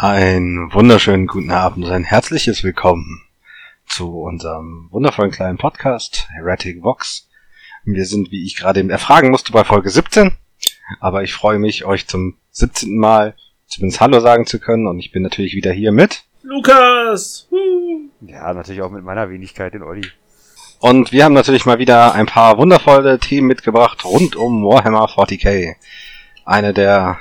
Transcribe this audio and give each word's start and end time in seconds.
Ein 0.00 0.68
wunderschönen 0.72 1.26
guten 1.26 1.50
Abend 1.50 1.84
und 1.84 1.90
ein 1.90 2.04
herzliches 2.04 2.62
Willkommen 2.62 3.20
zu 3.84 4.20
unserem 4.20 4.86
wundervollen 4.92 5.32
kleinen 5.32 5.58
Podcast 5.58 6.28
Heretic 6.30 6.84
Vox. 6.84 7.28
Wir 7.84 8.04
sind, 8.06 8.30
wie 8.30 8.46
ich 8.46 8.54
gerade 8.54 8.78
eben 8.78 8.90
erfragen 8.90 9.32
musste, 9.32 9.50
bei 9.50 9.64
Folge 9.64 9.90
17. 9.90 10.36
Aber 11.00 11.24
ich 11.24 11.34
freue 11.34 11.58
mich, 11.58 11.84
euch 11.84 12.06
zum 12.06 12.36
17. 12.52 12.96
Mal 12.96 13.34
zumindest 13.66 14.00
Hallo 14.00 14.20
sagen 14.20 14.46
zu 14.46 14.60
können 14.60 14.86
und 14.86 15.00
ich 15.00 15.10
bin 15.10 15.24
natürlich 15.24 15.56
wieder 15.56 15.72
hier 15.72 15.90
mit 15.90 16.22
Lukas! 16.44 17.48
Ja, 18.20 18.54
natürlich 18.54 18.82
auch 18.82 18.92
mit 18.92 19.02
meiner 19.02 19.30
Wenigkeit, 19.30 19.74
den 19.74 19.82
Olli. 19.82 20.06
Und 20.78 21.10
wir 21.10 21.24
haben 21.24 21.34
natürlich 21.34 21.66
mal 21.66 21.80
wieder 21.80 22.14
ein 22.14 22.26
paar 22.26 22.56
wundervolle 22.56 23.18
Themen 23.18 23.48
mitgebracht 23.48 24.04
rund 24.04 24.36
um 24.36 24.62
Warhammer 24.62 25.06
40k. 25.06 25.74
Eine 26.44 26.72
der, 26.72 27.18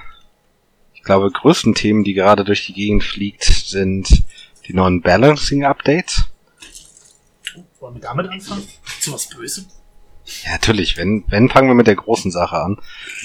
glaube, 1.08 1.32
größten 1.32 1.74
Themen, 1.74 2.04
die 2.04 2.14
gerade 2.14 2.44
durch 2.44 2.68
die 2.68 2.74
Gegend 2.74 3.04
fliegt, 3.04 3.44
sind 3.44 4.24
die 4.68 4.74
neuen 4.74 5.02
Balancing-Updates. 5.02 6.26
Wollen 7.80 7.96
wir 7.96 8.02
damit 8.02 8.30
anfangen? 8.30 8.64
Zu 9.00 9.14
was 9.14 9.28
Böse? 9.30 9.66
Ja, 10.44 10.52
natürlich. 10.52 10.98
Wenn, 10.98 11.24
wenn 11.30 11.50
fangen 11.50 11.70
wir 11.70 11.76
mit 11.76 11.88
der 11.88 11.96
großen 11.96 12.32
Sache 12.32 12.58
an. 12.58 12.78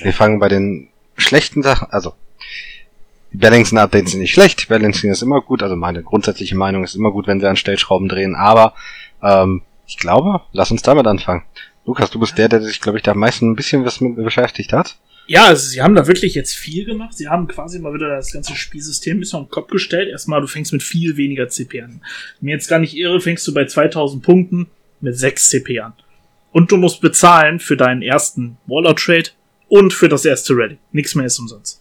Wir 0.02 0.14
fangen 0.14 0.38
bei 0.38 0.48
den 0.48 0.88
schlechten 1.16 1.62
Sachen, 1.62 1.88
also 1.90 2.14
die 3.32 3.38
Balancing-Updates 3.38 4.12
sind 4.12 4.20
nicht 4.20 4.32
schlecht, 4.32 4.68
Balancing 4.68 5.10
ist 5.10 5.22
immer 5.22 5.40
gut, 5.40 5.62
also 5.62 5.76
meine 5.76 6.02
grundsätzliche 6.02 6.56
Meinung 6.56 6.84
ist 6.84 6.94
immer 6.94 7.10
gut, 7.10 7.26
wenn 7.26 7.40
sie 7.40 7.48
an 7.48 7.56
Stellschrauben 7.56 8.08
drehen, 8.08 8.34
aber 8.34 8.74
ähm, 9.22 9.62
ich 9.86 9.96
glaube, 9.96 10.42
lass 10.52 10.70
uns 10.70 10.82
damit 10.82 11.06
anfangen. 11.06 11.44
Lukas, 11.84 12.10
du 12.10 12.20
bist 12.20 12.38
der, 12.38 12.48
der 12.48 12.62
sich, 12.62 12.80
glaube 12.80 12.98
ich, 12.98 13.02
da 13.02 13.12
am 13.12 13.18
meisten 13.18 13.50
ein 13.50 13.56
bisschen 13.56 13.84
was 13.84 14.00
mit 14.00 14.16
beschäftigt 14.16 14.72
hat. 14.72 14.96
Ja, 15.26 15.46
also 15.46 15.66
sie 15.68 15.80
haben 15.80 15.94
da 15.94 16.06
wirklich 16.06 16.34
jetzt 16.34 16.54
viel 16.54 16.84
gemacht. 16.84 17.16
Sie 17.16 17.28
haben 17.28 17.46
quasi 17.48 17.78
mal 17.78 17.94
wieder 17.94 18.08
das 18.08 18.32
ganze 18.32 18.54
Spielsystem 18.54 19.16
ein 19.16 19.20
bisschen 19.20 19.40
auf 19.40 19.46
den 19.46 19.50
Kopf 19.50 19.70
gestellt. 19.70 20.08
Erstmal, 20.10 20.40
du 20.40 20.46
fängst 20.46 20.72
mit 20.72 20.82
viel 20.82 21.16
weniger 21.16 21.48
CP 21.48 21.80
an. 21.82 22.02
Mir 22.40 22.54
jetzt 22.54 22.68
gar 22.68 22.78
nicht 22.78 22.94
irre, 22.96 23.20
fängst 23.20 23.46
du 23.46 23.54
bei 23.54 23.64
2000 23.64 24.22
Punkten 24.22 24.68
mit 25.00 25.16
6 25.16 25.48
CP 25.48 25.80
an. 25.80 25.92
Und 26.52 26.70
du 26.70 26.76
musst 26.76 27.00
bezahlen 27.00 27.60
für 27.60 27.76
deinen 27.76 28.02
ersten 28.02 28.58
Waller 28.66 28.94
Trade 28.94 29.30
und 29.68 29.92
für 29.94 30.08
das 30.08 30.24
erste 30.24 30.54
Ready. 30.54 30.78
Nichts 30.90 31.14
mehr 31.14 31.24
ist 31.26 31.38
umsonst. 31.38 31.80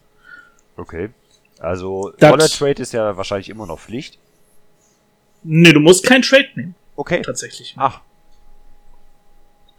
Okay. 0.77 1.09
Also, 1.59 2.13
Das- 2.19 2.31
Wallet 2.31 2.53
Trade 2.57 2.81
ist 2.81 2.93
ja 2.93 3.17
wahrscheinlich 3.17 3.49
immer 3.49 3.65
noch 3.67 3.79
Pflicht. 3.79 4.17
Nee, 5.43 5.73
du 5.73 5.79
musst 5.79 6.05
kein 6.05 6.21
Trade 6.21 6.47
nehmen. 6.55 6.75
Okay. 6.95 7.21
Tatsächlich. 7.21 7.73
Ach, 7.77 7.99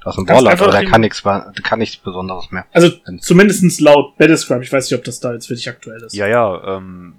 Hast 0.05 0.19
einen 0.19 0.27
Kannst 0.27 0.45
Warlock, 0.45 0.61
aber 0.61 0.73
der 0.73 0.85
kann 0.85 1.01
nichts, 1.01 1.23
der 1.23 1.53
kann 1.63 1.79
nichts 1.79 1.97
Besonderes 1.97 2.51
mehr. 2.51 2.65
Also, 2.73 2.91
zumindestens 3.21 3.81
laut 3.81 4.17
Battlescribe. 4.19 4.63
Ich 4.65 4.73
weiß 4.73 4.91
nicht, 4.91 4.99
ob 4.99 5.05
das 5.05 5.21
da 5.21 5.33
jetzt 5.33 5.49
wirklich 5.49 5.69
aktuell 5.69 6.03
ist. 6.03 6.15
ja, 6.15 6.27
ja, 6.27 6.77
ähm, 6.77 7.15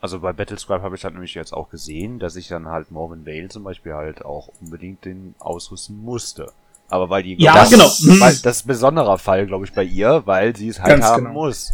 also 0.00 0.20
bei 0.20 0.32
Battlescribe 0.32 0.82
habe 0.82 0.94
ich 0.94 1.02
halt 1.04 1.14
nämlich 1.14 1.34
jetzt 1.34 1.52
auch 1.52 1.70
gesehen, 1.70 2.18
dass 2.20 2.36
ich 2.36 2.46
dann 2.48 2.68
halt 2.68 2.90
Morven 2.92 3.26
Vale 3.26 3.48
zum 3.48 3.64
Beispiel 3.64 3.94
halt 3.94 4.24
auch 4.24 4.48
unbedingt 4.60 5.04
den 5.04 5.34
ausrüsten 5.40 5.96
musste. 6.04 6.52
Aber 6.88 7.10
weil 7.10 7.22
die, 7.22 7.34
Ja, 7.34 7.54
das, 7.54 7.70
genau. 7.70 7.84
Weil, 8.20 8.36
das 8.36 8.58
ist 8.58 8.64
ein 8.64 8.68
besonderer 8.68 9.18
Fall, 9.18 9.46
glaube 9.46 9.64
ich, 9.64 9.72
bei 9.72 9.82
ihr, 9.82 10.22
weil 10.24 10.54
sie 10.56 10.68
es 10.68 10.78
halt 10.80 10.90
Ganz 10.90 11.04
haben 11.04 11.24
genau. 11.24 11.34
muss. 11.34 11.72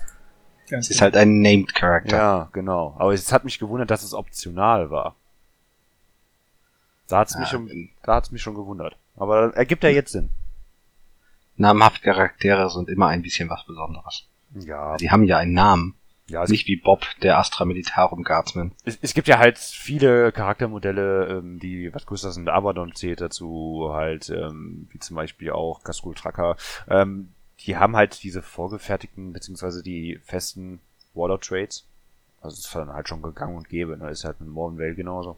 Ganz 0.68 0.86
Sie 0.88 0.94
ist 0.94 1.02
halt 1.02 1.16
ein 1.16 1.40
Named 1.40 1.74
Character. 1.74 2.16
Ja, 2.16 2.48
genau. 2.52 2.96
Aber 2.98 3.12
es 3.12 3.30
hat 3.30 3.44
mich 3.44 3.58
gewundert, 3.58 3.90
dass 3.90 4.02
es 4.02 4.14
optional 4.14 4.90
war. 4.90 5.14
Da 7.08 7.18
hat's 7.18 7.36
mich 7.36 7.48
Ja, 7.48 7.58
schon, 7.58 7.90
da 8.02 8.14
hat's 8.14 8.30
mich 8.30 8.40
schon 8.40 8.54
gewundert. 8.54 8.96
Aber 9.16 9.54
ergibt 9.54 9.84
ja 9.84 9.90
jetzt 9.90 10.12
Sinn. 10.12 10.30
Namhaft 11.56 12.02
Charaktere 12.02 12.68
sind 12.70 12.88
immer 12.88 13.08
ein 13.08 13.22
bisschen 13.22 13.48
was 13.48 13.64
Besonderes. 13.66 14.26
Ja, 14.54 14.96
Sie 14.98 15.10
haben 15.10 15.24
ja 15.24 15.38
einen 15.38 15.52
Namen. 15.52 15.94
ja, 16.28 16.42
es 16.42 16.50
Nicht 16.50 16.66
wie 16.66 16.76
Bob, 16.76 17.04
der 17.22 17.38
Astra 17.38 17.64
Militarum 17.64 18.22
Guardsman. 18.22 18.72
es, 18.84 18.98
es 19.02 19.14
gibt 19.14 19.28
ja 19.28 19.38
halt 19.38 19.58
viele 19.58 20.32
Charaktermodelle, 20.32 21.38
ähm, 21.38 21.58
die 21.58 21.92
was 21.92 22.06
größer 22.06 22.32
sind. 22.32 22.48
Abaddon 22.48 22.94
zählt 22.94 23.20
dazu, 23.20 23.90
halt, 23.92 24.30
ähm, 24.30 24.88
wie 24.90 24.98
zum 24.98 25.16
Beispiel 25.16 25.50
auch 25.50 25.82
Gaskul 25.82 26.14
Tracker. 26.14 26.56
Ähm, 26.88 27.30
die 27.60 27.76
haben 27.76 27.96
halt 27.96 28.22
diese 28.22 28.42
vorgefertigten, 28.42 29.32
beziehungsweise 29.32 29.82
die 29.82 30.20
festen 30.24 30.80
Water 31.14 31.40
Trades. 31.40 31.86
Also 32.40 32.54
es 32.54 32.66
ist 32.66 32.74
dann 32.74 32.92
halt 32.92 33.08
schon 33.08 33.22
gegangen 33.22 33.56
und 33.56 33.68
gäbe. 33.68 33.96
Ne? 33.96 34.10
Ist 34.10 34.24
halt 34.24 34.40
mit 34.40 34.48
Morven 34.48 34.78
Vale 34.78 34.94
genauso. 34.94 35.36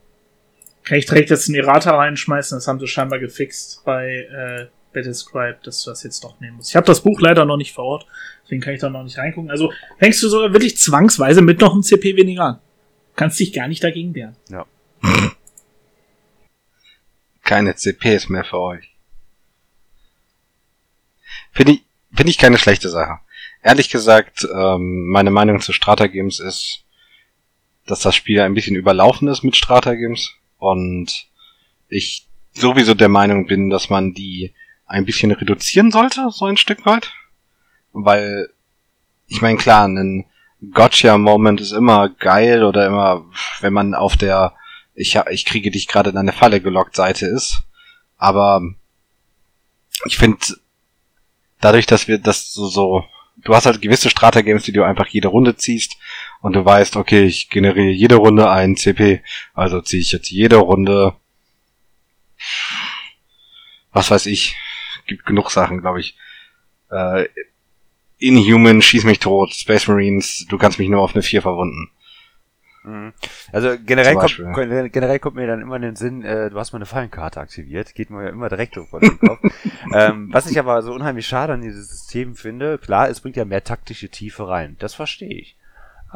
Kann 0.83 0.98
ich 0.98 1.06
direkt 1.06 1.31
jetzt 1.31 1.48
einen 1.48 1.56
Errata 1.56 1.97
reinschmeißen? 1.97 2.56
Das 2.56 2.69
haben 2.69 2.81
sie 2.81 2.87
scheinbar 2.87 3.19
gefixt 3.19 3.84
bei 3.84 4.06
äh, 4.09 4.66
Battlescribe, 4.97 5.59
dass 5.62 5.84
du 5.84 5.91
das 5.91 6.03
jetzt 6.03 6.25
doch 6.25 6.41
nehmen 6.41 6.57
musst. 6.57 6.71
Ich 6.71 6.77
habe 6.77 6.87
das 6.87 7.03
Buch 7.03 7.21
leider 7.21 7.45
noch 7.45 7.59
nicht 7.59 7.73
vor 7.73 7.84
Ort, 7.84 8.07
deswegen 8.43 8.62
kann 8.62 8.75
ich 8.75 8.81
da 8.81 8.89
noch 8.89 9.05
nicht 9.05 9.19
reingucken. 9.19 9.51
Also 9.51 9.73
fängst 9.99 10.23
du 10.23 10.29
sogar 10.29 10.53
wirklich 10.53 10.79
zwangsweise 10.79 11.43
mit 11.43 11.61
noch 11.61 11.73
einem 11.73 11.83
CP 11.83 12.17
weniger 12.17 12.45
an. 12.45 12.59
Kannst 13.15 13.39
dich 13.39 13.53
gar 13.53 13.69
nicht 13.69 13.84
dagegen 13.84 14.15
wehren. 14.15 14.37
Ja. 14.49 14.67
Keine 17.45 17.77
CPs 17.77 18.29
mehr 18.29 18.45
für 18.45 18.59
euch. 18.59 18.97
Finde 21.53 21.73
ich, 21.73 21.84
finde 22.15 22.31
ich 22.31 22.39
keine 22.39 22.59
schlechte 22.59 22.89
Sache. 22.89 23.21
Ehrlich 23.63 23.91
gesagt, 23.91 24.49
ähm, 24.53 25.07
meine 25.07 25.31
Meinung 25.31 25.61
zu 25.61 25.73
Strata-Games 25.73 26.41
ist, 26.41 26.84
dass 27.87 28.01
das 28.01 28.15
Spiel 28.15 28.41
ein 28.41 28.55
bisschen 28.55 28.77
überlaufen 28.77 29.28
ist 29.28 29.43
mit 29.43 29.57
Strata-Games 29.57 30.33
und 30.59 31.28
ich 31.89 32.27
sowieso 32.53 32.95
der 32.95 33.09
Meinung 33.09 33.47
bin, 33.47 33.71
dass 33.71 33.91
man 33.91 34.13
die 34.13 34.55
ein 34.86 35.04
bisschen 35.04 35.32
reduzieren 35.32 35.91
sollte, 35.91 36.28
so 36.30 36.47
ein 36.47 36.56
Stück 36.56 36.86
weit. 36.86 37.12
Weil, 37.92 38.48
ich 39.26 39.42
meine, 39.42 39.58
klar, 39.58 39.86
ein 39.86 40.26
Gotcha-Moment 40.72 41.60
ist 41.60 41.72
immer 41.72 42.08
geil 42.08 42.64
oder 42.64 42.86
immer, 42.86 43.24
wenn 43.60 43.72
man 43.72 43.94
auf 43.94 44.16
der 44.16 44.54
ich, 44.97 45.16
ich 45.30 45.44
kriege 45.44 45.70
dich 45.70 45.86
gerade 45.86 46.10
in 46.10 46.16
eine 46.16 46.32
Falle 46.32 46.60
gelockt 46.60 46.97
Seite 46.97 47.26
ist. 47.26 47.62
Aber 48.16 48.62
ich 50.06 50.16
finde, 50.16 50.38
dadurch, 51.60 51.86
dass 51.86 52.08
wir 52.08 52.18
das 52.18 52.53
so, 52.53 52.66
so, 52.66 53.04
du 53.36 53.54
hast 53.54 53.66
halt 53.66 53.82
gewisse 53.82 54.10
Strata-Games, 54.10 54.64
die 54.64 54.72
du 54.72 54.82
einfach 54.84 55.06
jede 55.08 55.28
Runde 55.28 55.56
ziehst 55.56 55.97
und 56.41 56.54
du 56.54 56.64
weißt, 56.64 56.97
okay, 56.97 57.24
ich 57.24 57.50
generiere 57.50 57.91
jede 57.91 58.16
Runde 58.16 58.50
einen 58.50 58.76
CP, 58.76 59.22
also 59.53 59.80
ziehe 59.82 60.00
ich 60.00 60.12
jetzt 60.12 60.30
jede 60.30 60.56
Runde, 60.56 61.14
was 63.92 64.10
weiß 64.10 64.26
ich, 64.26 64.56
gibt 65.06 65.27
genug 65.27 65.50
Sachen, 65.50 65.81
glaube 65.81 66.00
ich. 66.00 66.17
Äh, 66.91 67.27
Inhuman, 68.19 68.81
schieß 68.81 69.05
mich 69.05 69.19
tot, 69.19 69.53
Space 69.53 69.89
Marines, 69.89 70.47
du 70.49 70.56
kannst 70.56 70.78
mich 70.78 70.89
nur 70.89 71.03
auf 71.03 71.15
eine 71.15 71.22
4 71.22 71.43
verwunden. 71.43 71.91
Mhm. 72.87 73.12
Also 73.53 73.77
generell 73.84 74.15
kommt, 74.15 74.93
generell 74.93 75.19
kommt 75.19 75.37
mir 75.37 75.47
dann 75.47 75.61
immer 75.61 75.77
in 75.77 75.83
den 75.83 75.97
Sinn, 75.97 76.22
äh, 76.22 76.50
du 76.50 76.59
hast 76.59 76.72
mal 76.72 76.78
eine 76.78 76.87
Fallenkarte 76.87 77.41
aktiviert, 77.41 77.95
geht 77.95 78.11
mir 78.11 78.25
ja 78.25 78.31
immer 78.31 78.49
direkt 78.49 78.77
vor 78.77 79.00
den 79.00 79.19
Kopf. 79.19 79.41
ähm, 79.93 80.28
was 80.33 80.49
ich 80.49 80.59
aber 80.59 80.81
so 80.83 80.95
unheimlich 80.95 81.27
schade 81.27 81.53
an 81.53 81.62
dieses 81.62 81.91
System 81.91 82.37
finde, 82.37 82.78
klar, 82.78 83.09
es 83.09 83.21
bringt 83.21 83.37
ja 83.37 83.45
mehr 83.45 83.65
taktische 83.65 84.09
Tiefe 84.09 84.49
rein, 84.49 84.77
das 84.78 84.95
verstehe 84.95 85.34
ich. 85.34 85.56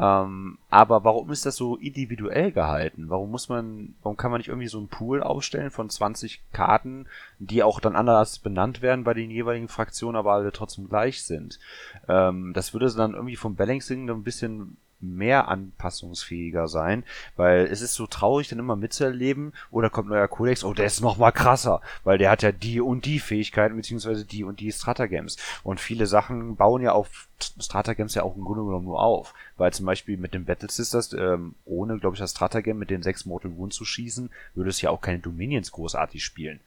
Ähm, 0.01 0.57
aber 0.71 1.03
warum 1.03 1.29
ist 1.29 1.45
das 1.45 1.55
so 1.55 1.75
individuell 1.75 2.51
gehalten? 2.51 3.09
Warum 3.09 3.29
muss 3.29 3.49
man, 3.49 3.93
warum 4.01 4.17
kann 4.17 4.31
man 4.31 4.39
nicht 4.39 4.47
irgendwie 4.47 4.67
so 4.67 4.79
einen 4.79 4.87
Pool 4.87 5.21
aufstellen 5.21 5.69
von 5.69 5.91
20 5.91 6.41
Karten, 6.51 7.05
die 7.37 7.61
auch 7.61 7.79
dann 7.79 7.95
anders 7.95 8.39
benannt 8.39 8.81
werden 8.81 9.03
bei 9.03 9.13
den 9.13 9.29
jeweiligen 9.29 9.67
Fraktionen, 9.67 10.15
aber 10.15 10.33
alle 10.33 10.51
trotzdem 10.51 10.89
gleich 10.89 11.23
sind? 11.23 11.59
Ähm, 12.07 12.51
das 12.53 12.73
würde 12.73 12.91
dann 12.91 13.13
irgendwie 13.13 13.35
vom 13.35 13.55
Balancing 13.55 14.09
ein 14.09 14.23
bisschen 14.23 14.77
mehr 15.01 15.47
anpassungsfähiger 15.47 16.67
sein, 16.67 17.03
weil 17.35 17.65
es 17.65 17.81
ist 17.81 17.95
so 17.95 18.07
traurig, 18.07 18.49
dann 18.49 18.59
immer 18.59 18.75
mitzuerleben, 18.75 19.53
oder 19.71 19.89
kommt 19.89 20.09
neuer 20.09 20.27
Kodex, 20.27 20.63
oh, 20.63 20.73
der 20.73 20.85
ist 20.85 21.01
noch 21.01 21.17
mal 21.17 21.31
krasser, 21.31 21.81
weil 22.03 22.17
der 22.17 22.31
hat 22.31 22.43
ja 22.43 22.51
die 22.51 22.81
und 22.81 23.05
die 23.05 23.19
Fähigkeiten, 23.19 23.75
beziehungsweise 23.75 24.25
die 24.25 24.43
und 24.43 24.59
die 24.59 24.71
Stratagems. 24.71 25.37
Und 25.63 25.79
viele 25.79 26.07
Sachen 26.07 26.55
bauen 26.55 26.81
ja 26.81 26.91
auf 26.91 27.27
Stratagems 27.59 28.15
ja 28.15 28.23
auch 28.23 28.35
im 28.35 28.43
Grunde 28.43 28.63
genommen 28.63 28.85
nur 28.85 29.01
auf, 29.01 29.33
weil 29.57 29.73
zum 29.73 29.85
Beispiel 29.85 30.17
mit 30.17 30.33
dem 30.33 30.45
Battle 30.45 30.69
Sisters, 30.69 31.13
ähm, 31.13 31.55
ohne, 31.65 31.97
glaube 31.99 32.15
ich, 32.15 32.19
das 32.19 32.31
Stratagem 32.31 32.77
mit 32.77 32.89
den 32.89 33.03
sechs 33.03 33.25
Mortal 33.25 33.55
Wounds 33.57 33.75
zu 33.75 33.85
schießen, 33.85 34.29
würde 34.55 34.69
es 34.69 34.81
ja 34.81 34.89
auch 34.89 35.01
keine 35.01 35.19
Dominions 35.19 35.71
großartig 35.71 36.23
spielen. 36.23 36.59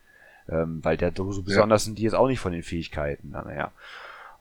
Ähm, 0.49 0.81
weil 0.85 0.97
der 0.97 1.13
so 1.17 1.43
besonders 1.43 1.85
sind 1.85 1.99
die 1.99 2.03
jetzt 2.03 2.15
auch 2.15 2.29
nicht 2.29 2.41
von 2.41 2.53
den 2.53 2.63
Fähigkeiten, 2.63 3.31
naja. 3.31 3.73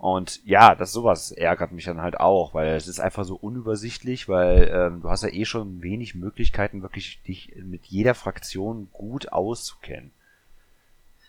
Und 0.04 0.42
ja, 0.44 0.76
das 0.76 0.92
sowas 0.92 1.32
ärgert 1.32 1.72
mich 1.72 1.86
dann 1.86 2.02
halt 2.02 2.20
auch, 2.20 2.54
weil 2.54 2.76
es 2.76 2.90
ist 2.90 3.00
einfach 3.00 3.24
so 3.24 3.36
unübersichtlich, 3.38 4.28
weil 4.28 4.70
ähm, 4.70 5.02
du 5.02 5.10
hast 5.10 5.24
ja 5.24 5.30
eh 5.30 5.46
schon 5.46 5.82
wenig 5.82 6.14
Möglichkeiten, 6.14 6.82
wirklich 6.82 7.22
dich 7.26 7.54
mit 7.64 7.86
jeder 7.86 8.14
Fraktion 8.14 8.90
gut 8.92 9.32
auszukennen. 9.32 10.12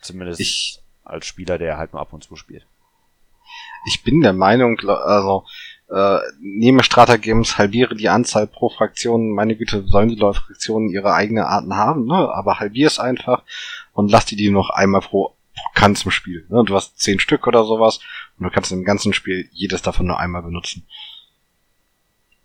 Zumindest 0.03 0.41
Ich- 0.41 0.81
als 1.05 1.25
Spieler, 1.25 1.57
der 1.57 1.79
halt 1.79 1.93
nur 1.93 2.03
ab 2.03 2.13
und 2.13 2.25
zu 2.25 2.35
spielt. 2.35 2.67
ich 3.87 4.03
bin 4.03 4.23
der 4.23 4.33
Meinung, 4.33 4.77
also 4.81 5.45
äh, 5.89 6.19
nehme 6.41 6.83
Strata-Games, 6.83 7.59
halbiere 7.59 7.95
die 7.95 8.09
Anzahl 8.09 8.49
pro 8.49 8.71
Fraktion. 8.71 9.31
Meine 9.31 9.55
Güte, 9.55 9.85
sollen 9.87 10.09
die 10.09 10.17
Leute 10.17 10.41
Fraktionen 10.41 10.89
ihre 10.89 11.13
eigene 11.15 11.47
Arten 11.47 11.77
haben, 11.77 12.07
ne? 12.07 12.29
Aber 12.35 12.59
halbier 12.59 12.89
es 12.89 12.99
einfach 12.99 13.45
und 13.93 14.11
lass 14.11 14.25
die 14.27 14.35
die 14.35 14.51
noch 14.51 14.71
einmal 14.71 15.03
pro 15.03 15.37
Kann 15.75 15.97
zum 15.97 16.11
Spiel. 16.11 16.47
Ne? 16.49 16.63
Du 16.65 16.75
hast 16.75 16.99
zehn 16.99 17.19
Stück 17.21 17.47
oder 17.47 17.65
sowas 17.65 18.01
und 18.39 18.45
du 18.45 18.51
kannst 18.51 18.71
im 18.73 18.85
ganzen 18.85 19.13
Spiel 19.13 19.49
jedes 19.53 19.83
davon 19.83 20.07
nur 20.07 20.19
einmal 20.21 20.43
benutzen. 20.43 20.87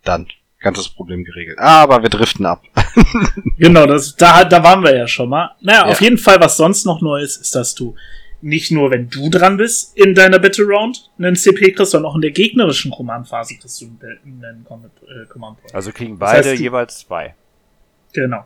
Dann 0.04 0.28
ganzes 0.60 0.90
Problem 0.90 1.24
geregelt. 1.24 1.58
Aber 1.60 2.02
wir 2.02 2.10
driften 2.10 2.46
ab. 2.46 2.64
Genau, 3.58 3.86
das, 3.86 4.16
da, 4.16 4.44
da 4.46 4.64
waren 4.64 4.84
wir 4.84 4.96
ja 4.96 5.08
schon 5.08 5.28
mal. 5.30 5.56
Naja, 5.62 5.86
Ja. 5.86 5.92
auf 5.92 6.02
jeden 6.02 6.18
Fall, 6.18 6.40
was 6.40 6.56
sonst 6.58 6.86
noch 6.86 7.02
neu 7.02 7.22
ist, 7.22 7.38
ist, 7.38 7.54
dass 7.56 7.76
du 7.76 7.96
nicht 8.42 8.72
nur, 8.72 8.90
wenn 8.90 9.10
du 9.10 9.30
dran 9.30 9.58
bist, 9.58 9.98
in 9.98 10.16
deiner 10.16 10.40
Battle 10.40 10.64
Round 10.66 11.10
einen 11.18 11.36
CP 11.36 11.74
kriegst, 11.74 11.92
sondern 11.92 12.10
auch 12.10 12.16
in 12.16 12.22
der 12.22 12.32
gegnerischen 12.32 12.90
Command-Phase 12.90 13.58
kriegst 13.58 13.82
du 13.82 13.86
einen, 14.02 14.66
äh, 14.66 15.26
Command 15.28 15.60
Point. 15.60 15.76
Also 15.76 15.92
kriegen 15.92 16.18
Das 16.18 16.32
beide 16.32 16.50
heißt, 16.52 16.60
du- 16.60 16.64
jeweils 16.64 17.00
zwei. 17.00 17.36
Genau. 18.14 18.46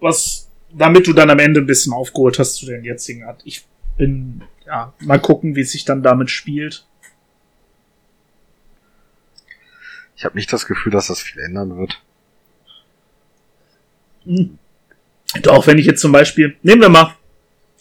Was, 0.00 0.49
damit 0.72 1.06
du 1.06 1.12
dann 1.12 1.30
am 1.30 1.38
Ende 1.38 1.60
ein 1.60 1.66
bisschen 1.66 1.92
aufgeholt 1.92 2.38
hast 2.38 2.54
zu 2.54 2.66
den 2.66 2.84
jetzigen 2.84 3.24
Art. 3.24 3.40
Ich 3.44 3.64
bin, 3.96 4.42
ja, 4.66 4.92
mal 5.00 5.18
gucken, 5.18 5.56
wie 5.56 5.60
es 5.60 5.72
sich 5.72 5.84
dann 5.84 6.02
damit 6.02 6.30
spielt. 6.30 6.86
Ich 10.16 10.24
habe 10.24 10.36
nicht 10.36 10.52
das 10.52 10.66
Gefühl, 10.66 10.92
dass 10.92 11.06
das 11.06 11.20
viel 11.20 11.40
ändern 11.40 11.78
wird. 11.78 12.02
Hm. 14.24 14.58
Doch, 15.42 15.66
wenn 15.66 15.78
ich 15.78 15.86
jetzt 15.86 16.00
zum 16.00 16.12
Beispiel, 16.12 16.56
nehmen 16.62 16.82
wir 16.82 16.88
mal, 16.88 17.14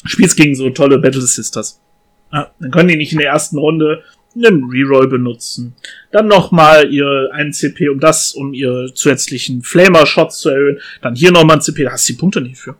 spielst 0.06 0.38
gegen 0.38 0.56
so 0.56 0.70
tolle 0.70 1.00
Battle 1.00 1.22
Sisters. 1.22 1.82
Ja, 2.32 2.54
dann 2.60 2.72
können 2.72 2.90
die 2.90 2.96
nicht 2.96 3.12
in 3.12 3.20
der 3.20 3.30
ersten 3.30 3.58
Runde 3.58 4.04
einen 4.36 4.70
Reroll 4.70 5.08
benutzen. 5.08 5.76
Dann 6.12 6.28
nochmal 6.28 6.92
ihr 6.94 7.30
1 7.34 7.58
CP, 7.58 7.90
um 7.90 8.00
das, 8.00 8.34
um 8.34 8.54
ihre 8.54 8.94
zusätzlichen 8.94 9.62
Flamer-Shots 9.64 10.40
zu 10.40 10.50
erhöhen. 10.50 10.80
Dann 11.02 11.16
hier 11.16 11.32
nochmal 11.32 11.58
ein 11.58 11.62
CP, 11.62 11.84
da 11.84 11.92
hast 11.92 12.08
du 12.08 12.14
die 12.14 12.20
Punkte 12.20 12.42
nicht 12.42 12.58
für. 12.58 12.76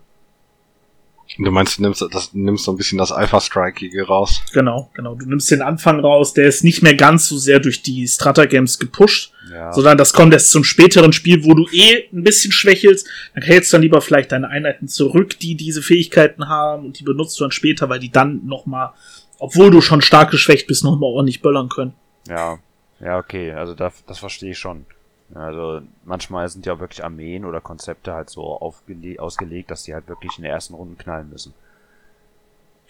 Du 1.38 1.52
meinst, 1.52 1.78
du 1.78 1.84
nimmst, 1.84 2.04
das, 2.12 2.34
nimmst 2.34 2.66
so 2.66 2.72
ein 2.72 2.78
bisschen 2.78 2.98
das 2.98 3.12
Alpha-Strikige 3.14 4.08
raus. 4.08 4.42
Genau, 4.52 4.90
genau. 4.94 5.16
Du 5.16 5.26
nimmst 5.26 5.50
den 5.52 5.62
Anfang 5.62 6.00
raus, 6.02 6.34
der 6.34 6.48
ist 6.48 6.64
nicht 6.66 6.82
mehr 6.82 6.96
ganz 6.96 7.28
so 7.30 7.38
sehr 7.38 7.60
durch 7.60 7.82
die 7.82 8.06
Strata-Games 8.08 8.78
gepusht, 8.80 9.32
Ja. 9.50 9.72
sondern 9.72 9.98
das 9.98 10.12
kommt 10.12 10.34
erst 10.34 10.52
zum 10.52 10.64
späteren 10.66 11.14
Spiel, 11.14 11.46
wo 11.46 11.54
du 11.54 11.66
eh 11.72 12.04
ein 12.12 12.24
bisschen 12.24 12.52
schwächelst. 12.52 13.08
Dann 13.36 13.44
hältst 13.44 13.72
du 13.72 13.76
dann 13.78 13.84
lieber 13.84 14.02
vielleicht 14.02 14.32
deine 14.34 14.50
Einheiten 14.50 14.88
zurück, 14.90 15.40
die 15.40 15.56
diese 15.56 15.82
Fähigkeiten 15.82 16.50
haben 16.50 16.88
und 16.88 17.00
die 17.00 17.04
benutzt 17.04 17.40
du 17.40 17.44
dann 17.46 17.52
später, 17.52 17.88
weil 17.88 18.00
die 18.00 18.12
dann 18.12 18.46
nochmal, 18.46 18.92
obwohl 19.40 19.72
du 19.72 19.82
schon 19.82 20.02
stark 20.02 20.32
geschwächt 20.32 20.68
bist, 20.68 20.84
nochmal 20.84 21.10
ordentlich 21.10 21.42
böllern 21.42 21.70
können. 21.70 21.94
Ja, 22.28 22.60
ja, 23.00 23.18
okay, 23.18 23.52
also 23.54 23.74
das, 23.74 24.04
das 24.06 24.20
verstehe 24.20 24.52
ich 24.52 24.60
schon. 24.60 24.86
Also 25.34 25.82
manchmal 26.06 26.50
sind 26.50 26.66
ja 26.66 26.80
wirklich 26.80 27.04
Armeen 27.04 27.46
oder 27.46 27.62
Konzepte 27.62 28.14
halt 28.14 28.30
so 28.30 28.60
ausgelegt, 28.60 29.72
dass 29.72 29.84
die 29.84 29.94
halt 29.94 30.08
wirklich 30.08 30.38
in 30.38 30.44
der 30.44 30.52
ersten 30.54 30.74
Runde 30.74 30.96
knallen 31.02 31.30
müssen. 31.30 31.54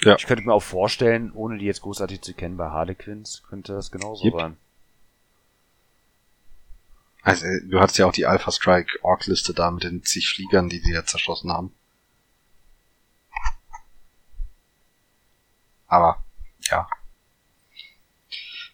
Ja. 0.02 0.16
Ich 0.16 0.26
könnte 0.26 0.46
mir 0.46 0.54
auch 0.54 0.64
vorstellen, 0.64 1.32
ohne 1.34 1.58
die 1.58 1.66
jetzt 1.66 1.82
großartig 1.82 2.22
zu 2.22 2.34
kennen, 2.34 2.56
bei 2.56 2.70
Harlequins 2.70 3.44
könnte 3.50 3.74
das 3.74 3.92
genauso 3.92 4.26
Yep. 4.26 4.34
sein. 4.34 4.58
Also, 7.22 7.46
du 7.66 7.82
hattest 7.82 7.98
ja 7.98 8.06
auch 8.06 8.14
die 8.14 8.26
Alpha-Strike-Org-Liste 8.26 9.54
da 9.54 9.70
mit 9.72 9.84
den 9.84 10.04
zig 10.04 10.30
Fliegern, 10.30 10.70
die 10.70 10.80
sie 10.80 10.94
jetzt 10.94 11.10
zerschossen 11.10 11.52
haben. 11.52 11.74
Aber, 15.88 16.24
ja. 16.70 16.88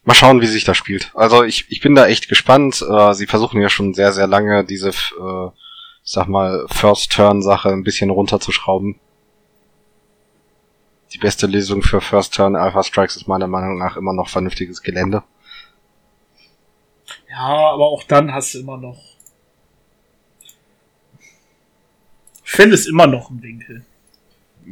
Mal 0.04 0.14
schauen, 0.14 0.40
wie 0.40 0.46
sich 0.46 0.64
das 0.64 0.76
spielt. 0.76 1.10
Also 1.14 1.42
ich, 1.42 1.66
ich 1.68 1.80
bin 1.80 1.96
da 1.96 2.06
echt 2.06 2.28
gespannt. 2.28 2.80
Äh, 2.80 3.12
sie 3.14 3.26
versuchen 3.26 3.60
ja 3.60 3.68
schon 3.68 3.92
sehr, 3.92 4.12
sehr 4.12 4.28
lange 4.28 4.64
diese, 4.64 4.90
äh, 4.90 5.46
ich 6.04 6.12
sag 6.12 6.28
mal, 6.28 6.64
First-Turn-Sache 6.68 7.70
ein 7.70 7.82
bisschen 7.82 8.10
runterzuschrauben. 8.10 9.00
Die 11.12 11.18
beste 11.18 11.46
Lösung 11.46 11.82
für 11.82 12.00
First-Turn 12.00 12.54
Alpha 12.54 12.84
Strikes 12.84 13.16
ist 13.16 13.26
meiner 13.26 13.48
Meinung 13.48 13.78
nach 13.78 13.96
immer 13.96 14.12
noch 14.12 14.28
vernünftiges 14.28 14.82
Gelände. 14.82 15.24
Ja, 17.28 17.70
aber 17.72 17.86
auch 17.86 18.04
dann 18.04 18.32
hast 18.32 18.54
du 18.54 18.60
immer 18.60 18.76
noch. 18.76 19.02
Ich 22.44 22.52
fände 22.52 22.76
es 22.76 22.86
immer 22.86 23.08
noch 23.08 23.30
ein 23.30 23.42
Winkel. 23.42 23.84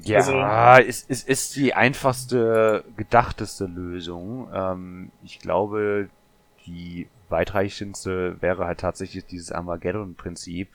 Ja, 0.03 0.19
Also- 0.19 0.89
es, 0.89 1.05
es 1.09 1.23
ist 1.23 1.55
die 1.57 1.75
einfachste, 1.75 2.85
gedachteste 2.97 3.67
Lösung. 3.67 4.49
Ähm, 4.53 5.13
ich 5.23 5.39
glaube, 5.39 6.09
die 6.67 7.09
weitreichendste 7.29 8.37
wäre 8.43 8.67
halt 8.67 8.81
tatsächlich 8.81 9.25
dieses 9.27 9.53
Armageddon-Prinzip. 9.53 10.69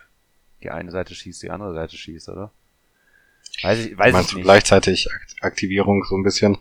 Die 0.64 0.72
eine 0.72 0.92
Seite 0.92 1.14
schießt, 1.16 1.44
die 1.44 1.52
andere 1.52 1.74
Seite 1.74 1.96
schießt, 1.98 2.30
oder? 2.30 2.52
Weiß 3.64 3.80
ich, 3.86 3.98
weiß 3.98 4.14
Meinst 4.14 4.30
ich 4.30 4.32
du 4.34 4.38
nicht. 4.38 4.46
gleichzeitig 4.46 5.12
Akt 5.14 5.36
Aktivierung 5.42 6.04
so 6.06 6.16
ein 6.16 6.24
bisschen? 6.24 6.58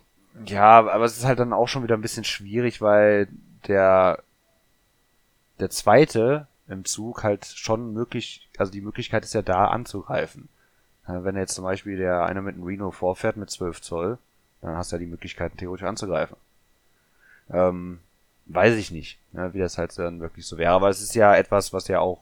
Ja, 0.46 0.78
aber 0.88 1.04
es 1.04 1.16
ist 1.16 1.25
halt 1.25 1.38
dann 1.38 1.52
auch 1.52 1.66
schon 1.69 1.82
wieder 1.82 1.96
ein 1.96 2.00
bisschen 2.00 2.25
schwierig, 2.25 2.81
weil 2.81 3.28
der 3.66 4.22
der 5.58 5.70
zweite 5.70 6.46
im 6.69 6.84
Zug 6.84 7.25
halt 7.25 7.44
schon 7.46 7.93
möglich, 7.93 8.49
also 8.56 8.70
die 8.70 8.81
Möglichkeit 8.81 9.25
ist 9.25 9.34
ja 9.34 9.43
da 9.43 9.66
anzugreifen. 9.66 10.49
Äh, 11.08 11.25
Wenn 11.25 11.37
jetzt 11.37 11.55
zum 11.55 11.64
Beispiel 11.64 11.96
der 11.96 12.25
eine 12.25 12.43
mit 12.43 12.55
einem 12.55 12.64
Reno 12.64 12.90
vorfährt 12.90 13.37
mit 13.37 13.50
12 13.50 13.81
Zoll, 13.81 14.19
dann 14.60 14.76
hast 14.76 14.93
du 14.93 14.96
ja 14.96 15.00
die 15.00 15.06
Möglichkeit 15.06 15.52
theoretisch 15.56 15.87
anzugreifen. 15.87 16.37
Ähm, 17.50 18.00
weiß 18.46 18.76
ich 18.76 18.90
nicht, 18.90 19.19
ne, 19.32 19.52
wie 19.55 19.58
das 19.58 19.78
halt 19.78 19.96
dann 19.99 20.20
wirklich 20.20 20.46
so 20.46 20.58
wäre. 20.58 20.72
Aber 20.72 20.88
es 20.88 21.00
ist 21.00 21.14
ja 21.14 21.34
etwas, 21.34 21.72
was 21.72 21.88
ja 21.88 22.00
auch 22.00 22.20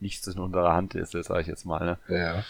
nichts 0.00 0.26
in 0.26 0.38
unserer 0.38 0.72
Hand 0.72 0.94
ist, 0.94 1.14
das 1.14 1.26
sage 1.26 1.42
ich 1.42 1.46
jetzt 1.46 1.64
mal. 1.64 1.84
Ne? 1.84 1.98
Ja. 2.08 2.44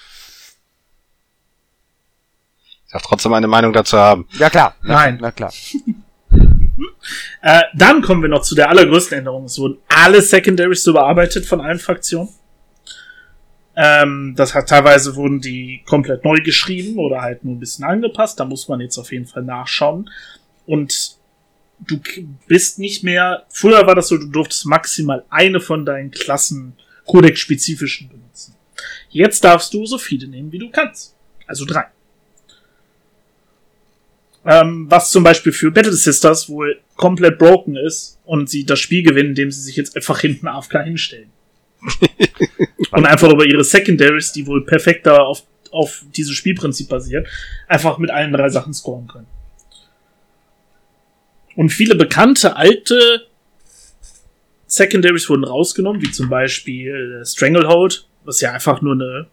Ich 2.87 2.93
darf 2.93 3.02
trotzdem 3.02 3.32
eine 3.32 3.48
Meinung 3.48 3.72
dazu 3.72 3.98
haben. 3.98 4.26
Ja 4.32 4.50
klar, 4.50 4.75
na, 4.82 4.94
Nein. 4.94 5.19
na 5.20 5.31
klar. 5.31 5.52
Äh, 7.43 7.62
dann 7.75 8.00
kommen 8.02 8.22
wir 8.22 8.28
noch 8.28 8.43
zu 8.43 8.55
der 8.55 8.69
allergrößten 8.70 9.19
Änderung. 9.19 9.44
Es 9.44 9.58
wurden 9.58 9.78
alle 9.88 10.22
Secondaries 10.22 10.87
überarbeitet 10.87 11.44
von 11.44 11.60
allen 11.60 11.78
Fraktionen. 11.78 12.28
Ähm, 13.74 14.34
das 14.36 14.54
hat 14.54 14.69
teilweise 14.69 15.16
wurden 15.16 15.40
die 15.40 15.82
komplett 15.86 16.24
neu 16.24 16.36
geschrieben 16.36 16.98
oder 16.98 17.22
halt 17.22 17.44
nur 17.44 17.54
ein 17.54 17.60
bisschen 17.60 17.84
angepasst. 17.84 18.38
Da 18.38 18.44
muss 18.44 18.69
man 18.69 18.80
jetzt 18.80 18.98
auf 18.98 19.12
jeden 19.12 19.26
Fall 19.26 19.42
nachschauen. 19.42 20.10
Und 20.66 21.16
du 21.80 22.00
bist 22.46 22.78
nicht 22.78 23.02
mehr. 23.02 23.44
Früher 23.50 23.86
war 23.86 23.94
das 23.94 24.08
so, 24.08 24.19
du 24.19 24.26
durftest 24.26 24.66
maximal 24.66 25.24
eine 25.30 25.60
von 25.60 25.84
deinen 25.84 26.10
Klassen 26.10 26.74
Codex-spezifischen 27.06 28.08
benutzen. 28.08 28.54
Jetzt 29.08 29.44
darfst 29.44 29.72
du 29.74 29.86
so 29.86 29.98
viele 29.98 30.29
nehmen, 30.29 30.52
wie 30.52 30.58
du 30.58 30.70
kannst. 30.70 31.17
Also 31.46 31.64
drei. 31.64 31.86
Ähm, 34.44 34.86
was 34.88 35.10
zum 35.10 35.22
Beispiel 35.22 35.52
für 35.52 35.70
Battle 35.70 35.93
Sisters 35.93 36.48
wohl 36.48 36.81
komplett 36.96 37.38
broken 37.38 37.76
ist 37.76 38.19
und 38.24 38.50
sie 38.50 38.64
das 38.64 38.81
Spiel 38.81 39.02
gewinnen, 39.02 39.31
indem 39.31 39.50
sie 39.50 39.60
sich 39.60 39.76
jetzt 39.76 39.96
einfach 39.96 40.20
hinten 40.20 40.48
AFK 40.48 40.82
hinstellen. 40.82 41.31
und 42.93 43.06
einfach 43.06 43.31
über 43.31 43.44
ihre 43.44 43.65
Secondaries, 43.65 44.32
die 44.32 44.46
wohl 44.46 44.65
perfekter 44.65 45.24
auf, 45.24 45.43
auf 45.70 46.05
dieses 46.15 46.34
Spielprinzip 46.34 46.89
basiert, 46.89 47.27
einfach 47.69 47.98
mit 47.98 48.10
allen 48.10 48.32
drei 48.32 48.48
Sachen 48.48 48.74
scoren 48.74 49.08
können. 49.08 49.27
Und 51.56 51.70
viele 51.70 51.94
bekannte 51.94 52.56
alte 52.56 53.27
Secondaries 54.67 55.29
wurden 55.29 55.44
rausgenommen, 55.44 56.01
wie 56.01 56.10
zum 56.10 56.31
Beispiel 56.31 57.20
äh, 57.20 57.27
Stranglehold, 57.27 58.08
was 58.24 58.41
ja 58.41 58.53
einfach 58.53 58.81
nur 58.81 58.94
eine, 58.94 59.27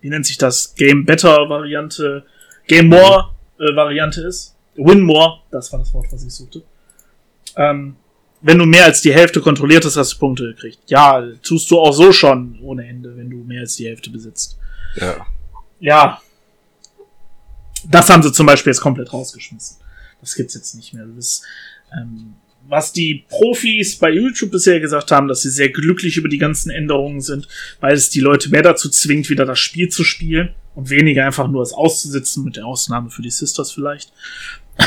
wie 0.00 0.08
nennt 0.08 0.26
sich 0.26 0.36
das, 0.36 0.74
Game 0.74 1.04
Better 1.04 1.48
Variante, 1.48 2.24
Game 2.66 2.88
More 2.88 3.30
äh, 3.60 3.74
Variante 3.76 4.22
ist. 4.22 4.56
Win 4.74 5.00
More, 5.00 5.42
das 5.50 5.70
war 5.72 5.78
das 5.78 5.94
Wort, 5.94 6.06
was 6.10 6.24
ich 6.24 6.34
suchte. 6.34 6.62
Ähm, 7.56 7.96
wenn 8.42 8.58
du 8.58 8.66
mehr 8.66 8.84
als 8.84 9.00
die 9.00 9.14
Hälfte 9.14 9.40
kontrolliert 9.40 9.84
hast, 9.84 9.96
hast 9.96 10.14
du 10.14 10.18
Punkte 10.18 10.44
gekriegt. 10.48 10.78
Ja, 10.86 11.22
tust 11.42 11.70
du 11.70 11.78
auch 11.78 11.92
so 11.92 12.12
schon 12.12 12.58
ohne 12.60 12.86
Ende, 12.86 13.16
wenn 13.16 13.30
du 13.30 13.38
mehr 13.38 13.60
als 13.60 13.76
die 13.76 13.86
Hälfte 13.86 14.10
besitzt. 14.10 14.58
Ja. 14.96 15.26
Ja. 15.78 16.20
Das 17.88 18.10
haben 18.10 18.22
sie 18.22 18.32
zum 18.32 18.46
Beispiel 18.46 18.72
jetzt 18.72 18.80
komplett 18.80 19.12
rausgeschmissen. 19.12 19.78
Das 20.20 20.34
gibt's 20.34 20.54
jetzt 20.54 20.74
nicht 20.74 20.92
mehr. 20.92 21.06
Das, 21.16 21.42
ähm, 21.92 22.34
was 22.68 22.92
die 22.92 23.24
Profis 23.28 23.96
bei 23.96 24.10
YouTube 24.10 24.50
bisher 24.50 24.80
gesagt 24.80 25.10
haben, 25.10 25.28
dass 25.28 25.42
sie 25.42 25.50
sehr 25.50 25.70
glücklich 25.70 26.16
über 26.16 26.28
die 26.28 26.38
ganzen 26.38 26.70
Änderungen 26.70 27.20
sind, 27.20 27.48
weil 27.80 27.94
es 27.94 28.10
die 28.10 28.20
Leute 28.20 28.50
mehr 28.50 28.62
dazu 28.62 28.88
zwingt, 28.88 29.30
wieder 29.30 29.44
das 29.44 29.58
Spiel 29.58 29.88
zu 29.88 30.04
spielen 30.04 30.54
und 30.74 30.90
weniger 30.90 31.26
einfach 31.26 31.48
nur 31.48 31.62
es 31.62 31.72
auszusitzen, 31.72 32.44
mit 32.44 32.56
der 32.56 32.66
Ausnahme 32.66 33.10
für 33.10 33.22
die 33.22 33.30
Sisters 33.30 33.72
vielleicht. 33.72 34.12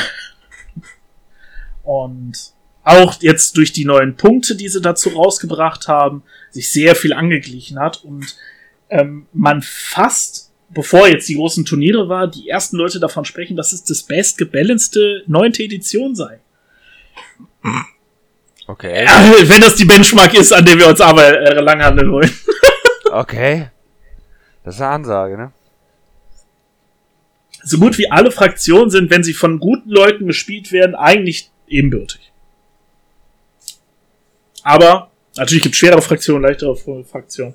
Und 1.83 2.54
auch 2.85 3.15
jetzt 3.21 3.57
durch 3.57 3.73
die 3.73 3.83
neuen 3.83 4.15
Punkte, 4.15 4.55
die 4.55 4.69
sie 4.69 4.79
dazu 4.79 5.09
rausgebracht 5.09 5.87
haben, 5.87 6.23
sich 6.51 6.71
sehr 6.71 6.95
viel 6.95 7.13
angeglichen 7.13 7.79
hat 7.79 8.03
und 8.03 8.37
ähm, 8.89 9.25
man 9.33 9.63
fast, 9.63 10.51
bevor 10.69 11.07
jetzt 11.07 11.27
die 11.27 11.35
großen 11.35 11.65
Turniere 11.65 12.07
war, 12.07 12.27
die 12.27 12.47
ersten 12.47 12.77
Leute 12.77 12.99
davon 12.99 13.25
sprechen, 13.25 13.57
dass 13.57 13.73
es 13.73 13.83
das 13.83 14.03
bestgebalancete 14.03 15.23
neunte 15.25 15.63
Edition 15.63 16.15
sei. 16.15 16.39
Okay. 18.67 19.05
Äh, 19.05 19.07
wenn 19.49 19.61
das 19.61 19.75
die 19.75 19.85
Benchmark 19.85 20.35
ist, 20.35 20.53
an 20.53 20.63
der 20.63 20.77
wir 20.77 20.87
uns 20.87 21.01
aber 21.01 21.27
äh, 21.27 21.59
langhandeln 21.59 22.11
wollen. 22.11 22.31
Okay. 23.11 23.69
Das 24.65 24.75
ist 24.75 24.81
eine 24.81 24.89
Ansage, 24.89 25.37
ne? 25.37 25.53
So 27.63 27.77
gut 27.77 27.97
wie 27.97 28.11
alle 28.11 28.29
Fraktionen 28.29 28.89
sind, 28.89 29.09
wenn 29.09 29.23
sie 29.23 29.33
von 29.33 29.59
guten 29.59 29.89
Leuten 29.89 30.27
gespielt 30.27 30.73
werden, 30.73 30.95
eigentlich 30.95 31.49
ebenbürtig. 31.67 32.33
Aber 34.65 35.11
natürlich 35.35 35.61
gibt 35.61 35.75
es 35.75 35.79
schwere 35.79 36.01
Fraktionen, 36.01 36.41
leichtere 36.41 36.75
Fraktionen. 36.75 37.53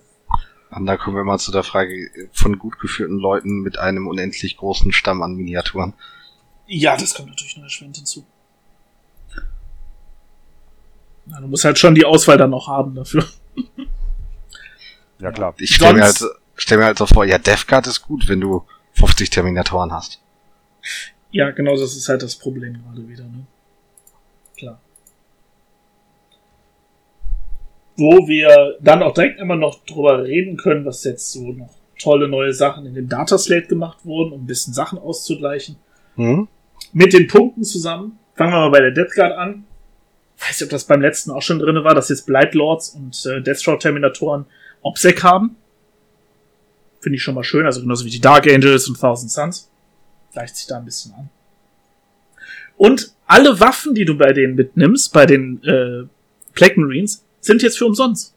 Und 0.70 0.86
da 0.86 0.96
kommen 0.96 1.16
wir 1.16 1.24
mal 1.24 1.38
zu 1.38 1.50
der 1.50 1.64
Frage 1.64 2.08
von 2.32 2.56
gut 2.56 2.78
geführten 2.78 3.18
Leuten 3.18 3.62
mit 3.62 3.80
einem 3.80 4.06
unendlich 4.06 4.56
großen 4.56 4.92
Stamm 4.92 5.20
an 5.20 5.34
Miniaturen. 5.34 5.92
Ja, 6.68 6.96
das 6.96 7.14
kommt 7.14 7.30
natürlich 7.30 7.56
noch 7.56 7.64
erschwert 7.64 7.96
hinzu. 7.96 8.24
Ja, 11.26 11.40
du 11.40 11.48
musst 11.48 11.64
halt 11.64 11.80
schon 11.80 11.96
die 11.96 12.04
Auswahl 12.04 12.38
dann 12.38 12.50
noch 12.50 12.68
haben 12.68 12.94
dafür. 12.94 13.26
Ja, 15.18 15.32
klar. 15.32 15.52
Ich 15.58 15.74
stelle 15.74 15.94
mir, 15.94 16.04
halt, 16.04 16.24
stell 16.54 16.78
mir 16.78 16.84
halt 16.84 16.98
so 16.98 17.06
vor, 17.06 17.24
ja, 17.24 17.38
Death 17.38 17.66
Guard 17.66 17.88
ist 17.88 18.02
gut, 18.02 18.28
wenn 18.28 18.40
du 18.40 18.64
50 18.92 19.30
Terminatoren 19.30 19.92
hast. 19.92 20.20
Ja, 21.32 21.50
genau, 21.50 21.72
das 21.76 21.96
ist 21.96 22.08
halt 22.08 22.22
das 22.22 22.36
Problem 22.36 22.80
gerade 22.84 23.08
wieder, 23.08 23.24
ne? 23.24 23.46
Klar. 24.56 24.80
Wo 28.00 28.26
wir 28.26 28.78
dann 28.80 29.02
auch 29.02 29.12
direkt 29.12 29.40
immer 29.40 29.56
noch 29.56 29.84
drüber 29.84 30.24
reden 30.24 30.56
können, 30.56 30.86
was 30.86 31.04
jetzt 31.04 31.32
so 31.32 31.52
noch 31.52 31.74
tolle 31.98 32.28
neue 32.28 32.54
Sachen 32.54 32.86
in 32.86 32.94
dem 32.94 33.10
Dataslate 33.10 33.66
gemacht 33.66 33.98
wurden, 34.04 34.32
um 34.32 34.44
ein 34.44 34.46
bisschen 34.46 34.72
Sachen 34.72 34.98
auszugleichen. 34.98 35.76
Hm? 36.16 36.48
Mit 36.94 37.12
den 37.12 37.26
Punkten 37.26 37.62
zusammen. 37.62 38.18
Fangen 38.36 38.52
wir 38.52 38.60
mal 38.60 38.70
bei 38.70 38.80
der 38.80 38.92
Death 38.92 39.12
Guard 39.14 39.36
an. 39.36 39.64
Weiß 40.38 40.58
nicht, 40.58 40.62
ob 40.62 40.70
das 40.70 40.84
beim 40.84 41.02
letzten 41.02 41.30
auch 41.30 41.42
schon 41.42 41.58
drin 41.58 41.84
war, 41.84 41.94
dass 41.94 42.08
jetzt 42.08 42.24
Blight 42.24 42.54
Lords 42.54 42.88
und 42.88 43.26
äh, 43.26 43.42
Deathstroke 43.42 43.80
Terminatoren 43.80 44.46
Obsec 44.80 45.22
haben. 45.22 45.56
Finde 47.00 47.16
ich 47.16 47.22
schon 47.22 47.34
mal 47.34 47.44
schön, 47.44 47.66
also 47.66 47.82
genauso 47.82 48.06
wie 48.06 48.10
die 48.10 48.20
Dark 48.20 48.46
Angels 48.46 48.88
und 48.88 48.98
Thousand 48.98 49.30
Suns. 49.30 49.70
Gleicht 50.32 50.56
sich 50.56 50.66
da 50.66 50.78
ein 50.78 50.86
bisschen 50.86 51.12
an. 51.12 51.28
Und 52.78 53.12
alle 53.26 53.60
Waffen, 53.60 53.94
die 53.94 54.06
du 54.06 54.16
bei 54.16 54.32
denen 54.32 54.54
mitnimmst, 54.54 55.12
bei 55.12 55.26
den 55.26 55.62
äh, 55.64 56.06
Plague 56.54 56.80
Marines, 56.80 57.26
sind 57.40 57.62
jetzt 57.62 57.78
für 57.78 57.86
umsonst. 57.86 58.34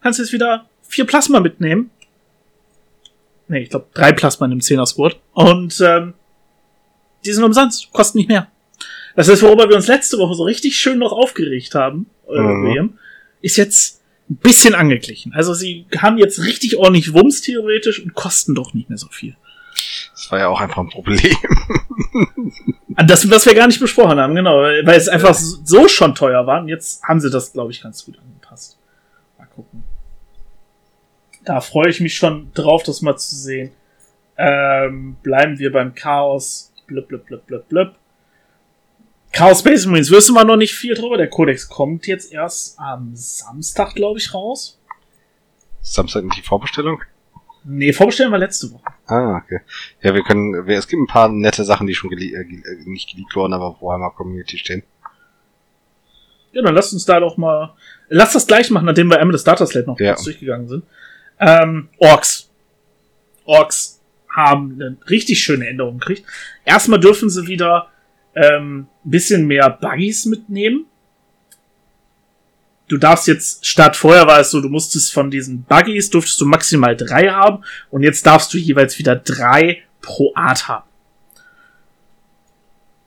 Kannst 0.00 0.18
jetzt 0.18 0.32
wieder 0.32 0.68
vier 0.82 1.04
Plasma 1.06 1.40
mitnehmen. 1.40 1.90
Nee, 3.48 3.62
ich 3.62 3.70
glaube 3.70 3.86
drei 3.94 4.12
Plasma 4.12 4.46
in 4.46 4.50
dem 4.52 4.60
10er 4.60 4.86
Squad. 4.86 5.18
Und 5.32 5.80
ähm, 5.80 6.14
die 7.24 7.32
sind 7.32 7.44
umsonst, 7.44 7.90
kosten 7.92 8.18
nicht 8.18 8.28
mehr. 8.28 8.48
Das 9.16 9.28
ist, 9.28 9.42
worüber 9.42 9.68
wir 9.68 9.76
uns 9.76 9.88
letzte 9.88 10.18
Woche 10.18 10.34
so 10.34 10.44
richtig 10.44 10.78
schön 10.78 10.98
noch 10.98 11.12
aufgeregt 11.12 11.74
haben, 11.74 12.06
äh, 12.28 12.38
Mhm. 12.38 12.64
William, 12.64 12.98
ist 13.40 13.56
jetzt 13.56 14.00
ein 14.30 14.36
bisschen 14.36 14.74
angeglichen. 14.74 15.32
Also 15.32 15.54
sie 15.54 15.86
haben 15.96 16.18
jetzt 16.18 16.40
richtig 16.44 16.76
ordentlich 16.76 17.14
Wumms 17.14 17.40
theoretisch 17.40 18.00
und 18.02 18.14
kosten 18.14 18.54
doch 18.54 18.74
nicht 18.74 18.88
mehr 18.88 18.98
so 18.98 19.08
viel. 19.08 19.36
Das 20.12 20.30
war 20.30 20.38
ja 20.38 20.48
auch 20.48 20.60
einfach 20.60 20.78
ein 20.82 20.88
Problem. 20.88 21.34
Ah, 22.96 23.04
Das, 23.04 23.28
was 23.30 23.46
wir 23.46 23.54
gar 23.54 23.66
nicht 23.66 23.80
besprochen 23.80 24.18
haben, 24.18 24.34
genau, 24.34 24.56
weil 24.58 24.96
es 24.96 25.08
einfach 25.08 25.34
so 25.34 25.88
schon 25.88 26.14
teuer 26.14 26.46
war. 26.46 26.60
Und 26.60 26.68
jetzt 26.68 27.02
haben 27.04 27.20
sie 27.20 27.30
das, 27.30 27.52
glaube 27.52 27.70
ich, 27.72 27.80
ganz 27.82 28.04
gut 28.04 28.18
angepasst. 28.18 28.78
Mal 29.38 29.46
gucken. 29.46 29.84
Da 31.44 31.60
freue 31.60 31.88
ich 31.88 32.00
mich 32.00 32.16
schon 32.16 32.52
drauf, 32.52 32.82
das 32.82 33.00
mal 33.00 33.16
zu 33.16 33.34
sehen. 33.36 33.72
Ähm, 34.36 35.16
bleiben 35.22 35.58
wir 35.58 35.72
beim 35.72 35.94
Chaos. 35.94 36.72
Blub, 36.86 37.08
blub, 37.08 37.24
blub, 37.26 37.46
blub, 37.46 37.68
blub. 37.68 37.94
Chaos 39.32 39.60
Space 39.60 39.86
Marines 39.86 40.10
wissen 40.10 40.34
wir 40.34 40.44
noch 40.44 40.56
nicht 40.56 40.74
viel 40.74 40.94
drüber. 40.94 41.16
Der 41.16 41.28
Codex 41.28 41.68
kommt 41.68 42.06
jetzt 42.06 42.32
erst 42.32 42.78
am 42.78 43.14
Samstag, 43.14 43.94
glaube 43.94 44.18
ich, 44.18 44.34
raus. 44.34 44.80
Samstag 45.80 46.24
nicht 46.24 46.36
die 46.36 46.42
Vorbestellung? 46.42 47.02
Nee, 47.64 47.92
vorbestellen 47.92 48.30
wir 48.32 48.38
letzte 48.38 48.72
Woche. 48.72 48.84
Ah, 49.06 49.36
okay. 49.44 49.60
Ja, 50.02 50.14
wir 50.14 50.22
können, 50.22 50.66
wir, 50.66 50.78
es 50.78 50.86
gibt 50.88 51.00
ein 51.02 51.06
paar 51.06 51.28
nette 51.28 51.64
Sachen, 51.64 51.86
die 51.86 51.94
schon 51.94 52.10
gele 52.10 52.24
äh, 52.24 52.40
äh, 52.42 52.76
nicht 52.86 53.10
geleakt 53.10 53.34
wurden, 53.36 53.52
aber 53.52 53.66
auf 53.66 53.82
Warhammer 53.82 54.10
Community 54.10 54.58
stehen. 54.58 54.82
Ja, 56.52 56.62
dann 56.62 56.74
lasst 56.74 56.92
uns 56.92 57.04
da 57.04 57.20
doch 57.20 57.36
mal. 57.36 57.74
Lass 58.08 58.32
das 58.32 58.46
gleich 58.46 58.70
machen, 58.70 58.86
nachdem 58.86 59.08
wir 59.10 59.18
einmal 59.20 59.32
das 59.32 59.44
Data 59.44 59.66
Slate 59.66 59.86
noch 59.86 60.00
Ja. 60.00 60.12
kurz 60.14 60.24
durchgegangen 60.24 60.68
sind. 60.68 60.84
Ähm, 61.38 61.88
Orks. 61.98 62.50
Orks 63.44 64.00
haben 64.34 64.74
eine 64.74 64.96
richtig 65.10 65.40
schöne 65.40 65.68
Änderung 65.68 65.98
gekriegt. 65.98 66.24
Erstmal 66.64 67.00
dürfen 67.00 67.28
sie 67.28 67.46
wieder 67.46 67.88
ähm, 68.34 68.86
ein 69.04 69.10
bisschen 69.10 69.46
mehr 69.46 69.68
Buggies 69.70 70.26
mitnehmen. 70.26 70.86
Du 72.88 72.96
darfst 72.96 73.28
jetzt, 73.28 73.66
statt 73.66 73.96
vorher 73.96 74.26
war 74.26 74.40
es 74.40 74.50
so, 74.50 74.60
du 74.62 74.70
musstest 74.70 75.12
von 75.12 75.30
diesen 75.30 75.62
Buggies, 75.64 76.08
durftest 76.08 76.40
du 76.40 76.46
maximal 76.46 76.96
drei 76.96 77.28
haben 77.28 77.62
und 77.90 78.02
jetzt 78.02 78.26
darfst 78.26 78.52
du 78.52 78.58
jeweils 78.58 78.98
wieder 78.98 79.14
drei 79.14 79.82
pro 80.00 80.32
Art 80.34 80.68
haben. 80.68 80.88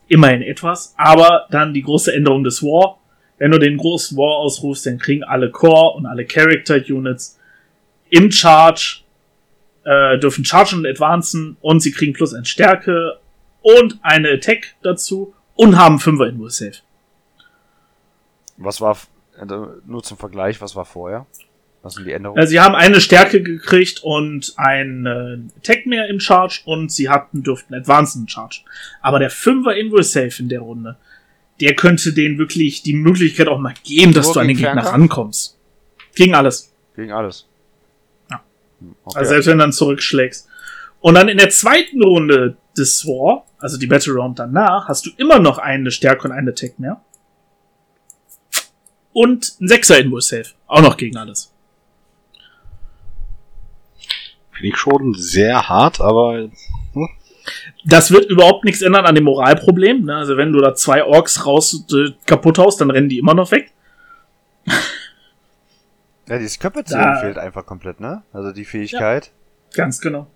Immerhin 0.08 0.44
etwas, 0.44 0.94
aber 0.98 1.48
dann 1.50 1.74
die 1.74 1.82
große 1.82 2.14
Änderung 2.14 2.44
des 2.44 2.62
War. 2.62 3.00
Wenn 3.40 3.52
du 3.52 3.58
den 3.58 3.78
großen 3.78 4.16
War 4.18 4.38
ausrufst, 4.38 4.86
dann 4.86 5.00
kriegen 5.00 5.24
alle 5.24 5.50
Core 5.50 5.96
und 5.96 6.06
alle 6.06 6.26
Character 6.26 6.76
Units 6.76 7.40
im 8.12 8.32
Charge, 8.32 9.02
äh, 9.84 10.20
dürfen 10.20 10.46
chargen 10.46 10.80
und 10.80 10.86
advancen 10.86 11.58
und 11.62 11.80
sie 11.80 11.92
kriegen 11.92 12.14
plus 12.14 12.36
ein 12.36 12.46
Stärke 12.46 13.20
und 13.62 13.98
eine 14.04 14.30
Attack 14.30 14.76
dazu 14.84 15.34
und 15.56 15.78
haben 15.78 15.98
5er 15.98 16.30
in 16.30 16.50
Safe. 16.50 16.84
Was 18.58 18.80
war, 18.80 18.98
also 19.41 19.74
nur 19.86 20.03
zum 20.03 20.17
Vergleich, 20.17 20.62
was 20.62 20.75
war 20.75 20.86
vorher? 20.86 21.25
Was 21.81 21.95
sind 21.95 22.05
die 22.05 22.12
Änderungen? 22.12 22.39
Also 22.39 22.51
sie 22.51 22.60
haben 22.60 22.75
eine 22.75 23.01
Stärke 23.01 23.41
gekriegt 23.41 24.01
und 24.03 24.53
ein 24.57 25.05
äh, 25.07 25.57
Attack 25.57 25.88
mehr 25.88 26.07
im 26.10 26.19
Charge 26.19 26.62
und 26.65 26.91
sie 26.91 27.10
hatten, 27.10 27.41
durften 27.41 27.74
Advancen 27.74 28.27
Charge. 28.27 28.62
Aber 29.01 29.17
der 29.17 29.31
5er 29.31 29.71
Invoice 29.71 30.12
Safe 30.12 30.33
in 30.39 30.50
der 30.50 30.60
Runde, 30.60 30.98
der 31.60 31.75
könnte 31.75 32.13
denen 32.13 32.38
wirklich 32.38 32.83
die 32.83 32.93
Möglichkeit 32.93 33.48
auch 33.48 33.57
mal 33.60 33.74
geben, 33.83 34.13
dass 34.13 34.31
du 34.31 34.39
an 34.39 34.48
den 34.48 34.57
Gegner 34.57 34.74
Fernkampf? 34.74 34.93
rankommst. 34.93 35.57
Gegen 36.13 36.36
alles. 36.36 36.71
Gegen 36.95 37.12
alles. 37.12 37.48
Ja. 38.29 38.41
Hm, 38.79 38.95
Okay. 39.03 39.17
Also 39.17 39.29
selbst 39.29 39.48
wenn 39.48 39.57
du 39.57 39.63
dann 39.63 39.74
zurückschlägst. 39.74 40.48
Und 41.00 41.15
dann 41.15 41.29
in 41.29 41.38
der 41.38 41.50
zweiten 41.50 42.03
Runde 42.03 42.57
des 42.77 43.05
War, 43.07 43.45
also 43.57 43.77
die 43.79 43.88
Battle 43.88 44.13
Round 44.13 44.38
danach, 44.38 44.88
hast 44.88 45.07
du 45.07 45.10
immer 45.17 45.39
noch 45.39 45.57
eine 45.57 45.89
Stärke 45.89 46.27
und 46.27 46.31
eine 46.31 46.51
Attack 46.51 46.77
mehr. 46.77 47.01
Und 49.13 49.56
ein 49.60 49.68
6er 49.68 49.96
Invoice 49.98 50.27
Safe. 50.30 50.46
Auch 50.68 50.82
noch 50.82 50.98
gegen 50.98 51.18
alles. 51.18 51.51
Finde 54.51 54.68
ich 54.70 54.77
schon 54.77 55.13
sehr 55.15 55.68
hart, 55.70 56.00
aber 56.01 56.50
Das 57.86 58.12
wird 58.12 58.30
überhaupt 58.30 58.63
nichts 58.63 58.82
ändern 58.82 59.06
an 59.06 59.15
dem 59.15 59.24
Moralproblem. 59.25 60.06
Ne? 60.06 60.15
Also 60.15 60.38
wenn 60.38 60.51
du 60.51 60.60
da 60.60 60.75
zwei 60.75 61.03
Orks 61.03 61.46
raus 61.46 61.86
äh, 61.91 62.12
kaputt 62.25 62.58
haust, 62.60 62.80
dann 62.80 62.91
rennen 62.91 63.10
die 63.10 63.18
immer 63.20 63.34
noch 63.34 63.51
weg. 63.51 63.72
ja, 66.27 66.38
dieses 66.38 66.60
Körperzählen 66.60 67.01
Da- 67.15 67.20
fehlt 67.22 67.38
einfach 67.38 67.65
komplett, 67.65 68.00
ne? 68.00 68.24
Also 68.32 68.51
die 68.51 68.65
Fähigkeit. 68.65 69.32
Ganz 69.74 70.00
genau. 70.00 70.27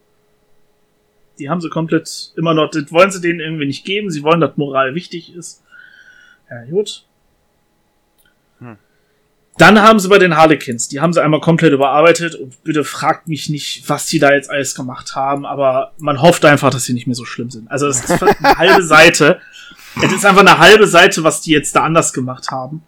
Die 1.37 1.49
haben 1.49 1.59
sie 1.61 1.69
komplett 1.69 2.31
immer 2.37 2.53
noch, 2.53 2.71
das 2.71 2.91
wollen 2.91 3.11
sie 3.11 3.19
denen 3.21 3.41
irgendwie 3.41 3.65
nicht 3.65 3.85
geben. 3.85 4.09
Sie 4.09 4.23
wollen, 4.23 4.39
dass 4.39 4.55
Moral 4.57 4.95
wichtig 4.95 5.35
ist. 5.35 5.63
Ja, 6.49 6.63
gut. 6.65 7.05
Dann 9.57 9.81
haben 9.81 9.99
sie 9.99 10.09
bei 10.09 10.17
den 10.17 10.35
Harlequins, 10.35 10.89
die 10.89 10.99
haben 10.99 11.13
sie 11.13 11.23
einmal 11.23 11.39
komplett 11.39 11.71
überarbeitet 11.71 12.35
und 12.35 12.61
bitte 12.63 12.83
fragt 12.83 13.29
mich 13.29 13.49
nicht, 13.49 13.87
was 13.87 14.05
die 14.07 14.19
da 14.19 14.33
jetzt 14.33 14.49
alles 14.49 14.75
gemacht 14.75 15.15
haben, 15.15 15.45
aber 15.45 15.93
man 15.97 16.21
hofft 16.21 16.43
einfach, 16.43 16.71
dass 16.71 16.83
sie 16.83 16.93
nicht 16.93 17.07
mehr 17.07 17.15
so 17.15 17.23
schlimm 17.23 17.49
sind. 17.49 17.71
Also 17.71 17.87
es 17.87 18.03
ist 18.03 18.21
eine 18.21 18.35
halbe 18.57 18.83
Seite. 18.83 19.39
Es 20.03 20.11
ist 20.11 20.25
einfach 20.25 20.41
eine 20.41 20.57
halbe 20.57 20.87
Seite, 20.87 21.23
was 21.23 21.39
die 21.39 21.51
jetzt 21.51 21.73
da 21.75 21.83
anders 21.83 22.11
gemacht 22.11 22.51
haben. 22.51 22.83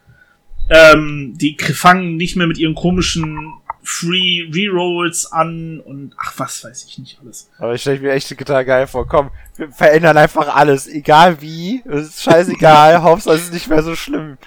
Ähm, 0.69 1.33
die 1.37 1.55
fangen 1.57 2.17
nicht 2.17 2.35
mehr 2.35 2.47
mit 2.47 2.57
ihren 2.57 2.75
komischen 2.75 3.53
Free 3.89 4.49
Rerolls 4.53 5.31
an 5.31 5.79
und 5.79 6.13
ach, 6.17 6.33
was 6.35 6.61
weiß 6.65 6.85
ich 6.89 6.97
nicht 6.97 7.19
alles. 7.21 7.49
Aber 7.57 7.73
ich 7.73 7.79
stelle 7.79 8.01
mir 8.01 8.11
echt 8.11 8.37
total 8.37 8.65
geil 8.65 8.85
vor. 8.85 9.07
Komm, 9.07 9.31
wir 9.55 9.71
verändern 9.71 10.17
einfach 10.17 10.53
alles. 10.53 10.89
Egal 10.89 11.41
wie. 11.41 11.81
Es 11.85 12.09
ist 12.09 12.23
scheißegal. 12.23 12.97
Hauptsache 13.01 13.35
es 13.35 13.43
ist 13.43 13.53
nicht 13.53 13.69
mehr 13.69 13.83
so 13.83 13.95
schlimm. 13.95 14.37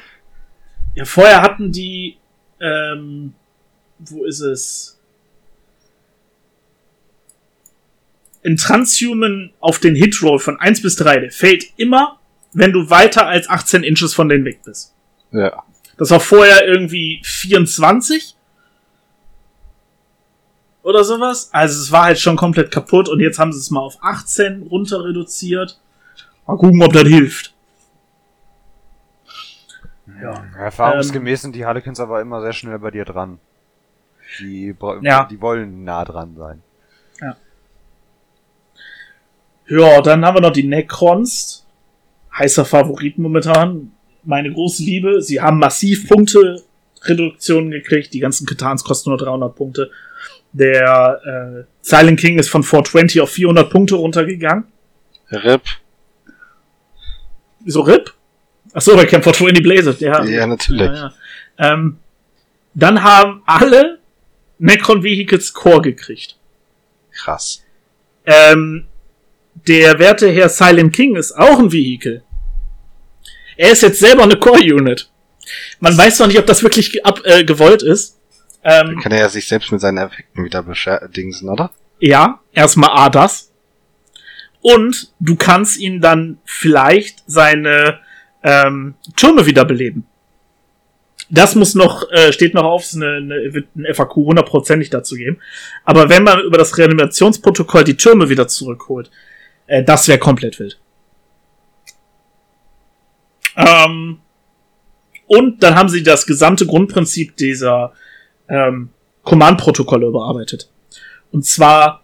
Ja, 0.95 1.05
vorher 1.05 1.43
hatten 1.43 1.73
die, 1.73 2.19
ähm, 2.61 3.35
wo 3.99 4.25
ist 4.25 4.41
es? 4.41 4.99
Ein 8.45 8.57
Transhuman 8.57 9.53
auf 9.61 9.79
den 9.79 9.95
Hitroll 9.95 10.39
von 10.39 10.59
1 10.59 10.83
bis 10.83 10.97
3, 10.97 11.21
der 11.21 11.31
fällt 11.31 11.65
immer, 11.77 12.19
wenn 12.53 12.73
du 12.73 12.89
weiter 12.91 13.27
als 13.27 13.49
18 13.49 13.85
Inches 13.85 14.15
von 14.15 14.29
denen 14.29 14.45
weg 14.45 14.61
bist. 14.65 14.95
ja. 15.33 15.63
Das 16.01 16.11
war 16.11 16.21
vorher 16.21 16.67
irgendwie 16.67 17.21
24 17.25 18.35
oder 20.83 21.05
sowas. 21.05 21.51
Also 21.53 21.79
es 21.83 21.93
war 21.93 22.05
halt 22.05 22.19
schon 22.19 22.37
komplett 22.37 22.71
kaputt 22.71 23.11
und 23.11 23.21
jetzt 23.21 23.39
haben 23.39 23.53
sie 23.53 23.59
es 23.59 23.71
mal 23.71 23.81
auf 23.81 23.99
18 24.01 24.63
runter 24.63 25.05
reduziert. 25.05 25.79
Mal 26.47 26.57
gucken, 26.57 26.83
ob 26.83 26.95
das 26.95 27.03
hilft. 27.03 27.55
Ja. 30.23 30.45
Erfahrungsgemäß 30.59 31.43
sind 31.43 31.55
die 31.55 31.65
Harlequins 31.65 32.01
aber 32.01 32.21
immer 32.21 32.41
sehr 32.43 32.53
schnell 32.53 32.79
bei 32.79 32.91
dir 32.91 33.05
dran. 33.05 33.39
Die, 34.39 34.75
Ja. 35.03 35.25
die 35.25 35.41
wollen 35.41 35.85
nah 35.85 36.05
dran 36.05 36.37
sein. 36.37 36.63
Ja, 39.69 40.01
dann 40.01 40.25
haben 40.25 40.35
wir 40.37 40.41
noch 40.41 40.53
die 40.53 40.67
Necrons. 40.67 41.65
Heißer 42.37 42.65
Favorit 42.65 43.19
momentan. 43.19 43.93
meine 44.25 44.53
große 44.53 44.83
Liebe. 44.83 45.23
Sie 45.23 45.41
haben 45.41 45.59
massiv 45.59 46.07
Punkte 46.09 46.63
Reduktionen 47.05 47.71
gekriegt. 47.71 48.13
Die 48.13 48.19
ganzen 48.21 48.47
Katans 48.47 48.85
kosten 48.85 49.11
nur 49.11 49.19
300 49.19 49.55
Punkte. 49.55 49.91
Der 50.53 51.21
äh, 51.25 51.65
Silent 51.81 52.21
King 52.21 52.39
ist 52.39 52.51
von 52.51 52.63
420 52.63 53.21
auf 53.23 53.31
400 53.31 53.71
Punkte 53.71 53.95
runtergegangen. 53.95 54.65
RIP. 55.31 55.63
Wieso 57.61 57.81
RIP? 57.83 58.13
Achso, 58.73 58.95
bei 58.97 59.05
Camp 59.07 59.25
420 59.25 59.63
Blazed. 59.63 60.01
Ja, 60.01 60.25
Ja, 60.25 60.47
natürlich. 60.47 60.83
Ja, 60.87 60.95
ja. 61.59 61.73
Ähm, 61.73 61.99
dann 62.75 63.03
haben 63.03 63.43
alle 63.47 63.99
Necron 64.59 65.03
Vehicles 65.03 65.53
Core 65.53 65.81
gekriegt. 65.83 66.37
Krass. 67.13 67.65
Ähm, 68.27 68.87
der 69.67 69.99
werte 69.99 70.31
Herr 70.31 70.49
Silent 70.49 70.95
King 70.95 71.17
ist 71.17 71.33
auch 71.33 71.59
ein 71.59 71.73
Vehikel. 71.73 72.23
Er 73.57 73.73
ist 73.73 73.83
jetzt 73.83 73.99
selber 74.01 74.23
eine 74.23 74.37
Core-Unit. 74.39 75.11
Man 75.81 75.99
weiß 75.99 76.21
noch 76.21 76.29
nicht, 76.29 76.39
ob 76.39 76.47
das 76.47 76.63
wirklich 76.63 77.05
ab, 77.05 77.21
äh, 77.25 77.45
gewollt 77.45 77.83
ist. 77.83 78.19
Dann 78.63 78.91
Ähm, 78.93 79.01
kann 79.01 79.13
er 79.13 79.19
ja 79.21 79.29
sich 79.29 79.49
selbst 79.49 79.73
mit 79.73 79.81
seinen 79.81 79.99
Effekten 79.99 80.45
wieder 80.45 80.63
beschädigen, 80.63 81.49
oder? 81.49 81.71
ja, 81.99 82.41
erstmal 82.53 82.91
A, 82.91 83.11
das. 83.11 83.51
Und 84.63 85.13
du 85.21 85.37
kannst 85.37 85.79
ihn 85.79 86.01
dann 86.01 86.39
vielleicht 86.45 87.23
seine 87.27 88.01
ähm, 88.43 88.95
Türme 89.17 89.47
wiederbeleben. 89.47 90.07
Das 91.29 91.55
muss 91.55 91.75
noch, 91.75 92.11
äh, 92.11 92.33
steht 92.33 92.55
noch 92.55 92.65
auf, 92.65 92.83
es 92.83 92.97
eine, 92.97 93.17
eine, 93.17 93.55
wird 93.55 93.69
ein 93.77 93.87
FAQ 93.95 94.17
hundertprozentig 94.17 94.91
dazu 94.91 95.15
geben. 95.15 95.39
Aber 95.85 96.09
wenn 96.09 96.25
man 96.25 96.41
über 96.41 96.59
das 96.59 96.77
Reanimationsprotokoll 96.77 97.85
die 97.85 97.97
Türme 97.97 98.29
wieder 98.29 98.49
zurückholt, 98.49 99.11
äh, 99.67 99.85
das 99.85 100.09
wäre 100.09 100.19
komplett 100.19 100.59
wild. 100.59 100.81
Ähm, 103.57 104.19
und 105.27 105.63
dann 105.63 105.77
haben 105.77 105.89
sie 105.89 106.03
das 106.03 106.27
gesamte 106.27 106.67
Grundprinzip 106.67 107.37
dieser 107.37 107.93
ähm, 108.49 108.91
Command-Protokolle 109.23 110.07
überarbeitet. 110.07 110.69
Und 111.31 111.45
zwar, 111.45 112.03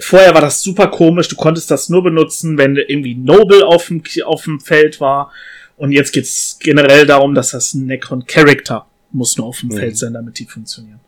vorher 0.00 0.34
war 0.34 0.40
das 0.40 0.62
super 0.62 0.88
komisch, 0.88 1.28
du 1.28 1.36
konntest 1.36 1.70
das 1.70 1.88
nur 1.88 2.02
benutzen, 2.02 2.58
wenn 2.58 2.76
irgendwie 2.76 3.14
Noble 3.14 3.64
auf 3.66 3.86
dem, 3.86 4.02
auf 4.24 4.44
dem 4.44 4.60
Feld 4.60 5.00
war. 5.00 5.32
Und 5.76 5.92
jetzt 5.92 6.12
geht's 6.12 6.58
generell 6.60 7.06
darum, 7.06 7.34
dass 7.34 7.50
das 7.50 7.74
ein 7.74 7.86
Necron 7.86 8.26
Character 8.26 8.86
muss 9.12 9.36
nur 9.36 9.46
auf 9.46 9.60
dem 9.60 9.70
Mhm. 9.70 9.76
Feld 9.76 9.96
sein, 9.96 10.12
damit 10.14 10.38
die 10.38 10.46
funktionieren. 10.46 11.00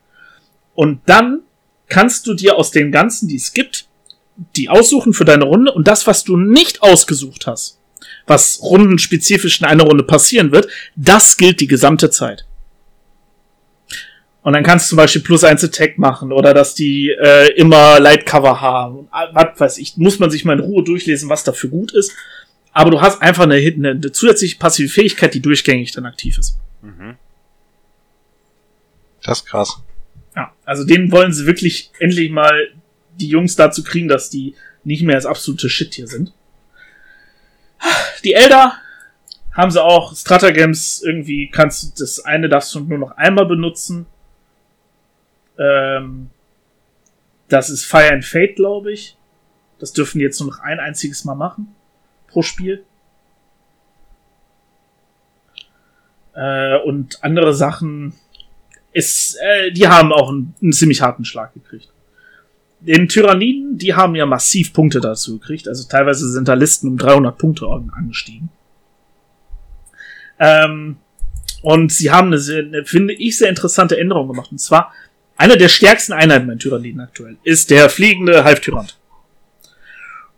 Und 0.75 1.01
dann 1.07 1.41
kannst 1.89 2.27
du 2.27 2.35
dir 2.35 2.57
aus 2.57 2.71
den 2.71 2.93
ganzen, 2.93 3.29
die 3.29 3.37
es 3.37 3.53
gibt, 3.53 3.87
die 4.57 4.69
aussuchen 4.69 5.13
für 5.13 5.25
deine 5.25 5.45
Runde 5.45 5.73
und 5.73 5.89
das, 5.89 6.07
was 6.07 6.25
du 6.25 6.37
nicht 6.37 6.83
ausgesucht 6.83 7.47
hast, 7.47 7.79
was 8.27 8.61
rundenspezifisch 8.63 9.61
in 9.61 9.67
einer 9.67 9.85
Runde 9.85 10.05
passieren 10.05 10.53
wird, 10.53 10.69
das 10.97 11.37
gilt 11.37 11.61
die 11.61 11.67
gesamte 11.67 12.11
Zeit. 12.11 12.47
Und 14.49 14.55
dann 14.55 14.63
kannst 14.63 14.87
du 14.87 14.89
zum 14.89 14.97
Beispiel 14.97 15.21
plus 15.21 15.45
eins 15.45 15.63
Attack 15.63 15.99
machen 15.99 16.33
oder 16.33 16.55
dass 16.55 16.75
die 16.75 17.11
äh, 17.11 17.53
immer 17.57 18.01
Lightcover 18.01 18.63
haben. 18.63 19.01
Und, 19.01 19.11
Was 19.13 19.61
weiß 19.61 19.77
ich, 19.77 19.99
muss 19.99 20.21
man 20.21 20.31
sich 20.31 20.47
mal 20.47 20.59
in 20.59 20.65
Ruhe 20.65 20.83
durchlesen, 20.83 21.29
was 21.29 21.45
dafür 21.45 21.69
gut 21.69 21.93
ist. 21.93 22.13
Aber 22.73 22.91
du 22.91 23.03
hast 23.03 23.21
einfach 23.21 23.43
eine, 23.43 23.57
eine, 23.57 23.91
eine 23.91 24.11
zusätzliche 24.11 24.57
passive 24.57 24.89
Fähigkeit, 24.89 25.35
die 25.35 25.43
durchgängig 25.43 25.93
dann 25.93 26.07
aktiv 26.07 26.39
ist. 26.39 26.57
Mhm. 26.81 27.19
Das 29.23 29.41
ist 29.41 29.45
krass. 29.45 29.83
Ja, 30.35 30.51
also 30.65 30.85
den 30.85 31.13
wollen 31.13 31.35
sie 31.35 31.45
wirklich 31.45 31.91
endlich 31.99 32.31
mal 32.31 32.69
die 33.21 33.29
Jungs 33.29 33.55
dazu 33.55 33.85
kriegen, 33.85 34.09
dass 34.09 34.31
die 34.31 34.55
nicht 34.83 35.03
mehr 35.03 35.17
das 35.17 35.27
absolute 35.27 35.69
Shit 35.69 35.93
hier 35.93 36.07
sind. 36.07 36.33
Die 38.25 38.33
Elder 38.33 38.79
haben 39.53 39.71
sie 39.71 39.85
auch 39.85 40.17
Stratagems 40.17 41.03
irgendwie 41.05 41.51
kannst 41.51 41.83
du 41.83 42.03
das 42.03 42.21
eine 42.25 42.49
darfst 42.49 42.75
du 42.75 42.81
nur 42.81 42.97
noch 42.97 43.11
einmal 43.11 43.45
benutzen. 43.45 44.07
Ähm, 45.59 46.31
das 47.49 47.71
ist 47.71 47.85
Fire 47.85 48.13
and 48.13 48.25
Fate, 48.25 48.57
glaube 48.57 48.93
ich. 48.93 49.17
Das 49.79 49.93
dürfen 49.93 50.19
die 50.19 50.25
jetzt 50.25 50.41
nur 50.41 50.51
noch 50.51 50.61
ein 50.61 50.81
einziges 50.81 51.25
Mal 51.25 51.35
machen 51.35 51.75
pro 52.29 52.43
Spiel. 52.43 52.85
Äh, 56.35 56.79
und 56.83 57.23
andere 57.25 57.55
Sachen 57.55 58.13
ist, 58.93 59.37
äh, 59.43 59.73
die 59.73 59.89
haben 59.89 60.13
auch 60.13 60.31
einen, 60.31 60.55
einen 60.63 60.73
ziemlich 60.73 61.01
harten 61.03 61.25
Schlag 61.25 61.55
gekriegt. 61.55 61.89
Den 62.81 63.09
Tyranniden, 63.09 63.77
die 63.77 63.95
haben 63.95 64.15
ja 64.15 64.25
massiv 64.25 64.73
Punkte 64.73 65.01
dazu 65.01 65.39
gekriegt. 65.39 65.67
Also 65.67 65.89
teilweise 65.89 66.31
sind 66.31 66.47
da 66.47 66.55
Listen 66.55 66.89
um 66.89 66.97
300 66.99 67.37
Punkte 67.37 67.67
an- 67.67 67.91
angestiegen. 67.97 68.51
Ähm, 70.39 70.99
und 71.63 71.91
sie 71.93 72.13
haben 72.13 72.33
eine, 72.33 72.41
eine, 72.41 72.85
finde 72.85 73.15
ich, 73.15 73.37
sehr 73.37 73.49
interessante 73.49 73.99
Änderung 73.99 74.29
gemacht. 74.29 74.53
Und 74.53 74.59
zwar, 74.59 74.93
eine 75.39 75.57
der 75.57 75.69
stärksten 75.69 76.13
Einheiten 76.13 76.47
bei 76.47 76.55
den 76.55 76.59
Tyranniden 76.59 77.01
aktuell 77.01 77.37
ist 77.45 77.71
der 77.71 77.89
fliegende 77.89 78.45
Halbtyrant. 78.45 78.99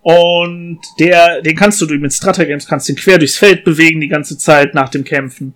Und 0.02 0.80
der, 0.98 1.42
den 1.42 1.56
kannst 1.56 1.80
du 1.80 1.86
mit 1.86 2.12
Stratagems, 2.12 2.66
kannst 2.66 2.88
den 2.88 2.96
quer 2.96 3.18
durchs 3.18 3.36
Feld 3.36 3.64
bewegen 3.64 4.00
die 4.00 4.08
ganze 4.08 4.38
Zeit 4.38 4.74
nach 4.74 4.88
dem 4.88 5.04
Kämpfen. 5.04 5.54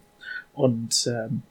Und 0.52 1.06
ähm, 1.06 1.42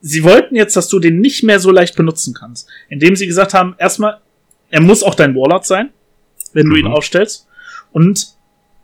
sie 0.00 0.22
wollten 0.22 0.54
jetzt, 0.54 0.76
dass 0.76 0.88
du 0.88 0.98
den 0.98 1.20
nicht 1.20 1.42
mehr 1.42 1.60
so 1.60 1.70
leicht 1.70 1.96
benutzen 1.96 2.34
kannst. 2.34 2.68
Indem 2.88 3.16
sie 3.16 3.26
gesagt 3.26 3.52
haben, 3.54 3.74
erstmal, 3.78 4.18
er 4.70 4.80
muss 4.80 5.02
auch 5.02 5.14
dein 5.14 5.34
Warlord 5.34 5.66
sein, 5.66 5.90
wenn 6.52 6.66
du 6.66 6.72
Mhm. 6.72 6.78
ihn 6.78 6.86
aufstellst. 6.86 7.46
Und 7.92 8.34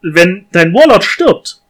wenn 0.02 0.46
dein 0.52 0.72
Warlord 0.74 1.04
stirbt, 1.04 1.60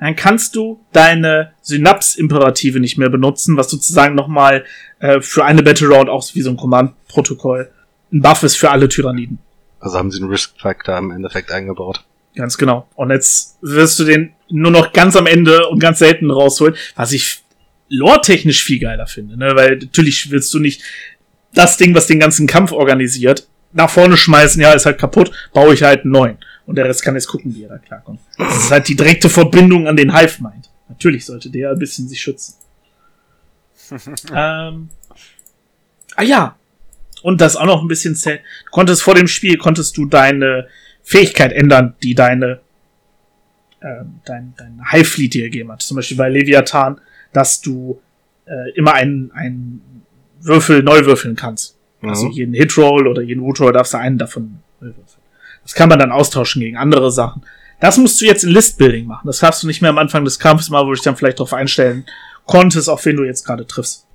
dann 0.00 0.16
kannst 0.16 0.56
du 0.56 0.80
deine 0.92 1.52
Synaps-Imperative 1.62 2.80
nicht 2.80 2.96
mehr 2.96 3.10
benutzen, 3.10 3.56
was 3.56 3.70
sozusagen 3.70 4.14
nochmal 4.14 4.64
äh, 4.98 5.20
für 5.20 5.44
eine 5.44 5.62
Battle 5.62 5.88
Round 5.88 6.08
auch 6.08 6.26
wie 6.34 6.42
so 6.42 6.50
ein 6.50 6.56
Command-Protokoll 6.56 7.70
ein 8.12 8.22
Buff 8.22 8.42
ist 8.42 8.56
für 8.56 8.70
alle 8.70 8.88
Tyranniden. 8.88 9.38
Also 9.78 9.98
haben 9.98 10.10
sie 10.10 10.20
einen 10.20 10.30
Risk-Factor 10.30 10.98
im 10.98 11.10
Endeffekt 11.10 11.52
eingebaut. 11.52 12.04
Ganz 12.34 12.58
genau. 12.58 12.88
Und 12.94 13.10
jetzt 13.10 13.58
wirst 13.60 13.98
du 13.98 14.04
den 14.04 14.32
nur 14.48 14.70
noch 14.70 14.92
ganz 14.92 15.16
am 15.16 15.26
Ende 15.26 15.68
und 15.68 15.78
ganz 15.78 15.98
selten 15.98 16.30
rausholen, 16.30 16.74
was 16.96 17.12
ich 17.12 17.42
lore-technisch 17.88 18.64
viel 18.64 18.78
geiler 18.78 19.06
finde, 19.06 19.36
ne? 19.36 19.54
Weil 19.54 19.78
natürlich 19.78 20.30
willst 20.30 20.52
du 20.54 20.58
nicht 20.60 20.82
das 21.54 21.76
Ding, 21.76 21.94
was 21.94 22.06
den 22.06 22.20
ganzen 22.20 22.46
Kampf 22.46 22.72
organisiert, 22.72 23.48
nach 23.72 23.90
vorne 23.90 24.16
schmeißen, 24.16 24.60
ja, 24.62 24.72
ist 24.72 24.86
halt 24.86 24.98
kaputt, 24.98 25.30
baue 25.52 25.74
ich 25.74 25.82
halt 25.82 26.02
einen 26.02 26.12
neuen. 26.12 26.38
Und 26.70 26.76
der 26.76 26.84
Rest 26.86 27.02
kann 27.02 27.14
jetzt 27.14 27.26
gucken, 27.26 27.54
wie 27.54 27.64
er 27.64 27.68
da 27.68 27.78
klarkommt. 27.78 28.20
Das 28.38 28.56
ist 28.64 28.70
halt 28.70 28.86
die 28.88 28.94
direkte 28.96 29.28
Verbindung 29.28 29.86
an 29.88 29.96
den 29.96 30.16
Hive-Mind. 30.16 30.70
Natürlich 30.88 31.26
sollte 31.26 31.50
der 31.50 31.70
ein 31.72 31.78
bisschen 31.78 32.08
sich 32.08 32.20
schützen. 32.20 32.54
ähm, 34.34 34.88
ah 36.16 36.22
ja. 36.22 36.56
Und 37.22 37.40
das 37.40 37.56
auch 37.56 37.66
noch 37.66 37.82
ein 37.82 37.88
bisschen 37.88 38.14
zäh- 38.14 38.38
Du 38.64 38.70
konntest 38.70 39.02
vor 39.02 39.14
dem 39.14 39.26
Spiel, 39.26 39.58
konntest 39.58 39.96
du 39.96 40.06
deine 40.06 40.68
Fähigkeit 41.02 41.52
ändern, 41.52 41.94
die 42.02 42.14
deine 42.14 42.60
ähm, 43.82 44.20
dein, 44.26 44.54
dein 44.58 44.80
Hive-Fleet 44.92 45.34
dir 45.34 45.42
gegeben 45.44 45.72
hat. 45.72 45.82
Zum 45.82 45.96
Beispiel 45.96 46.16
bei 46.16 46.28
Leviathan, 46.28 47.00
dass 47.32 47.60
du 47.60 48.00
äh, 48.46 48.70
immer 48.74 48.92
einen, 48.94 49.32
einen 49.32 50.04
Würfel 50.40 50.82
neu 50.82 51.04
würfeln 51.06 51.34
kannst. 51.34 51.76
Also 52.02 52.26
Mhm. 52.26 52.32
jeden 52.32 52.54
Hitroll 52.54 53.06
oder 53.08 53.22
jeden 53.22 53.42
Woodroll 53.42 53.72
darfst 53.72 53.92
du 53.94 53.98
einen 53.98 54.18
davon 54.18 54.58
neu 54.80 54.88
würfeln. 54.88 55.19
Das 55.62 55.74
kann 55.74 55.88
man 55.88 55.98
dann 55.98 56.12
austauschen 56.12 56.60
gegen 56.60 56.76
andere 56.76 57.10
Sachen. 57.10 57.42
Das 57.80 57.96
musst 57.96 58.20
du 58.20 58.26
jetzt 58.26 58.44
in 58.44 58.50
List-Building 58.50 59.06
machen. 59.06 59.26
Das 59.26 59.38
darfst 59.38 59.62
du 59.62 59.66
nicht 59.66 59.80
mehr 59.80 59.90
am 59.90 59.98
Anfang 59.98 60.24
des 60.24 60.38
Kampfes 60.38 60.68
mal, 60.70 60.86
wo 60.86 60.92
ich 60.92 61.02
dann 61.02 61.16
vielleicht 61.16 61.38
darauf 61.38 61.54
einstellen 61.54 62.04
konntest, 62.46 62.88
auf 62.88 63.04
wen 63.06 63.16
du 63.16 63.24
jetzt 63.24 63.44
gerade 63.44 63.66
triffst. 63.66 64.06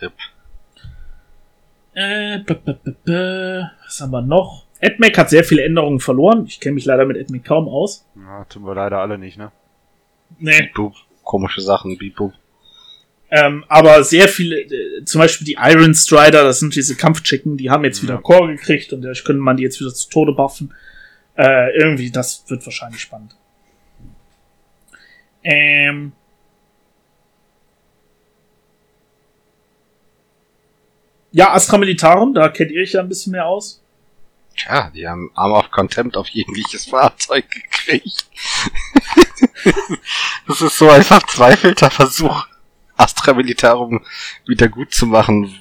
Rip. 0.00 0.12
Äh, 1.94 2.38
b 2.38 2.54
-b 2.54 2.76
-b 2.82 2.94
-b 3.04 3.70
was 3.84 4.00
haben 4.00 4.10
wir 4.10 4.22
noch? 4.22 4.64
AdMac 4.82 5.18
hat 5.18 5.30
sehr 5.30 5.44
viele 5.44 5.64
Änderungen 5.64 6.00
verloren. 6.00 6.46
Ich 6.46 6.60
kenne 6.60 6.74
mich 6.74 6.86
leider 6.86 7.04
mit 7.04 7.18
AdMac 7.18 7.44
kaum 7.44 7.68
aus. 7.68 8.06
Ja, 8.16 8.44
tun 8.44 8.64
wir 8.64 8.74
leider 8.74 8.98
alle 8.98 9.18
nicht, 9.18 9.36
ne? 9.36 9.52
Nee. 10.38 10.70
Boop. 10.74 10.94
Komische 11.22 11.60
Sachen, 11.60 11.98
beep. 11.98 12.18
Ähm, 13.34 13.64
aber 13.66 14.04
sehr 14.04 14.28
viele, 14.28 14.60
äh, 14.60 15.04
zum 15.06 15.18
Beispiel 15.18 15.46
die 15.46 15.56
Iron 15.58 15.94
Strider, 15.94 16.44
das 16.44 16.60
sind 16.60 16.74
diese 16.74 16.96
Kampfchicken, 16.96 17.56
die 17.56 17.70
haben 17.70 17.82
jetzt 17.82 18.02
wieder 18.02 18.16
Ja. 18.16 18.20
Core 18.20 18.54
gekriegt 18.54 18.92
und 18.92 19.00
dadurch 19.00 19.24
könnte 19.24 19.40
man 19.40 19.56
die 19.56 19.62
jetzt 19.62 19.80
wieder 19.80 19.92
zu 19.94 20.10
Tode 20.10 20.32
buffen. 20.32 20.74
Äh, 21.38 21.74
irgendwie, 21.78 22.10
das 22.10 22.44
wird 22.48 22.62
wahrscheinlich 22.66 23.00
spannend. 23.00 23.34
Ähm. 25.42 26.12
Ja, 31.30 31.54
Astra 31.54 31.78
Militarum, 31.78 32.34
da 32.34 32.50
kennt 32.50 32.70
ihr 32.70 32.82
euch 32.82 32.92
ja 32.92 33.00
ein 33.00 33.08
bisschen 33.08 33.32
mehr 33.32 33.46
aus. 33.46 33.82
Tja, 34.58 34.90
die 34.94 35.08
haben 35.08 35.30
Arm 35.34 35.52
of 35.52 35.70
Contempt 35.70 36.18
auf 36.18 36.28
jegliches 36.28 36.84
Fahrzeug 36.90 37.50
gekriegt. 37.50 38.26
das 40.46 40.60
ist 40.60 40.76
so 40.76 40.90
ein 40.90 41.02
verzweifelter 41.02 41.90
Versuch, 41.90 42.46
Astra 43.02 43.34
Militarum 43.34 44.04
wieder 44.46 44.68
gut 44.68 44.94
zu 44.94 45.06
machen, 45.06 45.54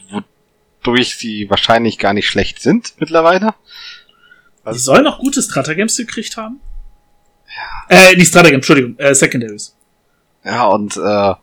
wodurch 0.82 1.16
sie 1.18 1.50
wahrscheinlich 1.50 1.98
gar 1.98 2.14
nicht 2.14 2.28
schlecht 2.28 2.62
sind 2.62 2.94
mittlerweile. 3.00 3.54
Die 4.66 4.78
sollen 4.78 5.04
noch 5.04 5.20
gute 5.20 5.42
Stratagems 5.42 5.98
gekriegt 5.98 6.38
haben. 6.38 6.60
Äh, 7.90 8.16
nicht 8.16 8.28
Stratagems, 8.28 8.58
Entschuldigung, 8.58 8.98
äh, 9.00 9.14
Secondaries. 9.14 9.76
Ja, 10.44 10.66
und, 10.68 10.98
äh, 10.98 11.34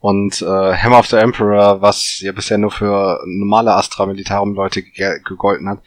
und 0.00 0.42
äh, 0.42 0.44
Hammer 0.76 0.98
of 0.98 1.06
the 1.06 1.16
Emperor, 1.16 1.80
was 1.80 2.20
ja 2.20 2.32
bisher 2.32 2.58
nur 2.58 2.70
für 2.70 3.20
normale 3.24 3.72
Astra 3.74 4.06
Militarum 4.06 4.54
Leute 4.54 4.82
ge 4.82 5.20
gegolten 5.24 5.68
hat, 5.68 5.82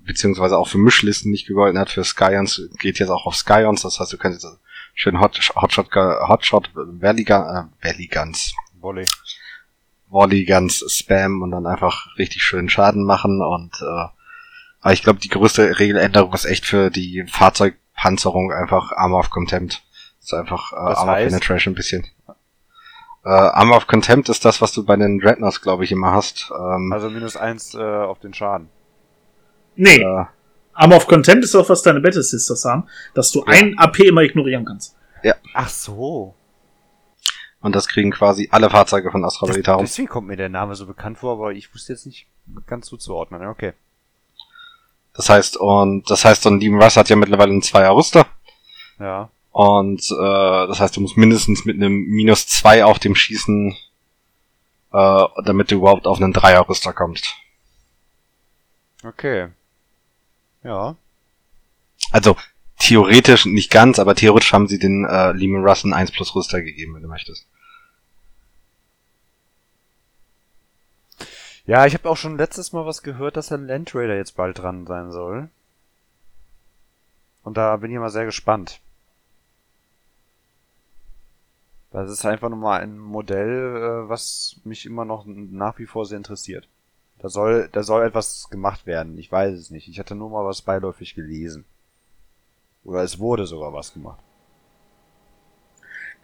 beziehungsweise 0.00 0.58
auch 0.58 0.68
für 0.68 0.78
Mischlisten 0.78 1.30
nicht 1.30 1.46
gegolten 1.46 1.78
hat, 1.78 1.90
für 1.90 2.04
Scions 2.04 2.68
geht 2.78 2.98
jetzt 2.98 3.10
auch 3.10 3.26
auf 3.26 3.36
Scions, 3.36 3.82
das 3.82 3.98
heißt, 4.00 4.12
du 4.12 4.18
kannst 4.18 4.42
jetzt 4.42 4.58
schön 4.94 5.20
Hot, 5.20 5.38
Hotshot, 5.56 5.88
Hotshot 5.94 6.70
Valley, 6.74 7.22
äh, 7.22 7.64
Valley 7.82 8.08
Guns, 8.12 8.52
Volley. 8.82 9.06
Volley 10.08 10.44
Guns 10.44 10.84
spam 10.92 11.42
und 11.42 11.52
dann 11.52 11.66
einfach 11.66 12.06
richtig 12.18 12.42
schön 12.42 12.68
Schaden 12.68 13.04
machen 13.04 13.40
und 13.40 13.72
äh, 13.80 14.08
aber 14.82 14.92
ich 14.92 15.02
glaube, 15.04 15.20
die 15.20 15.28
größte 15.28 15.78
Regeländerung 15.78 16.34
ist 16.34 16.44
echt 16.44 16.66
für 16.66 16.90
die 16.90 17.24
Fahrzeugpanzerung 17.30 18.52
einfach 18.52 18.90
Armor 18.92 19.20
of 19.20 19.30
Contempt. 19.30 19.82
Das 20.18 20.26
ist 20.26 20.34
einfach 20.34 20.72
äh, 20.72 20.88
Das 20.88 20.98
Armor 20.98 21.14
of 21.14 21.20
heißt? 21.20 21.28
Penetration 21.30 21.72
ein 21.72 21.76
bisschen. 21.76 22.06
Äh, 23.24 23.28
Armor 23.28 23.76
of 23.76 23.86
Contempt 23.86 24.28
ist 24.28 24.44
das, 24.44 24.60
was 24.60 24.72
du 24.72 24.84
bei 24.84 24.96
den 24.96 25.20
Dreadnoughts, 25.20 25.60
glaube 25.60 25.84
ich, 25.84 25.92
immer 25.92 26.10
hast. 26.10 26.50
Ähm, 26.50 26.92
Also 26.92 27.08
minus 27.10 27.36
eins 27.36 27.74
äh, 27.74 27.78
auf 27.80 28.18
den 28.18 28.34
Schaden. 28.34 28.68
Nee, 29.76 30.02
äh, 30.02 30.24
Armor 30.74 30.96
of 30.96 31.06
Contempt 31.06 31.44
ist 31.44 31.54
auch, 31.54 31.68
was 31.68 31.82
deine 31.82 32.00
Battle 32.00 32.22
Sisters 32.22 32.64
haben, 32.64 32.88
dass 33.14 33.30
du 33.30 33.44
ein 33.44 33.78
AP 33.78 34.00
immer 34.00 34.22
ignorieren 34.22 34.64
kannst. 34.64 34.96
Ach 35.54 35.68
so. 35.68 36.34
Und 37.62 37.74
das 37.74 37.88
kriegen 37.88 38.10
quasi 38.10 38.48
alle 38.50 38.68
Fahrzeuge 38.70 39.10
von 39.10 39.24
Astra 39.24 39.46
Militarum. 39.46 39.84
deswegen 39.84 40.08
kommt 40.08 40.28
mir 40.28 40.36
der 40.36 40.48
Name 40.48 40.74
so 40.74 40.86
bekannt 40.86 41.18
vor, 41.18 41.32
aber 41.32 41.52
ich 41.52 41.72
wusste 41.74 41.92
jetzt 41.92 42.06
nicht 42.06 42.26
ganz 42.66 42.86
zuzuordnen. 42.86 43.40
Ja, 43.42 43.50
Okay. 43.50 43.72
Das 45.14 45.28
heißt, 45.28 45.58
und 45.58 46.08
das 46.10 46.24
heißt, 46.24 46.42
so 46.42 46.48
ein 46.48 46.58
Demon 46.58 46.82
Russ 46.82 46.96
hat 46.96 47.10
ja 47.10 47.16
mittlerweile 47.16 47.50
einen 47.50 47.62
Zweier 47.62 47.94
Rüster. 47.94 48.26
Ja. 48.98 49.28
Und 49.50 50.00
äh, 50.10 50.66
das 50.66 50.80
heißt, 50.80 50.96
du 50.96 51.02
musst 51.02 51.18
mindestens 51.18 51.66
mit 51.66 51.76
einem 51.76 51.92
minus 52.06 52.46
zwei 52.46 52.82
auf 52.84 52.98
dem 52.98 53.14
schießen, 53.14 53.76
äh, 54.92 55.24
damit 55.44 55.70
du 55.70 55.74
überhaupt 55.76 56.06
auf 56.06 56.18
einen 56.18 56.32
Dreier 56.32 56.66
Rüster 56.66 56.94
kommst. 56.94 57.34
Okay. 59.04 59.48
Ja. 60.64 60.96
Also 62.10 62.36
theoretisch 62.78 63.44
nicht 63.44 63.70
ganz, 63.70 63.98
aber 63.98 64.14
theoretisch 64.14 64.52
haben 64.52 64.68
sie 64.68 64.78
den 64.78 65.04
äh, 65.04 65.32
Lehman 65.32 65.64
Russ 65.64 65.84
einen 65.84 65.92
1 65.92 66.12
plus 66.12 66.34
Rüster 66.34 66.62
gegeben, 66.62 66.94
wenn 66.94 67.02
du 67.02 67.08
möchtest. 67.08 67.46
Ja, 71.64 71.86
ich 71.86 71.94
habe 71.94 72.08
auch 72.10 72.16
schon 72.16 72.36
letztes 72.36 72.72
Mal 72.72 72.86
was 72.86 73.02
gehört, 73.02 73.36
dass 73.36 73.52
ein 73.52 73.66
Land 73.66 73.94
Raider 73.94 74.16
jetzt 74.16 74.36
bald 74.36 74.58
dran 74.58 74.86
sein 74.86 75.12
soll. 75.12 75.48
Und 77.44 77.56
da 77.56 77.76
bin 77.76 77.90
ich 77.92 77.98
mal 77.98 78.10
sehr 78.10 78.24
gespannt. 78.24 78.80
Das 81.92 82.10
ist 82.10 82.24
einfach 82.24 82.48
nochmal 82.48 82.80
ein 82.80 82.98
Modell, 82.98 83.76
äh, 83.76 84.08
was 84.08 84.56
mich 84.64 84.86
immer 84.86 85.04
noch 85.04 85.24
nach 85.26 85.78
wie 85.78 85.86
vor 85.86 86.06
sehr 86.06 86.16
interessiert. 86.16 86.66
Da 87.18 87.28
soll, 87.28 87.68
da 87.70 87.82
soll 87.82 88.04
etwas 88.04 88.48
gemacht 88.50 88.86
werden. 88.86 89.18
Ich 89.18 89.30
weiß 89.30 89.56
es 89.56 89.70
nicht. 89.70 89.88
Ich 89.88 89.98
hatte 89.98 90.14
nur 90.14 90.30
mal 90.30 90.44
was 90.44 90.62
beiläufig 90.62 91.14
gelesen. 91.14 91.64
Oder 92.82 93.02
es 93.02 93.18
wurde 93.18 93.46
sogar 93.46 93.72
was 93.72 93.92
gemacht. 93.92 94.18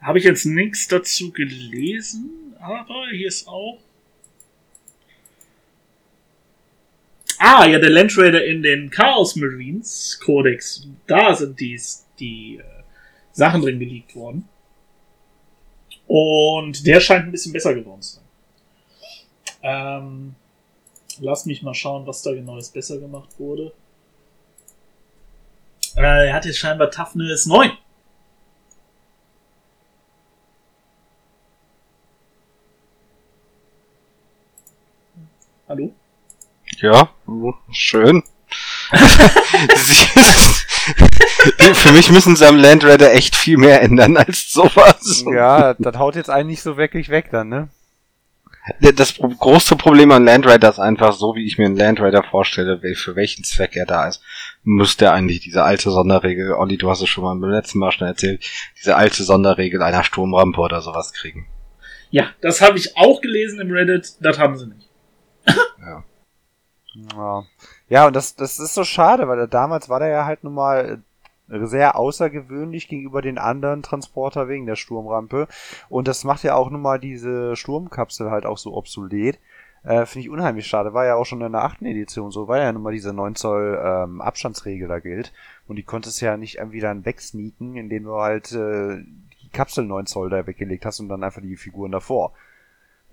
Habe 0.01 0.19
ich 0.19 0.25
jetzt 0.25 0.45
nichts 0.45 0.89
dazu 0.89 1.33
gelesen, 1.33 2.57
aber 2.59 3.09
hier 3.11 3.29
ist 3.29 3.47
auch. 3.47 3.79
Ah, 7.39 7.67
ja, 7.67 7.79
der 7.79 7.91
Land 7.91 8.19
Raider 8.19 8.45
in 8.45 8.63
den 8.63 8.91
Chaos 8.91 9.37
Marines 9.37 10.19
Codex. 10.25 10.89
Da 11.07 11.35
sind 11.35 11.61
die, 11.61 11.81
die 12.19 12.57
äh, 12.57 12.63
Sachen 13.33 13.63
drin 13.63 13.79
geleakt 13.79 14.17
worden. 14.17 14.49
Und 16.09 16.85
der 16.85 17.01
scheint 17.01 17.27
ein 17.27 17.31
bisschen 17.31 17.53
besser 17.53 17.75
geworden 17.75 18.03
zu 18.03 18.17
sein. 18.17 18.25
Ähm, 19.63 20.35
lass 21.21 21.47
mich 21.47 21.63
mal 21.63 21.75
schauen, 21.75 22.07
was 22.07 22.23
da 22.23 22.33
genau 22.33 22.57
jetzt 22.57 22.75
besser 22.75 22.99
gemacht 22.99 23.29
wurde. 23.39 23.73
Äh, 25.97 26.29
er 26.29 26.35
hat 26.35 26.45
jetzt 26.45 26.59
scheinbar 26.59 26.91
Toughness 26.91 27.47
9. 27.47 27.71
Hallo? 35.69 35.93
Ja, 36.81 37.11
schön. 37.71 38.23
Für 41.75 41.93
mich 41.93 42.11
müssen 42.11 42.37
sie 42.37 42.47
am 42.47 42.57
Land 42.57 42.85
Raider 42.85 43.13
echt 43.13 43.37
viel 43.37 43.59
mehr 43.59 43.83
ändern 43.83 44.17
als 44.17 44.51
sowas. 44.51 45.25
Ja, 45.31 45.75
das 45.75 45.99
haut 45.99 46.17
jetzt 46.17 46.31
einen 46.31 46.49
nicht 46.49 46.63
so 46.63 46.77
wirklich 46.77 47.11
weg 47.11 47.29
dann, 47.31 47.49
ne? 47.49 47.69
Das 48.95 49.17
große 49.17 49.77
Problem 49.77 50.13
an 50.13 50.25
Land 50.25 50.47
Raider 50.47 50.69
ist 50.69 50.79
einfach 50.79 51.15
so, 51.15 51.35
wie 51.35 51.47
ich 51.47 51.59
mir 51.59 51.67
einen 51.67 51.77
Land 51.77 52.01
Raider 52.01 52.23
vorstelle, 52.23 52.81
für 52.95 53.17
welchen 53.17 53.45
Zweck 53.45 53.77
er 53.77 53.87
da 53.87 54.09
ist, 54.09 54.23
müsste 54.63 55.07
er 55.07 55.15
eigentlich 55.15 55.41
diese 55.41 55.63
alte 55.63 55.91
Sonderregel, 55.91 56.53
Olli, 56.53 56.77
du 56.77 56.91
hast 56.91 57.01
es 57.01 57.09
schon 57.09 57.25
mal 57.25 57.35
beim 57.35 57.51
letzten 57.51 57.79
Mal 57.79 57.93
schon 57.93 58.07
erzählt, 58.07 58.45
diese 58.79 58.97
alte 58.97 59.25
Sonderregel 59.25 59.83
einer 59.83 60.05
Sturmrampe 60.05 60.61
oder 60.61 60.83
sowas 60.83 61.15
kriegen. 61.15 61.47
Ja, 62.11 62.31
das 62.41 62.61
habe 62.61 62.79
ich 62.79 62.97
auch 62.97 63.21
gelesen 63.21 63.61
im 63.61 63.71
Reddit. 63.71 64.15
Das 64.21 64.39
haben 64.39 64.59
sie 64.59 64.67
nicht. 64.67 64.89
Ja. 65.81 66.05
Ja, 67.15 67.45
ja 67.89 68.07
und 68.07 68.17
das, 68.17 68.35
das 68.35 68.59
ist 68.59 68.75
so 68.75 68.85
schade, 68.85 69.29
weil 69.29 69.47
damals 69.49 69.89
war 69.89 70.01
der 70.01 70.09
ja 70.09 70.25
halt 70.25 70.45
nun 70.45 70.55
mal 70.55 71.03
äh, 71.49 71.67
sehr 71.67 71.97
außergewöhnlich 71.97 72.89
gegenüber 72.89 73.23
den 73.23 73.39
anderen 73.39 73.83
Transporter 73.83 74.49
wegen 74.49 74.67
der 74.67 74.77
Sturmrampe. 74.77 75.49
Und 75.89 76.09
das 76.09 76.25
macht 76.25 76.43
ja 76.43 76.55
auch 76.55 76.71
nun 76.71 76.83
mal 76.83 76.99
diese 76.99 77.57
Sturmkapsel 77.57 78.31
halt 78.31 78.47
auch 78.47 78.59
so 78.59 78.75
obsolet. 78.75 79.39
Äh, 79.85 80.07
Finde 80.07 80.27
ich 80.27 80.31
unheimlich 80.31 80.67
schade. 80.67 80.93
War 80.93 81.07
ja 81.07 81.15
auch 81.15 81.25
schon 81.25 81.41
in 81.41 81.53
der 81.53 81.65
achten 81.65 81.87
Edition 81.87 82.31
so, 82.31 82.49
weil 82.49 82.63
ja 82.63 82.73
nun 82.73 82.83
mal 82.83 82.93
diese 82.93 83.13
9 83.13 83.35
Zoll 83.37 83.81
ähm, 83.83 84.21
Abstandsregel 84.21 84.89
da 84.89 84.99
gilt. 84.99 85.33
Und 85.67 85.77
die 85.77 85.85
konntest 85.85 86.21
ja 86.21 86.37
nicht 86.37 86.57
irgendwie 86.59 86.81
dann 86.81 87.05
wegsneaken, 87.05 87.77
indem 87.77 88.05
du 88.05 88.15
halt 88.17 88.53
äh, 88.53 88.99
die 89.43 89.51
Kapsel 89.53 89.85
9 89.85 90.07
Zoll 90.07 90.31
da 90.31 90.47
weggelegt 90.47 90.85
hast 90.85 91.01
und 91.01 91.09
dann 91.09 91.23
einfach 91.23 91.43
die 91.43 91.57
Figuren 91.57 91.93
davor. 91.93 92.33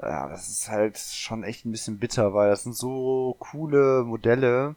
Ja, 0.01 0.27
das 0.29 0.49
ist 0.49 0.69
halt 0.69 0.97
schon 0.97 1.43
echt 1.43 1.65
ein 1.65 1.71
bisschen 1.71 1.99
bitter, 1.99 2.33
weil 2.33 2.49
das 2.49 2.63
sind 2.63 2.75
so 2.75 3.35
coole 3.39 4.03
Modelle 4.03 4.75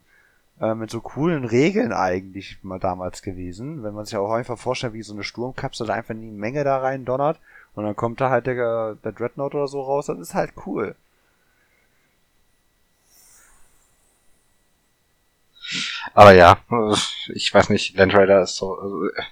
äh, 0.61 0.75
mit 0.75 0.91
so 0.91 1.01
coolen 1.01 1.45
Regeln 1.45 1.93
eigentlich 1.93 2.59
mal 2.63 2.79
damals 2.81 3.23
gewesen. 3.23 3.83
Wenn 3.85 3.95
man 3.95 4.05
sich 4.07 4.17
auch 4.17 4.33
einfach 4.33 4.59
vorstellt, 4.59 4.95
wie 4.95 5.03
so 5.03 5.15
eine 5.15 5.25
Sturmkapsel 5.25 5.87
da 5.89 5.95
einfach 5.95 6.11
in 6.11 6.23
die 6.23 6.31
Menge 6.31 6.65
da 6.65 6.79
rein 6.79 7.05
donnert 7.05 7.41
und 7.75 7.85
dann 7.85 7.97
kommt 7.97 8.21
da 8.21 8.31
halt 8.31 8.47
der, 8.47 8.97
der 8.97 9.13
Dreadnought 9.13 9.55
oder 9.55 9.69
so 9.69 9.83
raus, 9.83 10.07
das 10.07 10.19
ist 10.21 10.35
halt 10.35 10.53
cool. 10.67 10.97
Aber 16.15 16.33
ja, 16.35 16.59
ich 17.35 17.53
weiß 17.53 17.71
nicht, 17.71 17.97
Land 17.97 18.15
Raider 18.15 18.43
ist 18.43 18.57
so, 18.57 18.79
äh, 19.09 19.23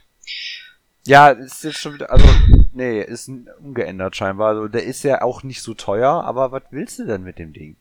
Ja, 1.07 1.29
ist 1.31 1.65
jetzt 1.65 1.79
schon 1.79 1.95
wieder, 1.95 2.11
also, 2.11 2.27
nee, 2.77 3.01
ist 3.03 3.29
ungeändert 3.61 4.15
scheinbar. 4.17 4.49
Also, 4.51 4.69
der 4.69 4.85
ist 4.85 5.03
ja 5.03 5.23
auch 5.23 5.43
nicht 5.43 5.63
so 5.63 5.75
teuer, 5.75 6.23
aber 6.25 6.53
was 6.53 6.63
willst 6.71 6.99
du 7.01 7.07
denn 7.07 7.23
mit 7.25 7.39
dem 7.39 7.53
Ding? 7.53 7.77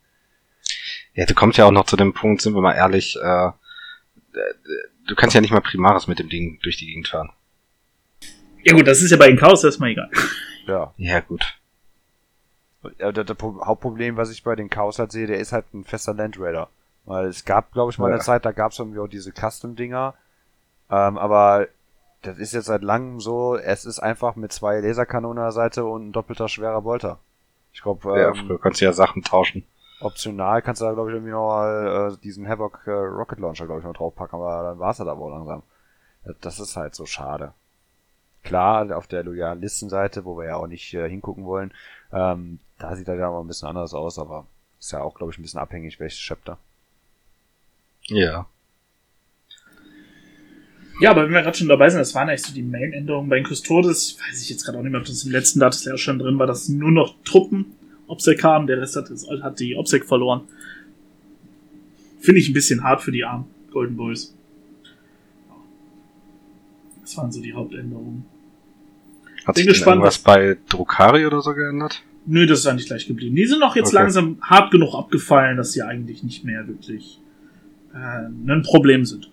ja, 1.13 1.25
du 1.25 1.33
kommst 1.33 1.57
ja 1.57 1.65
auch 1.65 1.71
noch 1.71 1.85
zu 1.85 1.95
dem 1.95 2.13
Punkt, 2.13 2.41
sind 2.41 2.55
wir 2.55 2.61
mal 2.61 2.73
ehrlich, 2.73 3.15
äh, 3.21 3.51
du 5.07 5.15
kannst 5.15 5.33
ja 5.35 5.39
nicht 5.41 5.51
mal 5.51 5.61
Primaris 5.61 6.07
mit 6.07 6.19
dem 6.19 6.27
Ding 6.29 6.59
durch 6.63 6.77
die 6.77 6.87
Gegend 6.87 7.07
fahren. 7.07 7.31
Ja 8.63 8.73
gut, 8.73 8.85
das 8.87 9.01
ist 9.01 9.11
ja 9.11 9.17
bei 9.17 9.27
den 9.27 9.37
Chaos 9.37 9.63
erstmal 9.63 9.91
egal. 9.91 10.09
Ja. 10.67 10.93
Ja, 10.97 11.19
gut. 11.21 11.57
Ja, 12.99 13.11
das, 13.11 13.25
das 13.25 13.37
Pro- 13.37 13.63
Hauptproblem, 13.63 14.17
was 14.17 14.31
ich 14.31 14.43
bei 14.43 14.55
den 14.55 14.69
Chaos 14.69 14.99
halt 14.99 15.11
sehe, 15.11 15.27
der 15.27 15.39
ist 15.39 15.51
halt 15.51 15.71
ein 15.73 15.83
fester 15.85 16.13
Land 16.13 16.39
Raider. 16.39 16.69
Weil 17.05 17.27
es 17.27 17.45
gab, 17.45 17.71
glaube 17.71 17.91
ich, 17.91 17.97
mal 17.99 18.07
eine 18.07 18.17
Ja. 18.17 18.21
Zeit, 18.23 18.45
da 18.45 18.51
gab 18.51 18.71
es 18.71 18.79
irgendwie 18.79 18.99
auch 18.99 19.07
diese 19.07 19.31
Custom-Dinger. 19.31 20.15
Ähm, 20.89 21.17
aber 21.17 21.67
das 22.25 22.37
ist 22.37 22.53
jetzt 22.53 22.65
seit 22.65 22.81
langem 22.81 23.19
so, 23.19 23.55
es 23.55 23.85
ist 23.85 23.99
einfach 23.99 24.35
mit 24.35 24.51
zwei 24.51 24.79
Laserkanonen 24.79 25.39
an 25.39 25.45
der 25.45 25.51
Seite 25.51 25.85
und 25.85 26.07
ein 26.07 26.11
doppelter 26.11 26.49
schwerer 26.49 26.81
Bolter. 26.81 27.19
Ich 27.73 27.81
glaube, 27.81 28.19
ja, 28.19 28.29
ähm, 28.29 28.35
früher 28.35 28.59
konntest 28.59 28.81
du 28.81 28.85
ja 28.85 28.93
Sachen 28.93 29.21
tauschen. 29.21 29.63
optional 29.99 30.61
kannst 30.61 30.81
du 30.81 30.85
da, 30.85 30.93
glaube 30.93 31.09
ich, 31.09 31.15
irgendwie 31.15 31.31
noch 31.31 31.47
mal 31.47 32.13
äh, 32.13 32.17
diesen 32.23 32.47
Havoc 32.47 32.87
äh, 32.87 32.91
Rocket 32.91 33.39
Launcher, 33.39 33.65
glaube 33.65 33.81
ich, 33.81 33.85
noch 33.85 33.93
draufpacken, 33.93 34.39
aber 34.39 34.63
dann 34.63 34.79
war 34.79 34.91
es 34.91 34.99
halt 34.99 35.09
aber 35.09 35.21
auch 35.21 35.29
langsam. 35.29 35.63
Das, 36.23 36.35
das 36.41 36.59
ist 36.59 36.75
halt 36.75 36.95
so 36.95 37.05
schade. 37.05 37.53
Klar, 38.43 38.95
auf 38.95 39.07
der 39.07 39.23
Loyalistenseite, 39.23 40.23
wo 40.23 40.37
wir 40.37 40.45
ja 40.45 40.55
auch 40.55 40.67
nicht 40.67 40.93
äh, 40.93 41.09
hingucken 41.09 41.45
wollen, 41.45 41.73
ähm, 42.13 42.59
da 42.77 42.95
sieht 42.95 43.07
er 43.07 43.15
ja 43.15 43.29
mal 43.29 43.41
ein 43.41 43.47
bisschen 43.47 43.67
anders 43.67 43.93
aus, 43.93 44.19
aber 44.19 44.45
ist 44.79 44.91
ja 44.91 45.01
auch, 45.01 45.15
glaube 45.15 45.31
ich, 45.31 45.39
ein 45.39 45.41
bisschen 45.41 45.59
abhängig, 45.59 45.99
welches 45.99 46.19
Chapter. 46.19 46.57
Ja. 48.03 48.45
Ja, 51.01 51.11
aber 51.11 51.25
wenn 51.25 51.33
wir 51.33 51.41
gerade 51.41 51.57
schon 51.57 51.67
dabei 51.67 51.89
sind, 51.89 51.99
das 51.99 52.15
waren 52.15 52.29
eigentlich 52.29 52.43
so 52.43 52.53
die 52.53 52.63
Main-Änderungen 52.63 53.29
bei 53.29 53.43
Custodes. 53.43 54.17
Weiß 54.19 54.41
ich 54.41 54.49
jetzt 54.49 54.63
gerade 54.63 54.77
auch 54.77 54.81
nicht 54.81 54.91
mehr, 54.91 55.01
ob 55.01 55.07
das 55.07 55.23
im 55.25 55.31
letzten 55.31 55.59
Datenslayer 55.59 55.97
schon 55.97 56.19
drin 56.19 56.39
war, 56.39 56.47
dass 56.47 56.69
nur 56.69 56.91
noch 56.91 57.15
Truppen 57.25 57.65
Obsec 58.07 58.43
haben. 58.43 58.67
Der 58.67 58.79
Rest 58.79 58.95
hat, 58.95 59.09
hat 59.41 59.59
die 59.59 59.75
Obsec 59.75 60.05
verloren. 60.05 60.41
Finde 62.19 62.39
ich 62.39 62.49
ein 62.49 62.53
bisschen 62.53 62.83
hart 62.83 63.01
für 63.01 63.11
die 63.11 63.23
armen 63.25 63.45
Golden 63.71 63.97
Boys. 63.97 64.33
Das 67.01 67.17
waren 67.17 67.31
so 67.31 67.41
die 67.41 67.53
Hauptänderungen. 67.53 68.25
Hat 69.45 69.55
Bin 69.55 69.65
sich 69.65 69.73
gespannt, 69.73 69.97
irgendwas 69.97 70.17
bei 70.17 70.57
Drukari 70.69 71.25
oder 71.25 71.41
so 71.41 71.53
geändert? 71.53 72.01
Nö, 72.25 72.47
das 72.47 72.59
ist 72.59 72.67
eigentlich 72.67 72.87
gleich 72.87 73.05
geblieben. 73.05 73.35
Die 73.35 73.45
sind 73.45 73.61
auch 73.61 73.75
jetzt 73.75 73.89
Okay. 73.89 73.97
langsam 73.97 74.37
hart 74.41 74.71
genug 74.71 74.95
abgefallen, 74.95 75.57
dass 75.57 75.73
sie 75.73 75.83
eigentlich 75.83 76.23
nicht 76.23 76.43
mehr 76.43 76.67
wirklich 76.67 77.19
äh, 77.93 77.97
ein 77.97 78.63
Problem 78.63 79.05
sind. 79.05 79.29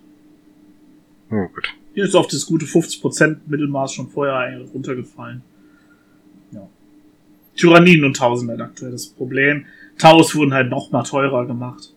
Oh, 1.33 1.47
gut. 1.47 1.73
Hier 1.95 2.03
ist 2.03 2.15
auf 2.15 2.27
das 2.27 2.45
gute 2.45 2.65
50% 2.67 3.37
Mittelmaß 3.47 3.93
schon 3.93 4.07
vorher 4.07 4.61
runtergefallen. 4.73 5.41
Ja. 6.51 6.69
Tyranniden 7.55 8.05
und 8.05 8.15
Tausender 8.15 8.63
aktuell 8.63 8.91
das 8.91 9.07
Problem. 9.07 9.65
Taus 9.97 10.35
wurden 10.35 10.53
halt 10.53 10.69
noch 10.69 10.91
mal 10.91 11.01
teurer 11.03 11.47
gemacht. 11.47 11.91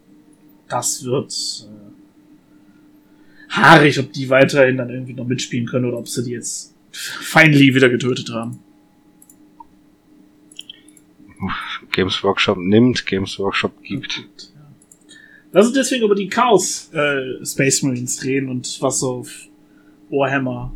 Das 0.69 1.05
wird 1.05 1.35
äh, 1.69 3.53
haarig, 3.55 3.99
ob 4.01 4.11
die 4.13 4.31
weiterhin 4.31 4.79
dann 4.79 4.89
irgendwie 4.89 5.15
noch 5.15 5.27
mitspielen 5.27 5.67
können 5.67 5.85
oder 5.85 5.99
ob 5.99 6.09
sie 6.09 6.25
die 6.25 6.33
jetzt 6.33 6.75
finally 6.93 7.75
wieder 7.75 7.91
getötet 7.91 8.31
haben. 8.31 8.61
Games 11.93 12.25
Workshop 12.25 12.57
nimmt, 12.57 13.05
Games 13.05 13.39
Workshop 13.39 13.83
gibt. 13.83 14.27
Lass 15.53 15.67
uns 15.67 15.75
deswegen 15.75 16.05
über 16.05 16.15
die 16.15 16.29
Chaos 16.29 16.91
äh, 16.93 17.45
Space 17.45 17.83
Marines 17.83 18.23
reden 18.25 18.49
und 18.51 18.79
was 18.83 19.03
auf 19.03 19.31
Warhammer 20.11 20.73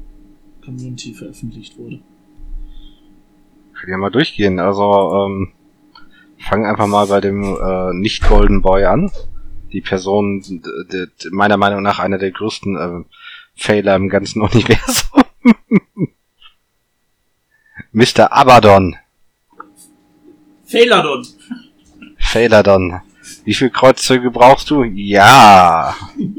Community 0.64 1.12
veröffentlicht 1.14 1.76
wurde. 1.78 2.00
Können 3.74 3.92
ja 3.92 3.98
mal 3.98 4.10
durchgehen. 4.10 4.58
Also, 4.58 5.26
ähm, 5.26 5.52
fangen 6.38 6.66
einfach 6.66 6.86
mal 6.86 7.06
bei 7.06 7.20
dem 7.20 7.42
äh, 7.42 7.92
nicht 7.94 8.26
Golden 8.26 8.62
Boy 8.62 8.84
an. 8.84 9.10
Die 9.72 9.80
Person, 9.80 10.40
d- 10.40 10.60
d- 10.90 11.06
d- 11.06 11.28
meiner 11.30 11.56
Meinung 11.56 11.82
nach 11.82 11.98
einer 11.98 12.18
der 12.18 12.30
größten 12.30 12.76
äh, 12.76 13.04
Fehler 13.54 13.96
im 13.96 14.08
ganzen 14.08 14.42
Universum. 14.42 15.22
Mr. 17.92 18.32
Abaddon. 18.32 18.96
Failadon! 20.64 21.26
Failadon. 22.18 23.00
Wie 23.44 23.54
viel 23.54 23.70
Kreuzzüge 23.70 24.30
brauchst 24.30 24.70
du? 24.70 24.84
Ja. 24.84 25.96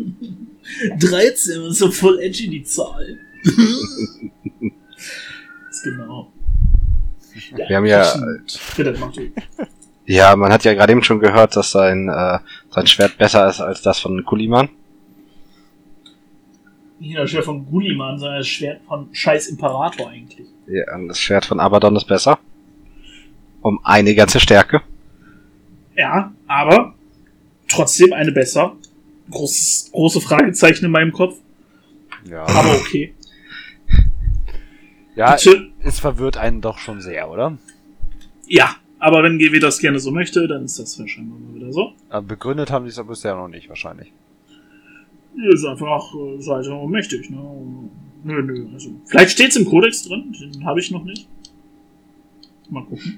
13 1.00 1.64
ist 1.64 1.80
so 1.80 1.92
voll 1.92 2.20
edgy 2.20 2.48
die 2.48 2.64
Zahl. 2.64 3.20
das 3.44 3.54
ist 5.72 5.84
genau. 5.84 6.32
Wir 7.56 7.78
haben 7.78 7.86
ja-. 7.86 8.14
Ja, 10.06 10.36
man 10.36 10.52
hat 10.52 10.64
ja 10.64 10.74
gerade 10.74 10.92
eben 10.92 11.04
schon 11.04 11.20
gehört, 11.20 11.56
dass 11.56 11.72
sein, 11.72 12.10
äh, 12.10 12.40
sein 12.70 12.88
Schwert 12.88 13.18
besser 13.18 13.50
ist 13.50 13.62
als 13.62 13.82
das 13.82 14.00
von 14.00 14.24
Kuliman. 14.26 14.70
Nicht 17.00 17.18
das 17.18 17.32
Schwert 17.32 17.46
von 17.46 17.66
Gulliman, 17.66 18.20
sondern 18.20 18.40
das 18.40 18.48
Schwert 18.48 18.82
von 18.88 19.10
Scheiß 19.12 19.48
Imperator 19.48 20.10
eigentlich. 20.10 20.48
Ja, 20.68 20.98
das 21.08 21.20
Schwert 21.20 21.46
von 21.46 21.60
Abaddon 21.60 21.96
ist 21.96 22.06
besser. 22.06 22.40
Um 23.62 23.80
eine 23.84 24.16
ganze 24.16 24.40
Stärke. 24.40 24.82
Ja, 25.96 26.34
aber 26.48 26.94
trotzdem 27.68 28.14
eine 28.14 28.32
besser. 28.32 28.76
Großes, 29.30 29.92
große 29.92 30.22
Fragezeichen 30.22 30.86
in 30.86 30.92
meinem 30.92 31.12
Kopf. 31.12 31.38
Ja, 32.30 32.44
Aber 32.44 32.76
okay. 32.76 33.14
ja 35.16 35.36
Bitte. 35.36 35.72
es 35.84 36.00
verwirrt 36.00 36.38
einen 36.38 36.62
doch 36.62 36.78
schon 36.78 37.02
sehr, 37.02 37.30
oder? 37.30 37.58
Ja, 38.48 38.76
aber 39.00 39.24
wenn 39.24 39.40
GW 39.40 39.60
das 39.60 39.80
gerne 39.80 40.00
so 40.00 40.12
möchte, 40.12 40.48
dann 40.48 40.66
ist 40.66 40.78
das 40.78 41.00
wahrscheinlich 41.00 41.34
mal 41.34 41.56
wieder 41.56 41.72
so. 41.74 41.94
Aber 42.10 42.28
begründet 42.28 42.70
haben 42.70 42.86
die 42.86 42.92
es 42.92 43.00
aber 43.00 43.10
bisher 43.10 43.36
noch 43.36 43.48
nicht, 43.48 43.70
wahrscheinlich. 43.70 44.12
Ist 45.36 45.66
einfach 45.66 46.14
äh, 46.14 46.42
Seite 46.42 46.74
und 46.74 46.92
mächtig, 46.92 47.30
ne? 47.30 47.40
Nö, 48.24 48.44
nö. 48.44 48.68
Also, 48.74 48.92
vielleicht 49.06 49.32
steht's 49.32 49.56
im 49.56 49.66
Kodex 49.66 50.04
drin, 50.04 50.36
den 50.40 50.66
habe 50.66 50.80
ich 50.80 50.92
noch 50.92 51.04
nicht. 51.04 51.28
Mal 52.70 52.84
gucken. 52.84 53.18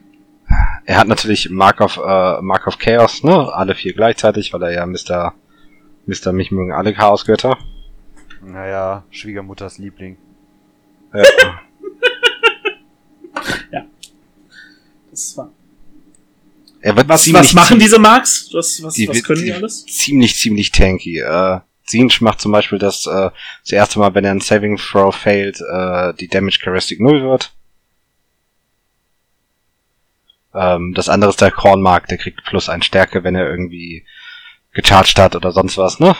Er 0.85 0.97
hat 0.97 1.07
natürlich 1.07 1.49
Mark 1.49 1.79
of, 1.81 1.97
äh, 1.97 2.41
Mark 2.41 2.67
of 2.67 2.77
Chaos, 2.77 3.23
ne? 3.23 3.53
Alle 3.53 3.73
vier 3.75 3.93
gleichzeitig, 3.93 4.51
weil 4.53 4.63
er 4.63 4.71
ja 4.71 4.85
Mr. 4.85 5.33
Mr. 6.05 6.33
Mich 6.33 6.51
mögen 6.51 6.73
alle 6.73 6.93
Chaosgötter. 6.93 7.57
Naja, 8.41 9.03
Schwiegermutters 9.09 9.77
Liebling. 9.77 10.17
Ja. 13.71 13.85
Das 15.11 15.37
war. 15.37 15.49
er 16.81 16.95
wird 16.95 17.09
Was, 17.09 17.31
was 17.33 17.53
machen 17.53 17.79
diese 17.79 17.99
Marks? 17.99 18.49
Was, 18.53 18.81
was, 18.83 18.93
die, 18.95 19.07
was 19.07 19.23
können 19.23 19.39
die 19.41 19.45
die- 19.47 19.53
alles? 19.53 19.85
Ziemlich, 19.85 20.35
ziemlich 20.35 20.71
tanky. 20.71 21.19
Äh, 21.19 21.59
Zinch 21.85 22.21
macht 22.21 22.39
zum 22.41 22.51
Beispiel 22.51 22.79
das, 22.79 23.05
äh, 23.07 23.29
das 23.63 23.71
erste 23.71 23.99
Mal, 23.99 24.13
wenn 24.15 24.23
er 24.25 24.31
ein 24.31 24.39
Saving 24.39 24.77
Throw 24.77 25.13
failt, 25.15 25.59
äh, 25.61 26.13
die 26.13 26.27
Damage 26.27 26.59
Charistic 26.63 26.99
0 26.99 27.23
wird. 27.23 27.53
Ähm, 30.53 30.93
das 30.93 31.09
andere 31.09 31.29
ist 31.29 31.41
der 31.41 31.51
Kornmark, 31.51 32.07
der 32.07 32.17
kriegt 32.17 32.43
plus 32.43 32.69
ein 32.69 32.81
Stärke, 32.81 33.23
wenn 33.23 33.35
er 33.35 33.49
irgendwie 33.49 34.05
gecharged 34.71 35.19
hat 35.19 35.35
oder 35.35 35.51
sonst 35.51 35.77
was, 35.77 35.99
ne? 35.99 36.15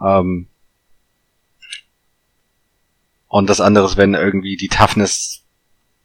Ähm, 0.00 0.48
und 3.28 3.48
das 3.48 3.60
andere 3.60 3.86
ist, 3.86 3.96
wenn 3.96 4.14
irgendwie 4.14 4.56
die 4.56 4.68
Toughness, 4.68 5.44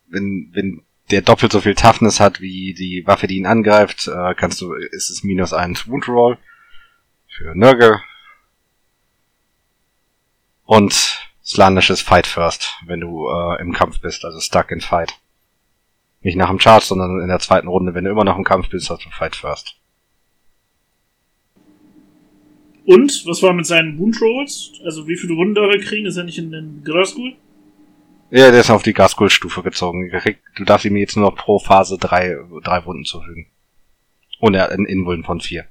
wenn, 0.07 0.51
wenn 0.53 0.83
der 1.11 1.21
doppelt 1.21 1.51
so 1.51 1.61
viel 1.61 1.75
Toughness 1.75 2.19
hat 2.19 2.41
wie 2.41 2.73
die 2.73 3.05
Waffe, 3.07 3.27
die 3.27 3.37
ihn 3.37 3.45
angreift, 3.45 4.07
äh, 4.07 4.35
kannst 4.35 4.61
du, 4.61 4.73
ist 4.73 5.09
es 5.09 5.23
minus 5.23 5.53
eins 5.53 5.87
Wound 5.87 6.07
Roll 6.07 6.37
für 7.27 7.55
Nurgle. 7.55 8.01
Und 10.65 11.19
Slanish 11.43 11.91
ist 11.91 12.01
Fight 12.01 12.25
First, 12.25 12.75
wenn 12.85 13.01
du 13.01 13.27
äh, 13.27 13.61
im 13.61 13.73
Kampf 13.73 14.01
bist, 14.01 14.25
also 14.25 14.39
stuck 14.39 14.71
in 14.71 14.81
Fight. 14.81 15.13
Nicht 16.25 16.37
nach 16.37 16.49
dem 16.49 16.59
Charge, 16.59 16.85
sondern 16.85 17.21
in 17.21 17.27
der 17.27 17.37
zweiten 17.37 17.67
Runde, 17.67 17.93
wenn 17.93 18.03
du 18.03 18.09
immer 18.09 18.23
noch 18.23 18.35
im 18.35 18.43
Kampf 18.43 18.69
bist, 18.69 18.89
hast 18.89 19.05
du 19.05 19.09
Fight 19.11 19.35
First. 19.35 19.75
Und, 22.87 23.23
was 23.27 23.43
war 23.43 23.53
mit 23.53 23.67
seinen 23.67 23.99
Wound 23.99 24.19
Rolls? 24.19 24.71
Also, 24.83 25.07
wie 25.07 25.17
viele 25.17 25.35
Wunden 25.35 25.53
darf 25.53 25.71
er 25.71 25.79
kriegen? 25.79 26.07
Ist 26.07 26.17
er 26.17 26.23
nicht 26.23 26.39
in 26.39 26.51
den 26.51 26.81
Grasgul? 26.83 27.35
Ja, 28.31 28.49
der 28.49 28.61
ist 28.61 28.71
auf 28.71 28.81
die 28.81 28.93
Gaskull-Stufe 28.93 29.61
gezogen. 29.61 30.11
Du 30.55 30.63
darfst 30.65 30.85
ihm 30.85 30.95
jetzt 30.95 31.15
nur 31.15 31.29
noch 31.29 31.37
pro 31.37 31.59
Phase 31.59 31.99
drei, 31.99 32.35
drei 32.63 32.83
Wunden 32.85 33.05
zufügen. 33.05 33.45
Und 34.39 34.55
er 34.55 34.71
in 34.71 34.85
Invullen 34.85 35.23
von 35.23 35.41
vier. 35.41 35.65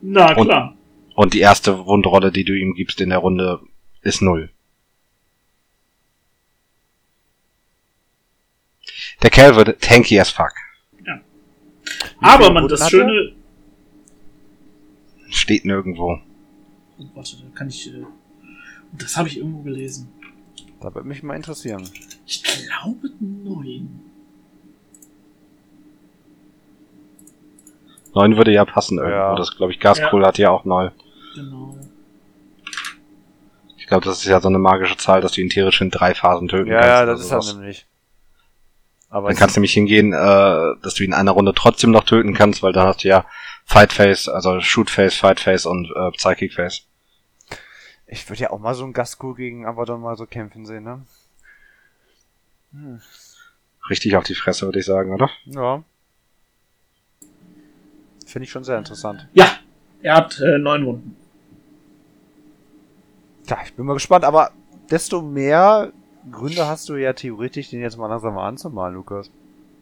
Na, 0.00 0.36
Und- 0.36 0.46
klar. 0.46 0.76
Und 1.16 1.34
die 1.34 1.40
erste 1.40 1.84
Wundrolle, 1.84 2.30
die 2.30 2.44
du 2.44 2.56
ihm 2.56 2.74
gibst 2.74 3.00
in 3.00 3.10
der 3.10 3.18
Runde, 3.18 3.58
ist 4.02 4.22
null. 4.22 4.50
Der 9.22 9.30
Kerl 9.30 9.54
wird 9.56 9.80
tanky 9.80 10.18
as 10.20 10.30
fuck. 10.30 10.52
Aber 12.20 12.44
viele 12.44 12.54
man, 12.54 12.68
das? 12.68 12.88
Schöne. 12.88 13.32
Steht 15.30 15.64
nirgendwo. 15.64 16.18
Oh, 16.98 17.04
warte, 17.14 17.36
da 17.36 17.56
kann 17.56 17.68
ich. 17.68 17.88
Äh, 17.92 18.04
das 18.92 19.16
habe 19.16 19.28
ich 19.28 19.38
irgendwo 19.38 19.62
gelesen. 19.62 20.08
Da 20.80 20.94
würde 20.94 21.08
mich 21.08 21.22
mal 21.22 21.34
interessieren. 21.34 21.88
Ich 22.26 22.42
glaube 22.42 23.10
neun. 23.20 24.00
Neun 28.14 28.36
würde 28.36 28.52
ja 28.52 28.64
passen 28.64 28.98
irgendwo. 28.98 29.16
Ja. 29.16 29.34
Das 29.36 29.56
glaube 29.56 29.72
ich, 29.72 29.80
Gaskull 29.80 30.24
hat 30.26 30.38
ja 30.38 30.50
auch 30.50 30.64
neun. 30.64 30.90
Genau. 31.34 31.76
Ich 33.78 33.86
glaube, 33.86 34.04
das 34.04 34.18
ist 34.18 34.26
ja 34.26 34.40
so 34.40 34.48
eine 34.48 34.58
magische 34.58 34.96
Zahl, 34.96 35.20
dass 35.20 35.32
du 35.32 35.40
ihn 35.40 35.48
theoretisch 35.48 35.80
in 35.80 35.90
drei 35.90 36.14
Phasen 36.14 36.48
töten 36.48 36.70
Ja, 36.70 36.80
kannst. 36.80 36.88
ja, 36.88 37.02
oder 37.02 37.12
das 37.12 37.20
ist 37.22 37.32
halt 37.32 37.56
nämlich. 37.56 37.86
Aber 39.12 39.28
Dann 39.28 39.36
kannst 39.36 39.56
du 39.56 39.60
nämlich 39.60 39.74
hingehen, 39.74 40.14
äh, 40.14 40.16
dass 40.82 40.94
du 40.94 41.04
ihn 41.04 41.10
in 41.10 41.14
einer 41.14 41.32
Runde 41.32 41.52
trotzdem 41.54 41.90
noch 41.90 42.04
töten 42.04 42.32
kannst, 42.32 42.62
weil 42.62 42.72
dann 42.72 42.86
hast 42.86 43.04
du 43.04 43.08
ja 43.08 43.26
Fight 43.66 43.92
Face, 43.92 44.26
also 44.26 44.58
Shoot 44.62 44.88
Face, 44.88 45.14
Fight 45.14 45.38
Face 45.38 45.66
und 45.66 45.92
äh, 45.94 46.10
Psychic 46.12 46.54
Face. 46.54 46.86
ich 48.06 48.26
würde 48.30 48.40
ja 48.40 48.50
auch 48.50 48.58
mal 48.58 48.74
so 48.74 48.84
einen 48.84 48.94
Gaskur 48.94 49.36
gegen 49.36 49.66
Abaddon 49.66 50.00
mal 50.00 50.16
so 50.16 50.24
kämpfen 50.24 50.64
sehen, 50.64 50.84
ne? 50.84 51.02
Hm. 52.72 53.02
Richtig 53.90 54.16
auf 54.16 54.24
die 54.24 54.34
Fresse, 54.34 54.64
würde 54.64 54.78
ich 54.78 54.86
sagen, 54.86 55.12
oder? 55.12 55.28
Ja. 55.44 55.84
Finde 58.24 58.44
ich 58.44 58.50
schon 58.50 58.64
sehr 58.64 58.78
interessant. 58.78 59.28
Ja, 59.34 59.58
er 60.00 60.16
hat 60.16 60.40
äh, 60.40 60.56
neun 60.56 60.86
Wunden. 60.86 61.16
Ja, 63.46 63.58
ich 63.62 63.74
bin 63.74 63.84
mal 63.84 63.92
gespannt, 63.92 64.24
aber 64.24 64.52
desto 64.90 65.20
mehr 65.20 65.92
Gründe 66.30 66.66
hast 66.66 66.88
du 66.88 66.96
ja 66.96 67.12
theoretisch, 67.12 67.70
den 67.70 67.80
jetzt 67.80 67.98
mal 67.98 68.06
langsam 68.06 68.34
mal 68.34 68.48
anzumalen, 68.48 68.94
Lukas. 68.94 69.30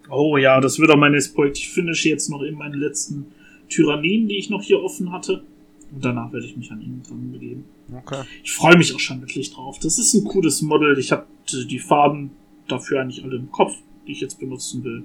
Oh 0.09 0.37
ja, 0.37 0.61
das 0.61 0.79
wird 0.79 0.91
auch 0.91 0.97
mein 0.97 1.13
nächstes 1.13 1.35
Projekt. 1.35 1.59
Ich 1.59 1.71
finish 1.71 2.05
jetzt 2.07 2.29
noch 2.31 2.43
eben 2.43 2.57
meine 2.57 2.77
letzten 2.77 3.27
Tyrannien, 3.69 4.29
die 4.29 4.39
ich 4.39 4.51
noch 4.51 4.63
hier 4.63 4.83
offen 4.83 5.13
hatte. 5.13 5.45
Und 5.93 6.05
danach 6.05 6.33
werde 6.33 6.47
ich 6.47 6.57
mich 6.57 6.71
an 6.71 6.81
ihn 6.81 7.03
dran 7.07 7.33
begeben. 7.33 7.65
Okay. 7.97 8.23
Ich 8.43 8.53
freue 8.53 8.77
mich 8.77 8.95
auch 8.95 9.01
schon 9.01 9.21
wirklich 9.21 9.53
drauf. 9.53 9.79
Das 9.81 9.99
ist 9.99 10.15
ein 10.15 10.25
cooles 10.25 10.63
Model. 10.63 10.99
Ich 10.99 11.13
habe 11.13 11.27
die 11.51 11.79
Farben 11.79 12.31
dafür 12.69 13.01
eigentlich 13.01 13.25
alle 13.25 13.37
im 13.37 13.51
Kopf, 13.51 13.75
die 14.07 14.13
ich 14.13 14.21
jetzt 14.21 14.39
benutzen 14.39 14.85
will. 14.85 15.05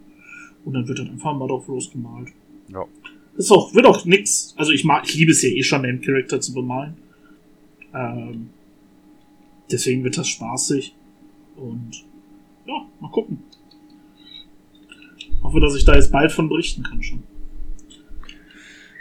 Und 0.64 0.74
dann 0.74 0.88
wird 0.88 1.00
dann 1.00 1.10
einfach 1.10 1.36
mal 1.36 1.48
drauf 1.48 1.68
losgemalt. 1.68 2.30
Ja. 2.70 2.86
Das 3.36 3.46
ist 3.46 3.52
auch, 3.52 3.74
wird 3.74 3.86
auch 3.86 4.06
nix. 4.06 4.54
Also 4.58 4.72
ich 4.72 4.84
mag, 4.84 5.08
ich 5.08 5.16
liebe 5.16 5.32
es 5.32 5.42
ja 5.42 5.50
eh 5.50 5.64
schon, 5.64 5.84
den 5.84 6.02
Charakter 6.02 6.40
zu 6.40 6.54
bemalen. 6.54 6.96
Ähm, 7.94 8.50
deswegen 9.72 10.04
wird 10.04 10.18
das 10.18 10.28
spaßig. 10.28 10.96
Und 11.58 12.04
ja, 12.66 12.86
mal 13.00 13.12
gucken. 13.12 13.44
Hoffe, 15.44 15.60
dass 15.60 15.76
ich 15.76 15.86
da 15.86 15.96
jetzt 15.96 16.12
bald 16.12 16.32
von 16.32 16.50
berichten 16.50 16.84
kann 16.84 17.02
schon. 17.04 17.24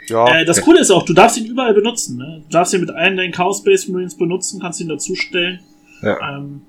Ja, 0.07 0.27
Äh, 0.41 0.45
das 0.45 0.61
Coole 0.61 0.79
ist 0.79 0.91
auch, 0.91 1.03
du 1.03 1.13
darfst 1.13 1.37
ihn 1.37 1.45
überall 1.47 1.73
benutzen. 1.73 2.17
Ne? 2.17 2.41
Du 2.45 2.49
darfst 2.51 2.73
ihn 2.73 2.81
mit 2.81 2.91
allen 2.91 3.17
deinen 3.17 3.31
Chaos 3.31 3.59
Space 3.59 3.87
Marines 3.87 4.15
benutzen, 4.15 4.59
kannst 4.61 4.79
ihn 4.79 4.87
dazustellen. 4.89 5.59
Ja. 6.01 6.37
Ähm, 6.37 6.61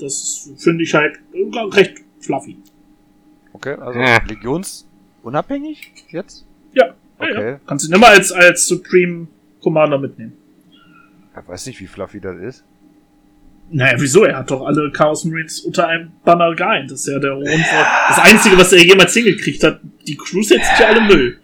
das 0.00 0.50
finde 0.56 0.82
ich 0.84 0.94
halt 0.94 1.18
äh, 1.32 1.58
recht 1.76 1.98
fluffy. 2.20 2.56
okay, 3.52 3.74
also 3.74 3.98
Ja. 4.00 4.22
legionsunabhängig 4.24 5.92
jetzt? 6.10 6.44
Ja, 6.72 6.86
ja, 6.86 6.94
Okay. 7.18 7.50
ja. 7.52 7.60
Kannst 7.66 7.88
ihn 7.88 7.94
immer 7.94 8.08
als, 8.08 8.32
als 8.32 8.66
Supreme 8.66 9.28
Commander 9.60 9.98
mitnehmen. 9.98 10.32
Ich 11.40 11.48
weiß 11.48 11.66
nicht, 11.66 11.78
wie 11.80 11.86
fluffy 11.86 12.20
das 12.20 12.38
ist. 12.40 12.64
Naja, 13.72 13.94
wieso? 13.98 14.24
Er 14.24 14.38
hat 14.38 14.50
doch 14.50 14.66
alle 14.66 14.90
Chaos 14.90 15.24
Marines 15.24 15.60
unter 15.60 15.86
einem 15.86 16.10
Banner 16.24 16.54
geeint. 16.54 16.90
Das 16.90 17.00
ist 17.00 17.12
ja 17.12 17.18
der 17.18 17.32
Rund 17.32 17.48
Das 18.08 18.18
Einzige, 18.18 18.58
was 18.58 18.72
er 18.72 18.84
jemals 18.84 19.14
hingekriegt 19.14 19.62
hat. 19.62 19.80
Die 20.06 20.16
Crews 20.16 20.50
jetzt 20.50 20.66
sind 20.66 20.80
ja 20.80 20.86
alle 20.88 21.02
Müll. 21.02 21.38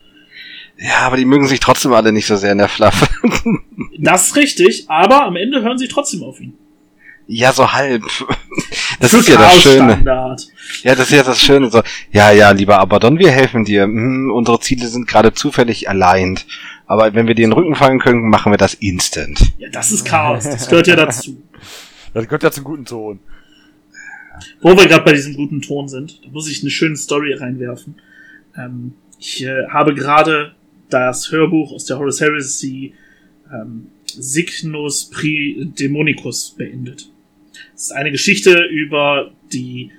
Ja, 0.79 0.99
aber 1.07 1.17
die 1.17 1.25
mögen 1.25 1.47
sich 1.47 1.61
trotzdem 1.61 1.93
alle 1.93 2.13
nicht 2.13 2.27
so 2.27 2.37
sehr 2.37 2.53
in 2.53 2.59
der 2.59 2.69
Fluff. 2.69 3.09
Das 3.99 4.27
ist 4.29 4.37
richtig, 4.37 4.85
aber 4.89 5.25
am 5.25 5.37
Ende 5.37 5.63
hören 5.63 5.79
sie 5.79 5.89
trotzdem 5.89 6.23
auf 6.23 6.39
ihn. 6.39 6.53
ja, 7.27 7.53
so 7.53 7.73
halb. 7.73 8.03
Das 9.01 9.11
Für 9.11 9.19
ist 9.19 9.29
ja 9.29 9.37
das 9.37 9.63
Schöne. 9.63 10.03
Ja, 10.05 10.95
das 10.95 11.07
ist 11.11 11.13
ja 11.13 11.23
das 11.23 11.41
Schöne. 11.41 11.71
So, 11.71 11.83
ja, 12.13 12.31
ja, 12.31 12.51
lieber 12.51 12.79
Abaddon, 12.79 13.19
wir 13.19 13.31
helfen 13.31 13.65
dir. 13.65 13.85
Hm, 13.85 14.31
unsere 14.35 14.61
Ziele 14.61 14.87
sind 14.89 15.07
gerade 15.09 15.33
zufällig 15.33 15.89
aligned. 15.89 16.47
Aber 16.87 17.15
wenn 17.15 17.27
wir 17.27 17.35
dir 17.35 17.47
den 17.47 17.53
Rücken 17.53 17.75
fallen 17.75 17.99
können, 17.99 18.29
machen 18.29 18.53
wir 18.53 18.59
das 18.59 18.75
instant. 18.75 19.41
Ja, 19.59 19.69
das 19.71 19.93
ist 19.93 20.05
Chaos. 20.05 20.45
Das 20.45 20.69
gehört 20.69 20.87
ja 20.87 20.97
dazu. 20.97 21.43
Das 22.17 22.25
gehört 22.25 22.45
ja 22.45 22.51
zum 22.51 22.65
guten 22.65 22.87
Ton. 22.87 23.19
Wo 24.63 24.71
wir 24.71 24.87
gerade 24.87 25.05
bei 25.05 25.13
diesem 25.13 25.35
guten 25.35 25.61
Ton 25.61 25.87
sind, 25.87 26.25
da 26.25 26.31
muss 26.31 26.49
ich 26.49 26.63
eine 26.63 26.71
schöne 26.71 26.97
Story 26.97 27.35
reinwerfen. 27.35 27.97
Ähm, 28.57 28.95
ich 29.19 29.45
äh, 29.45 29.67
habe 29.69 29.95
gerade 29.95 30.55
das 30.89 31.31
Hörbuch 31.31 31.73
aus 31.73 31.85
der 31.85 31.99
Horus 31.99 32.23
Heresy 32.23 32.95
ähm, 33.53 33.89
Signus 34.07 35.11
Pri 35.11 35.71
Demonicus 35.79 36.55
beendet. 36.57 37.11
Das 37.75 37.83
ist 37.83 37.93
eine 37.93 38.11
Geschichte 38.11 38.65
über 38.65 39.31
die 39.53 39.93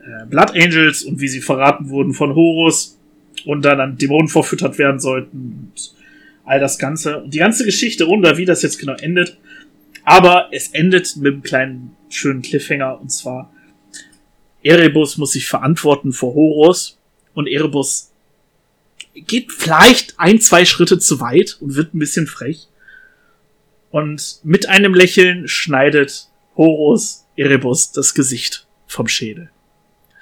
äh, 0.00 0.26
Blood 0.26 0.50
Angels 0.50 1.02
und 1.02 1.22
wie 1.22 1.28
sie 1.28 1.40
verraten 1.40 1.88
wurden 1.88 2.12
von 2.12 2.34
Horus 2.34 2.98
und 3.46 3.64
dann 3.64 3.80
an 3.80 3.96
Dämonen 3.96 4.28
verfüttert 4.28 4.76
werden 4.76 5.00
sollten 5.00 5.70
und 5.72 5.94
all 6.44 6.60
das 6.60 6.78
Ganze. 6.78 7.22
Und 7.22 7.32
die 7.32 7.38
ganze 7.38 7.64
Geschichte 7.64 8.04
runter, 8.04 8.36
wie 8.36 8.44
das 8.44 8.60
jetzt 8.60 8.78
genau 8.78 8.96
endet. 8.96 9.38
Aber 10.04 10.48
es 10.52 10.68
endet 10.68 11.16
mit 11.16 11.32
einem 11.32 11.42
kleinen 11.42 11.96
schönen 12.08 12.42
Cliffhanger 12.42 13.00
und 13.00 13.10
zwar 13.10 13.52
Erebus 14.62 15.18
muss 15.18 15.32
sich 15.32 15.46
verantworten 15.46 16.12
vor 16.12 16.34
Horus 16.34 16.98
und 17.34 17.46
Erebus 17.46 18.10
geht 19.14 19.52
vielleicht 19.52 20.18
ein, 20.18 20.40
zwei 20.40 20.64
Schritte 20.64 20.98
zu 20.98 21.20
weit 21.20 21.58
und 21.60 21.74
wird 21.76 21.94
ein 21.94 21.98
bisschen 21.98 22.26
frech. 22.26 22.68
Und 23.90 24.40
mit 24.42 24.68
einem 24.68 24.94
Lächeln 24.94 25.46
schneidet 25.46 26.28
Horus 26.56 27.26
Erebus 27.36 27.92
das 27.92 28.14
Gesicht 28.14 28.66
vom 28.86 29.06
Schädel. 29.06 29.50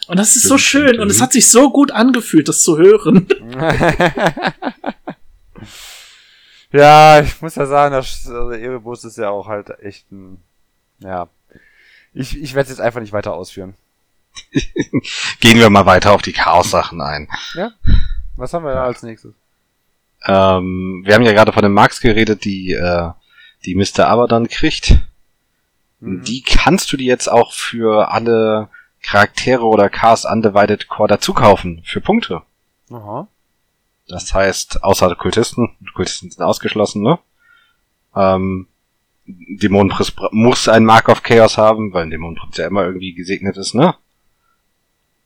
Und 0.09 0.19
das 0.19 0.37
ist 0.37 0.49
so 0.49 0.59
schön 0.59 0.99
und 0.99 1.11
es 1.11 1.21
hat 1.21 1.33
sich 1.33 1.47
so 1.47 1.71
gut 1.71 1.93
angefühlt, 1.93 2.49
das 2.49 2.63
zu 2.63 2.77
hören. 2.77 3.29
ja, 6.73 7.21
ich 7.21 7.41
muss 7.41 7.55
ja 7.55 7.67
sagen, 7.67 7.95
das 7.95 8.27
also 8.27 8.51
Erebus 8.51 9.05
ist 9.05 9.19
ja 9.19 9.31
auch 9.31 9.49
halt 9.49 9.71
echt 9.81 10.11
ein. 10.11 10.43
Ja. 10.99 11.29
Ich, 12.15 12.41
ich 12.41 12.55
werde 12.55 12.65
es 12.65 12.71
jetzt 12.71 12.81
einfach 12.81 13.01
nicht 13.01 13.13
weiter 13.13 13.35
ausführen. 13.35 13.75
Gehen 15.41 15.59
wir 15.59 15.71
mal 15.71 15.87
weiter 15.87 16.13
auf 16.13 16.23
die 16.23 16.33
Chaos-Sachen 16.33 17.01
ein. 17.01 17.29
Was 18.37 18.53
haben 18.53 18.65
wir 18.65 18.75
da 18.75 18.85
als 18.85 19.03
nächstes? 19.03 19.35
Ähm, 20.27 21.03
wir 21.05 21.15
haben 21.15 21.23
ja 21.23 21.33
gerade 21.33 21.53
von 21.53 21.63
den 21.63 21.73
Marks 21.73 22.01
geredet, 22.01 22.45
die, 22.45 22.73
äh, 22.73 23.11
die 23.65 23.75
Mr. 23.75 24.07
Abaddon 24.07 24.49
kriegt. 24.49 24.97
Mhm. 26.01 26.23
Die 26.25 26.43
kannst 26.43 26.93
du 26.93 26.97
dir 26.97 27.07
jetzt 27.07 27.31
auch 27.31 27.53
für 27.53 28.11
alle 28.11 28.69
Charaktere 29.03 29.65
oder 29.65 29.89
Cast 29.89 30.27
Undivided 30.27 30.89
Core 30.89 31.09
dazu 31.09 31.35
kaufen. 31.35 31.83
Für 31.85 32.01
Punkte. 32.01 32.43
Aha. 32.91 33.27
Das 34.09 34.33
heißt, 34.35 34.83
außer 34.83 35.15
Kultisten, 35.15 35.77
Kultisten 35.95 36.31
sind 36.31 36.43
ausgeschlossen, 36.43 37.03
ne? 37.03 37.19
Ähm, 38.15 38.69
Dämonenprinz 39.27 40.13
muss 40.33 40.69
ein 40.69 40.85
Mark 40.85 41.09
of 41.09 41.23
Chaos 41.23 41.57
haben, 41.57 41.93
weil 41.93 42.05
ein 42.05 42.11
Dämonenprinz 42.11 42.57
ja 42.57 42.67
immer 42.67 42.85
irgendwie 42.85 43.15
gesegnet 43.15 43.57
ist, 43.57 43.75
ne? 43.75 43.95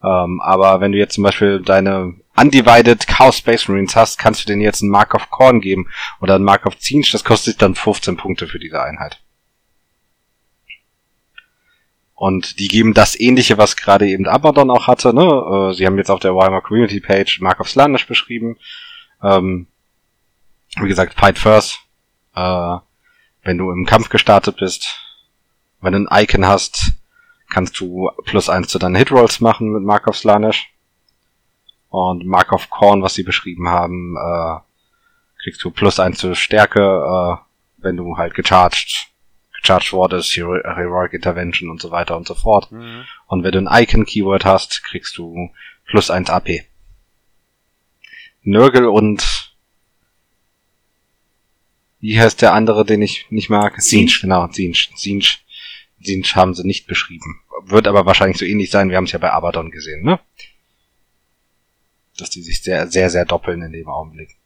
Ähm, 0.03 0.41
aber 0.43 0.81
wenn 0.81 0.93
du 0.93 0.99
jetzt 0.99 1.15
zum 1.15 1.25
Beispiel 1.25 1.61
deine 1.61 2.15
Undivided 2.37 3.07
Chaos 3.07 3.39
Space 3.39 3.67
Marines 3.67 3.97
hast, 3.97 4.19
kannst 4.19 4.43
du 4.43 4.47
denen 4.47 4.61
jetzt 4.61 4.83
einen 4.83 4.91
Mark 4.91 5.15
of 5.15 5.31
Korn 5.31 5.61
geben 5.61 5.89
oder 6.21 6.35
einen 6.35 6.45
Mark 6.45 6.67
of 6.67 6.79
Zinch, 6.79 7.11
das 7.12 7.25
kostet 7.25 7.62
dann 7.62 7.75
15 7.75 8.17
Punkte 8.17 8.47
für 8.47 8.59
diese 8.59 8.83
Einheit. 8.83 9.21
Und 12.17 12.59
die 12.59 12.69
geben 12.69 12.95
das 12.95 13.19
ähnliche, 13.21 13.59
was 13.59 13.77
gerade 13.77 14.09
eben 14.09 14.27
Abaddon 14.27 14.71
auch 14.71 14.87
hatte, 14.87 15.15
ne? 15.15 15.71
Äh, 15.71 15.75
Sie 15.75 15.85
haben 15.87 15.99
jetzt 15.99 16.11
auf 16.11 16.19
der 16.19 16.35
Warhammer 16.35 16.63
Community 16.63 16.99
Page 16.99 17.41
Mark 17.43 17.61
of 17.61 17.69
Slanish 17.69 18.07
beschrieben. 18.07 18.57
Ähm, 19.23 19.67
wie 20.81 20.89
gesagt, 20.89 21.13
Fight 21.15 21.39
First. 21.39 21.79
Äh, 22.35 22.79
wenn 23.43 23.59
du 23.59 23.71
im 23.71 23.85
Kampf 23.85 24.09
gestartet 24.09 24.57
bist, 24.57 24.99
wenn 25.83 25.93
du 25.93 26.09
ein 26.09 26.23
Icon 26.25 26.47
hast, 26.47 26.93
kannst 27.51 27.79
du 27.79 28.11
plus 28.25 28.49
eins 28.49 28.69
zu 28.69 28.79
deinen 28.79 28.97
Hitrolls 28.97 29.41
machen 29.41 29.73
mit 29.73 29.83
Mark 29.83 30.07
of 30.09 30.17
Slanish. 30.17 30.71
Und 31.91 32.25
Mark 32.25 32.51
of 32.53 32.71
Korn, 32.71 33.03
was 33.03 33.13
sie 33.13 33.25
beschrieben 33.25 33.69
haben, 33.69 34.17
äh, 34.17 34.59
kriegst 35.43 35.63
du 35.63 35.71
plus 35.71 36.01
eins 36.01 36.19
zur 36.19 36.35
Stärke, 36.35 36.81
äh, 36.81 37.37
wenn 37.77 37.99
du 37.99 38.17
halt 38.17 38.35
gecharged, 38.35 39.09
gecharged 39.62 39.92
wurdest, 39.92 40.37
Hero 40.37 40.55
Heroic 40.55 41.12
Intervention 41.12 41.71
und 41.71 41.81
so 41.81 41.90
weiter 41.90 42.16
und 42.16 42.27
so 42.27 42.35
fort. 42.35 42.71
Mhm. 42.73 43.05
Und 43.27 43.45
wenn 43.45 43.53
du 43.53 43.59
ein 43.59 43.83
Icon-Keyword 43.83 44.45
hast, 44.45 44.83
kriegst 44.85 45.16
du 45.19 45.51
plus 45.87 46.11
1 46.11 46.31
AP. 46.31 46.66
Nörgel 48.42 48.87
und 48.87 49.55
wie 52.01 52.21
heißt 52.21 52.42
der 52.42 52.53
andere, 52.53 52.85
den 52.85 53.03
ich 53.03 53.27
nicht 53.31 53.51
mag? 53.51 53.81
Zinch, 53.83 54.21
genau, 54.21 54.47
Zinch. 54.49 54.92
Zinch. 54.95 55.45
Zinch 56.03 56.37
haben 56.37 56.55
sie 56.55 56.64
nicht 56.64 56.87
beschrieben. 56.87 57.40
Wird 57.64 57.88
aber 57.88 58.07
wahrscheinlich 58.07 58.38
so 58.38 58.45
ähnlich 58.45 58.71
sein, 58.71 58.90
wir 58.90 58.97
haben 58.97 59.05
es 59.05 59.12
ja 59.12 59.19
bei 59.19 59.33
Abaddon 59.33 59.71
gesehen, 59.71 60.05
ne? 60.05 60.21
Dass 62.16 62.31
die 62.31 62.42
sich 62.42 62.62
sehr, 62.62 62.87
sehr, 62.87 63.11
sehr 63.11 63.25
doppeln 63.25 63.62
in 63.62 63.73
dem 63.73 63.88
Augenblick. 63.88 64.37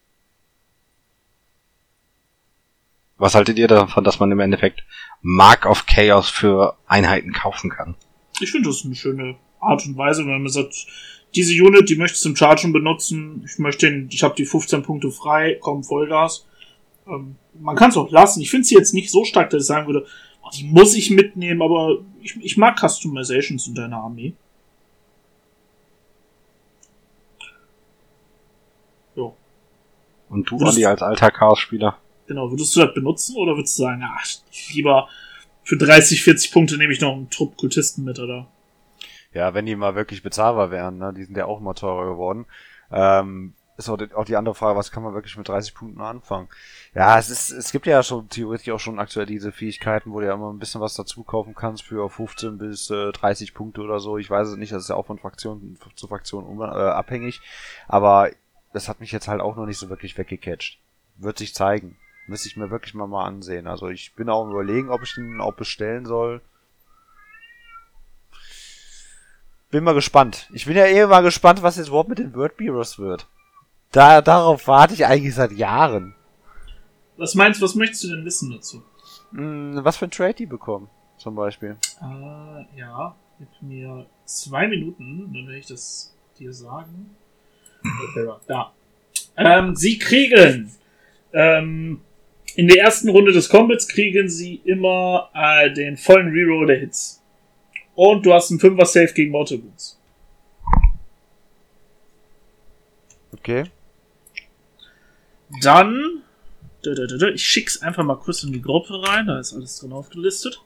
Was 3.21 3.35
haltet 3.35 3.59
ihr 3.59 3.69
davon, 3.69 4.03
dass 4.03 4.19
man 4.19 4.33
im 4.33 4.41
Endeffekt 4.41 4.83
Mark 5.21 5.67
of 5.67 5.85
Chaos 5.85 6.31
für 6.31 6.79
Einheiten 6.87 7.33
kaufen 7.35 7.69
kann? 7.69 7.95
Ich 8.41 8.51
finde 8.51 8.71
das 8.71 8.83
eine 8.83 8.95
schöne 8.95 9.37
Art 9.61 9.85
und 9.85 9.99
Weise, 9.99 10.23
wenn 10.23 10.43
man 10.43 10.49
sagt, 10.49 10.87
diese 11.35 11.53
Unit, 11.63 11.91
die 11.91 11.97
möchte 11.97 12.15
ich 12.15 12.23
zum 12.23 12.35
Chargen 12.35 12.73
benutzen, 12.73 13.45
ich 13.45 13.59
möchte 13.59 13.91
den, 13.91 14.09
ich 14.11 14.23
habe 14.23 14.35
die 14.37 14.47
15 14.47 14.83
Punkte 14.83 15.11
frei, 15.11 15.59
komm, 15.61 15.85
Vollgas. 15.85 16.47
Ähm, 17.07 17.37
man 17.61 17.77
kann 17.77 17.91
es 17.91 17.99
auch 17.99 18.11
lassen. 18.11 18.41
Ich 18.41 18.51
finde 18.51 18.66
sie 18.66 18.75
jetzt 18.75 18.95
nicht 18.95 19.11
so 19.11 19.27
stark, 19.27 19.51
dass 19.51 19.64
ich 19.64 19.68
sagen 19.68 19.87
würde, 19.87 20.07
oh, 20.43 20.49
die 20.57 20.64
muss 20.64 20.95
ich 20.95 21.11
mitnehmen, 21.11 21.61
aber 21.61 21.99
ich, 22.23 22.37
ich 22.41 22.57
mag 22.57 22.79
Customizations 22.81 23.66
in 23.66 23.75
deiner 23.75 23.99
Armee. 23.99 24.33
Jo, 29.14 29.37
Und 30.31 30.51
du, 30.51 30.57
Olli, 30.57 30.87
als 30.87 31.03
alter 31.03 31.31
Chaos-Spieler? 31.31 31.99
Genau. 32.31 32.51
Würdest 32.51 32.74
du 32.74 32.81
das 32.81 32.95
benutzen 32.95 33.37
oder 33.37 33.57
würdest 33.57 33.78
du 33.78 33.83
sagen, 33.83 34.03
ach, 34.05 34.24
lieber 34.72 35.09
für 35.64 35.76
30, 35.76 36.22
40 36.22 36.53
Punkte 36.53 36.78
nehme 36.78 36.93
ich 36.93 37.01
noch 37.01 37.12
einen 37.12 37.28
Trupp 37.28 37.57
Kultisten 37.57 38.05
mit, 38.05 38.18
oder? 38.18 38.47
Ja, 39.33 39.53
wenn 39.55 39.66
die 39.66 39.76
mal 39.76 39.95
wirklich 39.95 40.22
bezahlbar 40.22 40.70
wären, 40.70 40.99
ne? 40.99 41.12
die 41.14 41.24
sind 41.24 41.37
ja 41.37 41.47
auch 41.47 41.61
immer 41.61 41.74
teurer 41.74 42.11
geworden. 42.11 42.47
Ähm, 42.91 43.55
ist 43.76 43.89
auch 43.89 43.97
die, 43.97 44.12
auch 44.14 44.24
die 44.24 44.37
andere 44.37 44.55
Frage, 44.55 44.76
was 44.76 44.91
kann 44.91 45.03
man 45.03 45.14
wirklich 45.14 45.37
mit 45.37 45.49
30 45.49 45.74
Punkten 45.74 46.01
anfangen? 46.01 46.49
Ja, 46.95 47.18
es 47.18 47.31
ist, 47.31 47.51
es 47.51 47.72
gibt 47.72 47.87
ja 47.87 48.03
schon 48.03 48.28
theoretisch 48.28 48.70
auch 48.70 48.81
schon 48.81 48.99
aktuell 48.99 49.26
diese 49.26 49.53
Fähigkeiten, 49.53 50.12
wo 50.12 50.20
du 50.20 50.26
ja 50.26 50.35
immer 50.35 50.53
ein 50.53 50.59
bisschen 50.59 50.81
was 50.81 50.95
dazu 50.95 51.22
kaufen 51.22 51.55
kannst 51.55 51.85
für 51.85 52.09
15 52.09 52.59
bis 52.59 52.91
äh, 52.91 53.12
30 53.12 53.55
Punkte 53.55 53.81
oder 53.81 54.01
so. 54.01 54.18
Ich 54.18 54.28
weiß 54.28 54.49
es 54.49 54.57
nicht, 54.57 54.72
das 54.72 54.83
ist 54.83 54.91
ja 54.91 54.97
auch 54.97 55.07
von 55.07 55.18
Fraktion 55.18 55.78
zu 55.95 56.09
Fraktion 56.09 56.61
äh, 56.61 56.64
abhängig. 56.64 57.41
Aber 57.89 58.31
das 58.72 58.89
hat 58.89 59.01
mich 59.01 59.12
jetzt 59.12 59.28
halt 59.28 59.41
auch 59.41 59.57
noch 59.57 59.66
nicht 59.66 59.78
so 59.78 59.89
wirklich 59.89 60.18
weggecatcht. 60.18 60.78
Wird 61.16 61.39
sich 61.39 61.55
zeigen. 61.55 61.97
Müsste 62.31 62.47
ich 62.47 62.57
mir 62.57 62.70
wirklich 62.70 62.95
mal 62.95 63.09
mal 63.09 63.24
ansehen. 63.24 63.66
Also 63.66 63.89
ich 63.89 64.14
bin 64.14 64.28
auch 64.28 64.45
am 64.45 64.53
überlegen, 64.53 64.89
ob 64.89 65.03
ich 65.03 65.16
den 65.16 65.41
auch 65.41 65.55
bestellen 65.55 66.07
soll. 66.07 66.41
Bin 69.72 69.83
mal 69.83 69.95
gespannt. 69.95 70.49
Ich 70.53 70.66
bin 70.66 70.76
ja 70.76 70.87
eh 70.87 71.05
mal 71.07 71.22
gespannt, 71.22 71.64
was 71.64 71.76
jetzt 71.76 71.89
überhaupt 71.89 72.09
mit 72.09 72.20
den 72.20 72.33
Word 72.37 72.57
Bureaus 72.57 73.01
wird. 73.01 73.26
Da, 73.91 74.22
darauf 74.22 74.68
warte 74.68 74.95
ich 74.95 75.05
eigentlich 75.05 75.35
seit 75.35 75.51
Jahren. 75.51 76.14
Was 77.16 77.35
meinst 77.35 77.61
was 77.62 77.74
möchtest 77.74 78.05
du 78.05 78.09
denn 78.11 78.24
wissen 78.24 78.53
dazu? 78.53 78.85
Hm, 79.33 79.81
was 79.83 79.97
für 79.97 80.05
ein 80.05 80.12
Trade 80.12 80.35
die 80.35 80.47
bekommen, 80.47 80.89
zum 81.18 81.35
Beispiel. 81.35 81.78
Äh, 82.01 82.78
ja, 82.78 83.16
gib 83.41 83.49
mir 83.61 84.07
zwei 84.24 84.68
Minuten, 84.68 85.33
dann 85.35 85.49
werde 85.49 85.59
ich 85.59 85.66
das 85.66 86.14
dir 86.39 86.53
sagen. 86.53 87.16
Da. 88.47 88.72
Ähm, 89.37 89.74
sie 89.74 89.99
kriegen 89.99 90.70
ähm, 91.33 92.03
in 92.61 92.69
der 92.69 92.77
ersten 92.79 93.09
Runde 93.09 93.33
des 93.33 93.49
Combats 93.49 93.89
kriegen 93.89 94.29
sie 94.29 94.61
immer 94.67 95.31
äh, 95.35 95.73
den 95.73 95.97
vollen 95.97 96.29
Reroll 96.29 96.67
der 96.67 96.79
Hits. 96.79 97.23
Und 97.95 98.27
du 98.27 98.35
hast 98.35 98.51
einen 98.51 98.61
5er 98.61 98.85
Save 98.85 99.13
gegen 99.15 99.31
Mortal 99.31 99.63
Wounds. 99.63 99.99
Okay. 103.33 103.65
Dann, 105.63 106.23
ich 107.35 107.43
schick's 107.47 107.81
einfach 107.81 108.05
mal 108.05 108.17
kurz 108.17 108.43
in 108.43 108.53
die 108.53 108.61
Gruppe 108.61 109.03
rein, 109.09 109.27
da 109.27 109.41
ist 109.41 109.55
alles 109.55 109.79
drin 109.79 109.93
aufgelistet. 109.93 110.61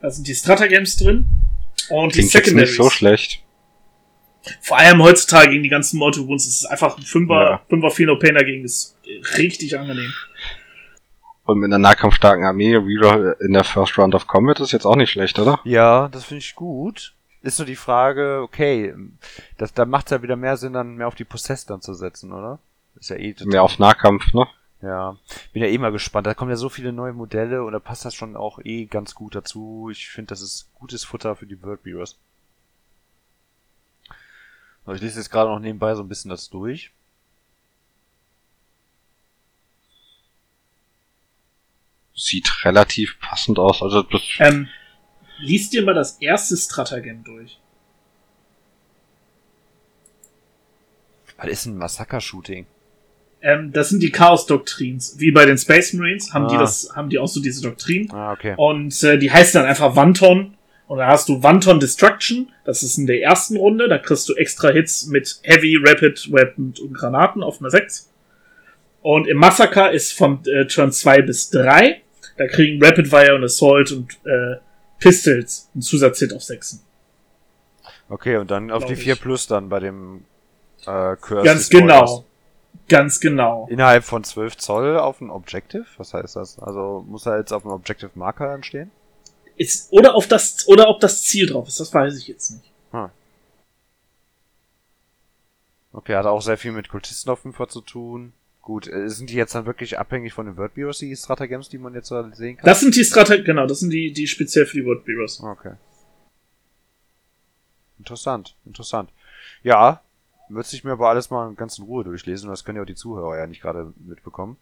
Da 0.00 0.10
sind 0.10 0.28
die 0.28 0.34
Stratagems 0.34 0.96
drin. 0.96 1.26
Und 1.90 2.12
Klingt 2.12 2.28
die 2.28 2.38
Secondaries. 2.38 2.70
nicht 2.70 2.76
so 2.76 2.88
schlecht. 2.90 3.42
Vor 4.60 4.78
allem 4.78 5.02
heutzutage 5.02 5.50
gegen 5.50 5.64
die 5.64 5.68
ganzen 5.68 5.98
Mortal 5.98 6.26
Wounds 6.28 6.46
ist 6.46 6.60
es 6.60 6.66
einfach 6.66 6.96
ein 6.96 7.02
5er, 7.04 7.50
Ja. 7.50 7.62
5er 7.68 7.90
Pheno 7.90 8.16
Pain 8.16 8.36
dagegen 8.36 8.64
ist 8.64 8.96
richtig 9.38 9.76
angenehm. 9.76 10.12
Und 11.46 11.58
mit 11.60 11.66
einer 11.68 11.78
nahkampfstarken 11.78 12.44
Armee, 12.44 12.74
Reroll 12.76 13.36
in 13.40 13.52
der 13.52 13.64
First 13.64 13.96
Round 13.98 14.14
of 14.14 14.26
Combat 14.26 14.58
ist 14.60 14.72
jetzt 14.72 14.84
auch 14.84 14.96
nicht 14.96 15.10
schlecht, 15.10 15.38
oder? 15.38 15.60
Ja, 15.64 16.08
das 16.08 16.24
finde 16.24 16.40
ich 16.40 16.54
gut. 16.56 17.14
Ist 17.42 17.58
nur 17.60 17.66
die 17.66 17.76
Frage, 17.76 18.40
okay, 18.42 18.94
das, 19.56 19.72
da 19.72 19.84
macht 19.84 20.06
es 20.06 20.10
ja 20.10 20.22
wieder 20.22 20.34
mehr 20.34 20.56
Sinn, 20.56 20.72
dann 20.72 20.96
mehr 20.96 21.06
auf 21.06 21.14
die 21.14 21.24
Possess 21.24 21.64
dann 21.64 21.80
zu 21.80 21.94
setzen, 21.94 22.32
oder? 22.32 22.58
Ist 22.98 23.10
ja 23.10 23.16
eh 23.16 23.32
total- 23.32 23.52
Mehr 23.52 23.62
auf 23.62 23.78
Nahkampf, 23.78 24.34
ne? 24.34 24.46
Ja, 24.82 25.16
bin 25.52 25.62
ja 25.62 25.68
eh 25.68 25.78
mal 25.78 25.92
gespannt. 25.92 26.26
Da 26.26 26.34
kommen 26.34 26.50
ja 26.50 26.56
so 26.56 26.68
viele 26.68 26.92
neue 26.92 27.12
Modelle 27.12 27.62
und 27.64 27.72
da 27.72 27.78
passt 27.78 28.04
das 28.04 28.14
schon 28.14 28.36
auch 28.36 28.58
eh 28.64 28.86
ganz 28.86 29.14
gut 29.14 29.34
dazu. 29.36 29.88
Ich 29.90 30.08
finde, 30.08 30.28
das 30.30 30.40
ist 30.42 30.68
gutes 30.74 31.04
Futter 31.04 31.36
für 31.36 31.46
die 31.46 31.62
World. 31.62 31.80
So, 34.84 34.92
Ich 34.92 35.00
lese 35.00 35.18
jetzt 35.20 35.30
gerade 35.30 35.50
noch 35.50 35.60
nebenbei 35.60 35.94
so 35.94 36.02
ein 36.02 36.08
bisschen 36.08 36.28
das 36.30 36.50
durch. 36.50 36.90
Sieht 42.16 42.64
relativ 42.64 43.20
passend 43.20 43.58
aus. 43.58 43.82
Also 43.82 44.02
das, 44.02 44.22
Ähm, 44.38 44.68
liest 45.38 45.74
dir 45.74 45.82
mal 45.84 45.94
das 45.94 46.16
erste 46.18 46.56
Stratagem 46.56 47.22
durch. 47.24 47.58
Was 51.36 51.48
ist 51.50 51.66
ein 51.66 51.76
Massaker-Shooting? 51.76 52.66
Ähm, 53.42 53.70
das 53.72 53.90
sind 53.90 54.02
die 54.02 54.10
Chaos-Doktrins. 54.10 55.16
Wie 55.18 55.30
bei 55.30 55.44
den 55.44 55.58
Space 55.58 55.92
Marines 55.92 56.32
haben 56.32 56.48
die 56.48 56.56
Ah. 56.56 56.60
das, 56.60 56.90
haben 56.96 57.10
die 57.10 57.18
auch 57.18 57.28
so 57.28 57.40
diese 57.40 57.62
Doktrin. 57.62 58.10
Ah, 58.10 58.32
okay. 58.32 58.54
Und 58.56 59.02
äh, 59.02 59.18
die 59.18 59.30
heißen 59.30 59.60
dann 59.60 59.68
einfach 59.68 59.94
Wanton. 59.94 60.56
Und 60.88 60.98
da 60.98 61.08
hast 61.08 61.28
du 61.28 61.42
Wanton 61.42 61.78
Destruction. 61.80 62.50
Das 62.64 62.82
ist 62.82 62.96
in 62.96 63.06
der 63.06 63.20
ersten 63.20 63.56
Runde. 63.56 63.88
Da 63.88 63.98
kriegst 63.98 64.28
du 64.28 64.34
extra 64.34 64.70
Hits 64.70 65.06
mit 65.06 65.40
Heavy, 65.42 65.76
Rapid, 65.84 66.32
Weapon 66.32 66.72
und 66.80 66.94
Granaten 66.94 67.42
auf 67.42 67.60
einer 67.60 67.70
6. 67.70 68.10
Und 69.02 69.26
im 69.28 69.36
Massaker 69.36 69.92
ist 69.92 70.12
von 70.14 70.40
äh, 70.46 70.66
Turn 70.66 70.90
2 70.90 71.22
bis 71.22 71.50
3. 71.50 72.02
Da 72.36 72.46
kriegen 72.46 72.82
Rapid 72.84 73.08
Fire 73.08 73.34
und 73.34 73.44
Assault 73.44 73.92
und 73.92 74.12
äh, 74.24 74.56
Pistols 74.98 75.70
einen 75.74 75.82
Zusatzhit 75.82 76.32
auf 76.32 76.42
6. 76.42 76.84
Okay, 78.08 78.36
und 78.36 78.50
dann 78.50 78.70
auf 78.70 78.84
Glaub 78.84 78.90
die 78.90 78.96
4 78.96 79.14
ich. 79.14 79.20
Plus 79.20 79.46
dann 79.46 79.68
bei 79.68 79.80
dem 79.80 80.24
äh, 80.86 81.16
Curse 81.16 81.44
Ganz 81.44 81.70
genau. 81.70 82.24
Ganz 82.88 83.20
genau. 83.20 83.66
Innerhalb 83.70 84.04
von 84.04 84.22
12 84.22 84.58
Zoll 84.58 84.98
auf 84.98 85.20
ein 85.20 85.30
Objective? 85.30 85.86
Was 85.96 86.14
heißt 86.14 86.36
das? 86.36 86.58
Also 86.58 87.04
muss 87.08 87.26
er 87.26 87.38
jetzt 87.38 87.52
auf 87.52 87.64
einem 87.64 87.74
Objective 87.74 88.10
Marker 88.14 88.48
dann 88.48 88.62
stehen? 88.62 88.90
Ist, 89.56 89.90
oder 89.90 90.14
auf 90.14 90.28
das, 90.28 90.68
oder 90.68 90.88
ob 90.88 91.00
das 91.00 91.22
Ziel 91.22 91.46
drauf 91.46 91.66
ist, 91.66 91.80
das 91.80 91.92
weiß 91.92 92.18
ich 92.18 92.28
jetzt 92.28 92.50
nicht. 92.50 92.70
Okay, 95.96 96.14
hat 96.14 96.26
auch 96.26 96.42
sehr 96.42 96.58
viel 96.58 96.72
mit 96.72 96.90
Kultisten 96.90 97.30
auf 97.30 97.42
jeden 97.44 97.56
Fall 97.56 97.68
zu 97.68 97.80
tun. 97.80 98.34
Gut, 98.66 98.88
äh, 98.88 99.08
sind 99.08 99.30
die 99.30 99.36
jetzt 99.36 99.54
dann 99.54 99.64
wirklich 99.64 99.96
abhängig 99.96 100.32
von 100.32 100.44
den 100.44 100.56
Word 100.56 100.74
Bureaus, 100.74 100.98
die 100.98 101.14
Stratagems, 101.14 101.68
die 101.68 101.78
man 101.78 101.94
jetzt 101.94 102.08
so 102.08 102.20
sehen 102.32 102.56
kann? 102.56 102.66
Das 102.66 102.80
sind 102.80 102.96
die 102.96 103.04
Strate, 103.04 103.44
genau, 103.44 103.64
das 103.64 103.78
sind 103.78 103.90
die, 103.90 104.12
die 104.12 104.26
speziell 104.26 104.66
für 104.66 104.78
die 104.78 104.84
World 104.84 105.04
Bureaus. 105.04 105.40
Okay. 105.40 105.74
Interessant, 108.00 108.56
interessant. 108.64 109.10
Ja, 109.62 110.02
wird 110.48 110.66
sich 110.66 110.82
mir 110.82 110.90
aber 110.90 111.08
alles 111.08 111.30
mal 111.30 111.54
ganz 111.54 111.78
in 111.78 111.84
Ruhe 111.84 112.02
durchlesen. 112.02 112.50
Das 112.50 112.64
können 112.64 112.74
ja 112.74 112.82
auch 112.82 112.86
die 112.86 112.96
Zuhörer 112.96 113.38
ja 113.38 113.46
nicht 113.46 113.62
gerade 113.62 113.92
mitbekommen. 114.04 114.56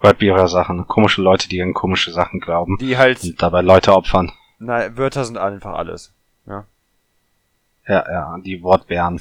Wordbearer 0.00 0.48
Sachen. 0.48 0.88
Komische 0.88 1.22
Leute, 1.22 1.48
die 1.48 1.62
an 1.62 1.74
komische 1.74 2.10
Sachen 2.10 2.40
glauben. 2.40 2.76
Die 2.80 2.98
halt, 2.98 3.22
Und 3.22 3.40
dabei 3.40 3.60
Leute 3.60 3.94
opfern. 3.94 4.32
na, 4.58 4.96
Wörter 4.96 5.24
sind 5.24 5.38
einfach 5.38 5.74
alles. 5.74 6.12
Ja. 6.46 6.66
Ja, 7.86 8.04
ja, 8.10 8.38
die 8.44 8.64
Wortbären. 8.64 9.20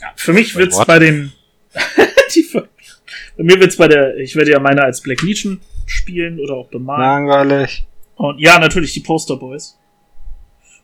Ja, 0.00 0.12
für 0.14 0.32
mich 0.32 0.54
wird's 0.54 0.84
bei 0.86 1.00
den, 1.00 1.32
die, 2.34 2.46
bei 3.36 3.42
mir 3.42 3.58
wird's 3.60 3.76
bei 3.76 3.88
der, 3.88 4.16
ich 4.16 4.36
werde 4.36 4.52
ja 4.52 4.60
meine 4.60 4.82
als 4.82 5.00
Black 5.00 5.22
Legion 5.22 5.60
spielen 5.86 6.40
oder 6.40 6.54
auch 6.54 6.68
bemalen. 6.68 7.26
Langweilig. 7.26 7.86
Und 8.16 8.38
ja, 8.38 8.58
natürlich 8.58 8.92
die 8.92 9.00
Poster 9.00 9.36
Boys. 9.36 9.78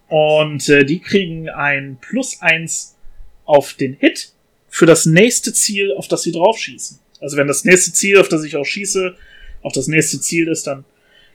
Und 0.09 0.69
äh, 0.69 0.85
die 0.85 0.99
kriegen 0.99 1.49
ein 1.49 1.99
Plus 2.01 2.41
eins 2.41 2.97
auf 3.45 3.75
den 3.75 3.95
Hit 3.95 4.33
für 4.69 4.87
das 4.87 5.07
nächste 5.07 5.53
Ziel, 5.53 5.95
auf 5.97 6.09
das 6.09 6.23
sie 6.23 6.33
draufschießen. 6.33 6.99
Also 7.21 7.37
wenn 7.37 7.47
das 7.47 7.65
nächste 7.65 7.93
Ziel, 7.93 8.19
auf 8.19 8.29
das 8.29 8.45
ich 8.45 8.57
auch 8.57 8.65
schieße, 8.65 9.15
auch 9.63 9.73
das 9.73 9.87
nächste 9.87 10.21
Ziel 10.21 10.49
ist, 10.49 10.67
dann 10.67 10.85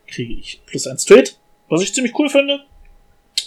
kriege 0.07 0.33
ich 0.33 0.61
plus 0.65 0.87
eins 0.87 1.05
to 1.05 1.15
Hit, 1.15 1.39
was 1.69 1.81
ich 1.81 1.93
ziemlich 1.93 2.17
cool 2.19 2.29
finde. 2.29 2.59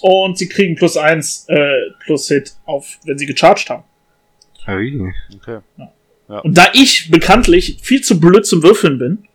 Und 0.01 0.39
sie 0.39 0.49
kriegen 0.49 0.77
plus 0.77 0.97
eins 0.97 1.47
äh, 1.49 1.91
plus 2.01 2.29
Hit 2.29 2.55
auf, 2.65 2.99
wenn 3.05 3.19
sie 3.19 3.27
gecharged 3.27 3.69
haben. 3.69 3.85
Ui. 4.67 5.13
Okay. 5.35 5.61
Und 6.29 6.59
da 6.59 6.67
ich 6.75 7.11
bekanntlich 7.11 7.79
viel 7.83 8.03
zu 8.03 8.21
blöd 8.21 8.47
zum 8.47 8.63
Würfeln 8.63 8.99
bin, 8.99 9.29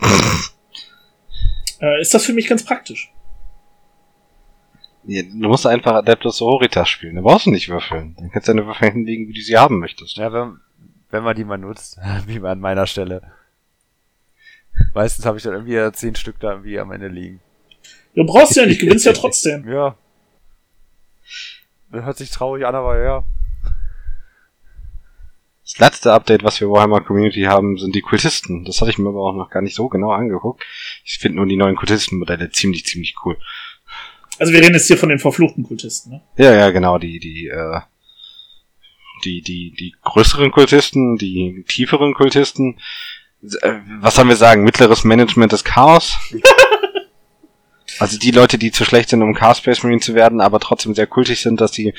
äh, 1.80 2.00
ist 2.00 2.12
das 2.12 2.24
für 2.26 2.34
mich 2.34 2.46
ganz 2.46 2.64
praktisch. 2.64 3.10
Ja, 5.04 5.22
Du 5.22 5.48
musst 5.48 5.66
einfach 5.66 5.92
Adeptus 5.94 6.38
Sororitas 6.38 6.88
spielen. 6.88 7.16
Da 7.16 7.22
brauchst 7.22 7.46
du 7.46 7.50
nicht 7.50 7.68
würfeln. 7.68 8.16
Dann 8.18 8.30
kannst 8.30 8.48
du 8.48 8.52
deine 8.52 8.66
Würfel 8.66 8.90
hinlegen, 8.90 9.28
wie 9.28 9.32
du 9.32 9.40
sie 9.40 9.56
haben 9.56 9.78
möchtest. 9.78 10.16
Ja, 10.16 10.32
wenn, 10.32 10.58
wenn 11.10 11.22
man 11.22 11.36
die 11.36 11.44
mal 11.44 11.58
nutzt, 11.58 11.98
wie 12.26 12.40
an 12.40 12.60
meiner 12.60 12.86
Stelle. 12.86 13.22
Meistens 14.94 15.24
habe 15.24 15.38
ich 15.38 15.44
dann 15.44 15.54
irgendwie 15.54 15.74
ja 15.74 15.92
zehn 15.92 16.14
Stück 16.16 16.38
da 16.40 16.50
irgendwie 16.50 16.78
am 16.78 16.92
Ende 16.92 17.08
liegen. 17.08 17.40
Du 18.14 18.26
brauchst 18.26 18.56
ja 18.56 18.66
nicht, 18.66 18.80
gewinnst 18.80 19.06
ja 19.06 19.12
trotzdem. 19.14 19.66
Ja. 19.70 19.96
Das 21.92 22.04
hört 22.04 22.18
sich 22.18 22.30
traurig 22.30 22.66
an, 22.66 22.74
aber 22.74 23.02
ja. 23.02 23.24
Das 25.66 25.78
letzte 25.78 26.12
Update, 26.12 26.44
was 26.44 26.60
wir 26.60 26.70
Warhammer 26.70 27.00
Community 27.00 27.42
haben, 27.42 27.76
sind 27.76 27.92
die 27.96 28.00
Kultisten. 28.00 28.64
Das 28.64 28.80
hatte 28.80 28.90
ich 28.92 28.98
mir 28.98 29.08
aber 29.08 29.22
auch 29.22 29.34
noch 29.34 29.50
gar 29.50 29.62
nicht 29.62 29.74
so 29.74 29.88
genau 29.88 30.12
angeguckt. 30.12 30.64
Ich 31.04 31.18
finde 31.18 31.38
nur 31.38 31.46
die 31.46 31.56
neuen 31.56 31.74
Kultistenmodelle 31.74 32.50
ziemlich, 32.50 32.86
ziemlich 32.86 33.16
cool. 33.24 33.36
Also 34.38 34.52
wir 34.52 34.60
reden 34.60 34.74
jetzt 34.74 34.86
hier 34.86 34.96
von 34.96 35.08
den 35.08 35.18
verfluchten 35.18 35.64
Kultisten, 35.64 36.12
ne? 36.12 36.22
Ja, 36.36 36.54
ja, 36.54 36.70
genau, 36.70 36.98
die, 36.98 37.18
die, 37.18 37.48
äh, 37.48 37.80
die, 39.24 39.42
die, 39.42 39.72
die 39.72 39.96
größeren 40.04 40.52
Kultisten, 40.52 41.16
die 41.16 41.64
tieferen 41.66 42.14
Kultisten. 42.14 42.78
Äh, 43.62 43.80
was 44.00 44.14
sollen 44.14 44.28
wir 44.28 44.36
sagen? 44.36 44.62
Mittleres 44.62 45.02
Management 45.02 45.50
des 45.50 45.64
Chaos? 45.64 46.16
also 47.98 48.18
die 48.20 48.30
Leute, 48.30 48.56
die 48.56 48.70
zu 48.70 48.84
schlecht 48.84 49.08
sind, 49.08 49.22
um 49.22 49.34
Chaos 49.34 49.58
Space 49.58 49.82
Marine 49.82 50.00
zu 50.00 50.14
werden, 50.14 50.40
aber 50.40 50.60
trotzdem 50.60 50.94
sehr 50.94 51.08
kultig 51.08 51.40
sind, 51.40 51.60
dass 51.60 51.72
sie 51.72 51.92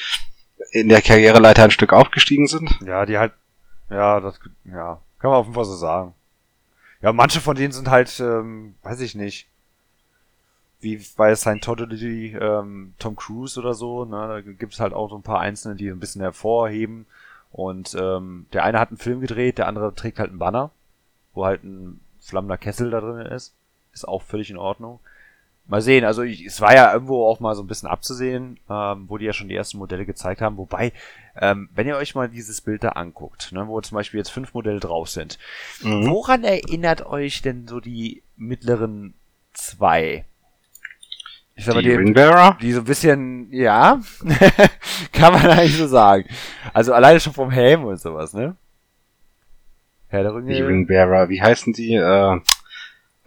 in 0.72 0.88
der 0.88 1.01
Karriereleiter 1.01 1.65
ein 1.65 1.72
Stück 1.72 1.91
aufgestiegen 1.91 2.47
sind. 2.47 2.70
Ja, 2.86 3.05
die 3.05 3.18
halt, 3.18 3.34
ja, 3.89 4.19
das, 4.19 4.39
ja, 4.65 5.01
kann 5.19 5.31
man 5.31 5.39
auf 5.39 5.45
jeden 5.45 5.55
Fall 5.55 5.65
so 5.65 5.75
sagen. 5.75 6.13
Ja, 7.01 7.13
manche 7.13 7.41
von 7.41 7.55
denen 7.55 7.73
sind 7.73 7.89
halt, 7.89 8.19
ähm, 8.19 8.75
weiß 8.83 9.01
ich 9.01 9.15
nicht, 9.15 9.47
wie 10.79 11.03
bei 11.15 11.35
Scientology, 11.35 12.35
ähm, 12.39 12.93
Tom 12.99 13.15
Cruise 13.15 13.59
oder 13.59 13.73
so, 13.73 14.05
ne, 14.05 14.27
da 14.27 14.41
gibt's 14.41 14.79
halt 14.79 14.93
auch 14.93 15.09
so 15.09 15.15
ein 15.15 15.23
paar 15.23 15.39
Einzelne, 15.39 15.75
die 15.75 15.89
ein 15.89 15.99
bisschen 15.99 16.21
hervorheben. 16.21 17.05
Und 17.51 17.95
ähm, 17.99 18.45
der 18.53 18.63
eine 18.63 18.79
hat 18.79 18.89
einen 18.89 18.97
Film 18.97 19.21
gedreht, 19.21 19.57
der 19.57 19.67
andere 19.67 19.93
trägt 19.95 20.19
halt 20.19 20.29
einen 20.29 20.39
Banner, 20.39 20.71
wo 21.33 21.45
halt 21.45 21.63
ein 21.63 21.99
flammender 22.19 22.57
Kessel 22.57 22.91
da 22.91 23.01
drin 23.01 23.25
ist. 23.25 23.53
Ist 23.93 24.07
auch 24.07 24.21
völlig 24.21 24.49
in 24.49 24.57
Ordnung. 24.57 24.99
Mal 25.70 25.82
sehen, 25.82 26.05
also 26.05 26.22
ich, 26.24 26.45
es 26.45 26.61
war 26.61 26.74
ja 26.74 26.93
irgendwo 26.93 27.26
auch 27.28 27.41
mal 27.41 27.53
so 27.53 27.61
ein 27.61 27.68
bisschen 27.68 27.89
abzusehen, 27.89 28.57
ähm, 28.70 29.05
wo 29.09 29.18
die 29.18 29.26
ja 29.26 29.34
schon 29.34 29.49
die 29.49 29.55
ersten 29.55 29.78
Modelle 29.78 30.05
gezeigt 30.05 30.41
haben. 30.41 30.55
Wobei, 30.55 30.93
ähm, 31.39 31.68
wenn 31.76 31.88
ihr 31.88 31.97
euch 31.97 32.15
mal 32.15 32.30
dieses 32.30 32.61
Bild 32.61 32.86
da 32.86 32.89
anguckt, 32.89 33.51
ne, 33.51 33.68
wo 33.68 33.82
zum 33.82 33.95
Beispiel 33.95 34.18
jetzt 34.20 34.30
fünf 34.32 34.53
Modelle 34.53 34.80
drauf 34.80 35.09
sind, 35.09 35.38
Mhm. 35.82 36.09
woran 36.09 36.45
erinnert 36.45 37.05
euch 37.05 37.41
denn 37.41 37.68
so 37.68 37.82
die 37.82 38.24
mittleren 38.38 39.13
zwei? 39.53 40.24
Ich 41.55 41.65
sag 41.65 41.74
mal, 41.76 41.82
Die 41.82 41.89
die, 41.89 41.95
Ringbearer? 41.95 42.57
die 42.61 42.72
so 42.72 42.80
ein 42.80 42.86
bisschen, 42.86 43.51
ja, 43.51 43.99
kann 45.11 45.34
man 45.34 45.47
eigentlich 45.47 45.76
so 45.76 45.88
sagen. 45.88 46.26
Also 46.74 46.93
alleine 46.93 47.20
schon 47.20 47.34
vom 47.34 47.49
Helm 47.51 47.84
und 47.84 47.99
sowas, 47.99 48.34
ne? 48.34 48.55
Herr 50.09 50.24
der 50.24 50.34
Ringe. 50.36 50.53
Die 50.53 50.61
Ringbearer, 50.61 51.28
wie 51.28 51.41
heißen 51.41 51.74
die? 51.74 51.95
Äh, 51.95 52.39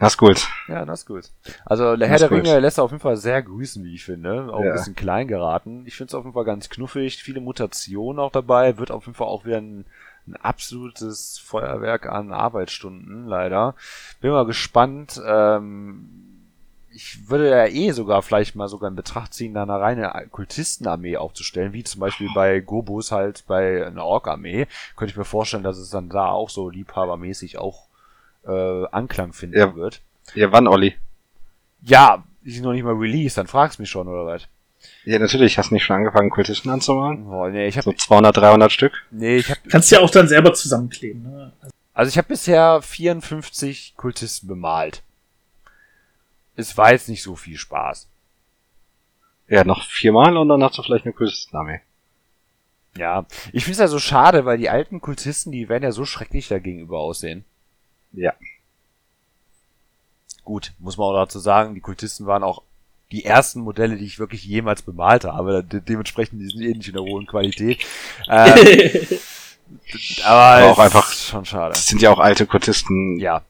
das 0.00 0.14
ist 0.14 0.18
gut. 0.18 0.48
Ja, 0.66 0.84
das 0.84 1.00
ist 1.00 1.06
gut. 1.06 1.30
Also 1.64 1.96
der 1.96 2.08
Herr 2.08 2.18
der. 2.18 2.30
Ringe 2.32 2.58
lässt 2.58 2.80
auf 2.80 2.90
jeden 2.90 3.00
Fall 3.02 3.16
sehr 3.16 3.40
grüßen, 3.42 3.84
wie 3.84 3.94
ich 3.94 4.04
finde. 4.04 4.52
Auch 4.52 4.60
Ja. 4.64 4.70
ein 4.70 4.72
bisschen 4.72 4.96
klein 4.96 5.28
geraten. 5.28 5.84
Ich 5.86 5.96
finde 5.96 6.10
es 6.10 6.14
auf 6.14 6.24
jeden 6.24 6.34
Fall 6.34 6.44
ganz 6.44 6.68
knuffig, 6.70 7.22
viele 7.22 7.40
Mutationen 7.40 8.18
auch 8.18 8.32
dabei. 8.32 8.78
Wird 8.78 8.90
auf 8.90 9.06
jeden 9.06 9.14
Fall 9.16 9.28
auch 9.28 9.44
wieder 9.44 9.58
ein, 9.58 9.84
ein 10.26 10.36
absolutes 10.42 11.38
Feuerwerk 11.38 12.06
an 12.08 12.32
Arbeitsstunden, 12.32 13.26
leider. 13.26 13.74
Bin 14.20 14.32
mal 14.32 14.46
gespannt. 14.46 15.20
Ähm, 15.24 16.26
ich 16.92 17.28
würde 17.30 17.48
ja 17.50 17.66
eh 17.66 17.92
sogar 17.92 18.20
vielleicht 18.22 18.56
mal 18.56 18.66
sogar 18.68 18.88
in 18.90 18.96
Betracht 18.96 19.32
ziehen, 19.32 19.54
da 19.54 19.62
eine 19.62 19.78
reine 19.78 20.26
Kultistenarmee 20.30 21.16
aufzustellen, 21.18 21.72
wie 21.72 21.84
zum 21.84 22.00
Beispiel 22.00 22.28
bei 22.34 22.58
Gobus 22.60 23.12
halt 23.12 23.44
bei 23.46 23.86
einer 23.86 24.04
Ork-Armee. 24.04 24.66
Könnte 24.96 25.12
ich 25.12 25.16
mir 25.16 25.24
vorstellen, 25.24 25.62
dass 25.62 25.78
es 25.78 25.90
dann 25.90 26.08
da 26.08 26.26
auch 26.30 26.50
so 26.50 26.68
liebhabermäßig 26.68 27.58
auch 27.58 27.89
äh, 28.46 28.84
Anklang 28.90 29.32
finden 29.32 29.58
Ja. 29.58 29.74
wird. 29.74 30.00
Ja, 30.34 30.52
wann, 30.52 30.66
Olli? 30.68 30.94
Ja, 31.82 32.24
die 32.44 32.50
sind 32.52 32.64
noch 32.64 32.72
nicht 32.72 32.84
mal 32.84 32.94
released, 32.94 33.36
dann 33.38 33.46
fragst 33.46 33.78
mich 33.78 33.90
schon, 33.90 34.08
oder 34.08 34.26
was? 34.26 34.46
Ja, 35.04 35.18
natürlich. 35.18 35.58
Hast 35.58 35.70
du 35.70 35.74
nicht 35.74 35.84
schon 35.84 35.96
angefangen, 35.96 36.30
Kultisten 36.30 36.70
anzumalen? 36.70 37.26
Oh, 37.26 37.48
nee, 37.48 37.66
ich 37.66 37.76
hab, 37.76 37.84
So 37.84 37.92
200, 37.92 38.36
300 38.36 38.72
Stück? 38.72 38.92
nee, 39.10 39.36
ich 39.38 39.50
hab, 39.50 39.58
Kannst 39.68 39.90
ja 39.90 40.00
auch 40.00 40.10
dann 40.10 40.28
selber 40.28 40.54
zusammenkleben. 40.54 41.22
Ne? 41.22 41.52
also 41.92 42.08
ich 42.08 42.16
habe 42.16 42.28
bisher 42.28 42.80
54 42.80 43.94
Kultisten 43.96 44.48
bemalt. 44.48 45.02
Es 46.56 46.76
war 46.78 46.92
jetzt 46.92 47.08
nicht 47.08 47.22
so 47.22 47.36
viel 47.36 47.56
Spaß. 47.58 48.08
Ja, 49.48 49.64
noch 49.64 49.84
viermal 49.84 50.36
und 50.36 50.48
dann 50.48 50.62
hast 50.62 50.78
du 50.78 50.82
vielleicht 50.82 51.04
eine 51.04 51.12
Kultistenarmee. 51.14 51.80
Ja, 52.96 53.26
ich 53.52 53.64
find's 53.64 53.80
ja 53.80 53.88
so 53.88 53.98
schade, 53.98 54.44
weil 54.44 54.58
die 54.58 54.70
alten 54.70 55.00
Kultisten, 55.00 55.52
die 55.52 55.68
werden 55.68 55.82
ja 55.84 55.92
so 55.92 56.04
schrecklich 56.04 56.48
dagegenüber 56.48 56.98
aussehen. 56.98 57.44
Ja. 58.12 58.32
Gut, 60.44 60.72
muss 60.78 60.96
man 60.96 61.06
auch 61.08 61.14
dazu 61.24 61.38
sagen, 61.38 61.74
die 61.74 61.80
Kultisten 61.80 62.26
waren 62.26 62.42
auch 62.42 62.62
die 63.12 63.24
ersten 63.24 63.60
Modelle, 63.60 63.96
die 63.96 64.04
ich 64.04 64.18
wirklich 64.18 64.44
jemals 64.44 64.82
bemalt 64.82 65.24
habe. 65.24 65.64
De 65.64 65.80
dementsprechend, 65.80 66.40
die 66.40 66.46
sind 66.48 66.62
eh 66.62 66.72
nicht 66.74 66.88
in 66.88 66.94
der 66.94 67.02
hohen 67.02 67.26
Qualität. 67.26 67.84
Ähm, 68.28 68.54
aber 70.24 70.36
Aber 70.64 70.66
auch 70.72 70.78
einfach- 70.78 71.12
schon 71.12 71.44
schade. 71.44 71.74
Das 71.74 71.86
sind 71.86 72.02
ja 72.02 72.10
auch 72.10 72.18
alte 72.18 72.46
Kultisten. 72.46 73.18
Ja, 73.18 73.42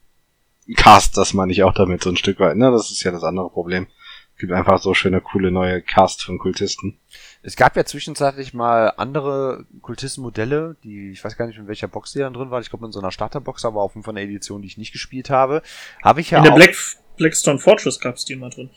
Cast, 0.76 1.16
das 1.16 1.34
meine 1.34 1.52
ich 1.52 1.62
auch 1.62 1.74
damit 1.74 2.02
so 2.02 2.10
ein 2.10 2.16
Stück 2.16 2.38
weit, 2.40 2.56
ne? 2.56 2.70
Das 2.70 2.90
ist 2.90 3.02
ja 3.02 3.10
das 3.10 3.24
andere 3.24 3.50
Problem. 3.50 3.86
Es 4.34 4.40
gibt 4.40 4.52
einfach 4.52 4.80
so 4.80 4.94
schöne, 4.94 5.20
coole 5.20 5.50
neue 5.50 5.82
Cast 5.82 6.22
von 6.22 6.38
Kultisten. 6.38 6.98
Es 7.42 7.56
gab 7.56 7.74
ja 7.76 7.84
zwischenzeitlich 7.84 8.52
mal 8.52 8.92
andere 8.98 9.64
Kultistenmodelle, 9.80 10.76
die, 10.84 11.10
ich 11.10 11.24
weiß 11.24 11.36
gar 11.38 11.46
nicht, 11.46 11.58
in 11.58 11.68
welcher 11.68 11.88
Box 11.88 12.12
die 12.12 12.18
dann 12.18 12.34
drin 12.34 12.50
waren. 12.50 12.60
Ich 12.60 12.68
glaube 12.68 12.84
in 12.84 12.92
so 12.92 13.00
einer 13.00 13.12
Starterbox, 13.12 13.64
aber 13.64 13.80
auf 13.80 13.94
jeden 13.94 14.04
Fall 14.04 14.12
eine 14.12 14.22
Edition, 14.22 14.60
die 14.60 14.68
ich 14.68 14.76
nicht 14.76 14.92
gespielt 14.92 15.30
habe. 15.30 15.62
Habe 16.02 16.20
ich 16.20 16.30
ja 16.30 16.38
In 16.38 16.44
der. 16.44 16.50
Black, 16.52 16.76
Blackstone 17.16 17.58
Fortress 17.58 17.98
gab's 17.98 18.24
die 18.26 18.36
mal 18.36 18.50
drin. 18.50 18.70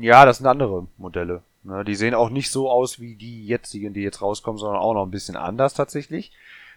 Ja, 0.00 0.24
das 0.24 0.38
sind 0.38 0.46
andere 0.46 0.86
Modelle. 0.96 1.42
Ne, 1.62 1.84
die 1.84 1.94
sehen 1.94 2.14
auch 2.14 2.28
nicht 2.28 2.50
so 2.50 2.70
aus 2.70 3.00
wie 3.00 3.16
die 3.16 3.46
jetzigen, 3.46 3.94
die 3.94 4.02
jetzt 4.02 4.20
rauskommen, 4.20 4.58
sondern 4.58 4.80
auch 4.80 4.92
noch 4.92 5.04
ein 5.04 5.10
bisschen 5.10 5.36
anders 5.36 5.72
tatsächlich. 5.72 6.30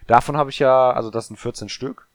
Davon 0.06 0.38
habe 0.38 0.48
ich 0.48 0.58
ja, 0.58 0.90
also 0.90 1.10
das 1.10 1.26
sind 1.26 1.36
14 1.36 1.68
Stück. 1.68 2.08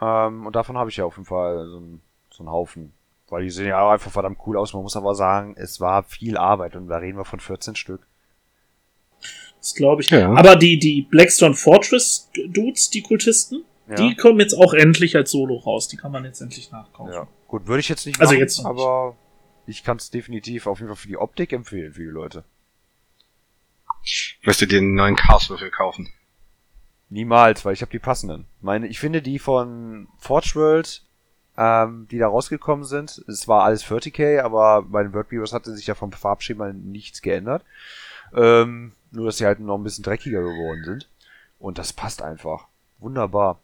Ähm, 0.00 0.46
und 0.46 0.56
davon 0.56 0.76
habe 0.76 0.90
ich 0.90 0.96
ja 0.96 1.04
auf 1.04 1.16
jeden 1.16 1.26
Fall 1.26 1.68
so 1.68 1.76
einen, 1.76 2.02
so 2.30 2.42
einen 2.42 2.50
Haufen. 2.50 2.92
Weil 3.30 3.42
die 3.44 3.50
sehen 3.50 3.66
ja 3.68 3.80
auch 3.82 3.90
einfach 3.90 4.10
verdammt 4.10 4.38
cool 4.46 4.56
aus. 4.56 4.72
Man 4.72 4.82
muss 4.82 4.96
aber 4.96 5.14
sagen, 5.14 5.54
es 5.58 5.80
war 5.80 6.02
viel 6.02 6.36
Arbeit 6.38 6.76
und 6.76 6.88
da 6.88 6.96
reden 6.96 7.18
wir 7.18 7.24
von 7.26 7.40
14 7.40 7.76
Stück. 7.76 8.06
Das 9.58 9.74
glaube 9.74 10.02
ich. 10.02 10.10
Ja. 10.10 10.32
Aber 10.32 10.56
die, 10.56 10.78
die 10.78 11.02
Blackstone 11.02 11.54
Fortress 11.54 12.30
Dudes, 12.48 12.90
die 12.90 13.02
Kultisten, 13.02 13.64
Ja. 13.88 13.96
die 13.96 14.14
kommen 14.16 14.40
jetzt 14.40 14.54
auch 14.54 14.72
endlich 14.72 15.14
als 15.16 15.30
Solo 15.30 15.56
raus. 15.56 15.88
Die 15.88 15.96
kann 15.96 16.12
man 16.12 16.24
jetzt 16.24 16.40
endlich 16.40 16.70
nachkaufen. 16.70 17.12
Ja. 17.12 17.26
Gut, 17.48 17.66
würde 17.66 17.80
ich 17.80 17.88
jetzt 17.88 18.06
nicht 18.06 18.20
Also 18.20 18.32
machen, 18.32 18.40
jetzt 18.40 18.62
noch 18.62 18.72
nicht. 18.72 18.80
aber 18.82 19.16
ich 19.66 19.84
kann 19.84 19.96
es 19.98 20.10
definitiv 20.10 20.66
auf 20.66 20.78
jeden 20.78 20.88
Fall 20.88 20.96
für 20.96 21.08
die 21.08 21.18
Optik 21.18 21.52
empfehlen 21.52 21.92
für 21.92 22.02
die 22.02 22.08
Leute. 22.08 22.44
Wirst 24.42 24.60
du 24.62 24.66
dir 24.66 24.78
einen 24.78 24.94
neuen 24.94 25.16
Chaoswürfel 25.16 25.70
kaufen? 25.70 26.08
Niemals, 27.10 27.64
weil 27.64 27.72
ich 27.74 27.82
habe 27.82 27.90
die 27.90 27.98
passenden. 27.98 28.46
Meine, 28.60 28.86
ich 28.86 28.98
finde 28.98 29.20
die 29.22 29.38
von 29.38 30.08
Forge 30.18 30.52
World, 30.54 31.02
ähm, 31.58 32.06
die 32.08 32.18
da 32.18 32.28
rausgekommen 32.28 32.84
sind, 32.84 33.24
es 33.26 33.48
war 33.48 33.64
alles 33.64 33.84
40k, 33.84 34.40
aber 34.40 34.82
bei 34.82 35.02
den 35.02 35.12
World 35.12 35.28
Beavers 35.28 35.52
hatte 35.52 35.74
sich 35.74 35.88
ja 35.88 35.96
vom 35.96 36.12
Farbschema 36.12 36.72
nichts 36.72 37.20
geändert. 37.20 37.64
Ähm, 38.34 38.92
nur, 39.10 39.26
dass 39.26 39.38
sie 39.38 39.44
halt 39.44 39.58
noch 39.58 39.76
ein 39.76 39.82
bisschen 39.82 40.04
dreckiger 40.04 40.40
geworden 40.40 40.84
sind. 40.84 41.08
Und 41.58 41.78
das 41.78 41.92
passt 41.92 42.22
einfach. 42.22 42.68
Wunderbar. 43.00 43.58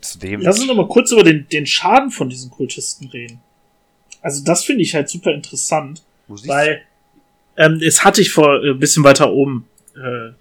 Zudem. 0.00 0.40
Lass 0.40 0.60
uns 0.60 0.68
noch 0.68 0.76
mal 0.76 0.88
kurz 0.88 1.10
über 1.10 1.24
den, 1.24 1.48
den 1.48 1.66
Schaden 1.66 2.10
von 2.10 2.28
diesen 2.28 2.50
Kultisten 2.50 3.08
reden. 3.08 3.40
Also 4.22 4.44
das 4.44 4.64
finde 4.64 4.82
ich 4.82 4.94
halt 4.94 5.08
super 5.08 5.32
interessant, 5.32 6.04
wo 6.28 6.36
weil 6.46 6.82
ähm, 7.56 7.80
es 7.82 8.04
hatte 8.04 8.20
ich 8.20 8.30
vor 8.30 8.62
äh, 8.62 8.70
ein 8.70 8.78
bisschen 8.78 9.02
weiter 9.02 9.32
oben 9.32 9.66
äh, 9.96 10.32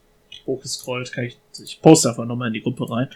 hochgescrollt, 0.50 1.12
kann 1.12 1.26
ich, 1.26 1.38
ich 1.64 1.82
poste 1.82 2.10
einfach 2.10 2.26
nochmal 2.26 2.48
in 2.48 2.54
die 2.54 2.62
Gruppe 2.62 2.90
rein. 2.90 3.10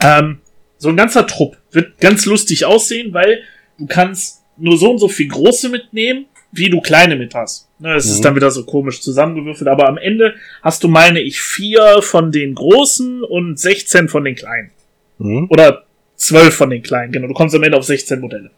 Ähm, 0.00 0.40
so 0.78 0.88
ein 0.88 0.96
ganzer 0.96 1.26
Trupp 1.26 1.56
wird 1.70 1.98
ganz 2.00 2.26
lustig 2.26 2.64
aussehen, 2.64 3.12
weil 3.14 3.42
du 3.78 3.86
kannst 3.86 4.42
nur 4.56 4.76
so 4.76 4.90
und 4.90 4.98
so 4.98 5.08
viel 5.08 5.28
große 5.28 5.68
mitnehmen, 5.68 6.26
wie 6.50 6.68
du 6.68 6.80
kleine 6.80 7.16
mit 7.16 7.34
hast. 7.34 7.68
Ne, 7.78 7.94
es 7.94 8.06
Mhm. 8.06 8.12
ist 8.12 8.24
dann 8.24 8.34
wieder 8.36 8.50
so 8.50 8.64
komisch 8.64 9.00
zusammengewürfelt, 9.00 9.68
aber 9.68 9.88
am 9.88 9.96
Ende 9.96 10.34
hast 10.60 10.84
du, 10.84 10.88
meine 10.88 11.20
ich, 11.20 11.40
vier 11.40 12.02
von 12.02 12.30
den 12.30 12.54
großen 12.54 13.22
und 13.24 13.58
16 13.58 14.08
von 14.08 14.24
den 14.24 14.34
kleinen. 14.34 14.70
Mhm. 15.18 15.46
Oder 15.50 15.84
12 16.16 16.54
von 16.54 16.70
den 16.70 16.82
kleinen, 16.82 17.10
genau. 17.12 17.26
Du 17.28 17.34
kommst 17.34 17.54
am 17.54 17.62
Ende 17.62 17.78
auf 17.78 17.84
16 17.84 18.20
Modelle. 18.20 18.50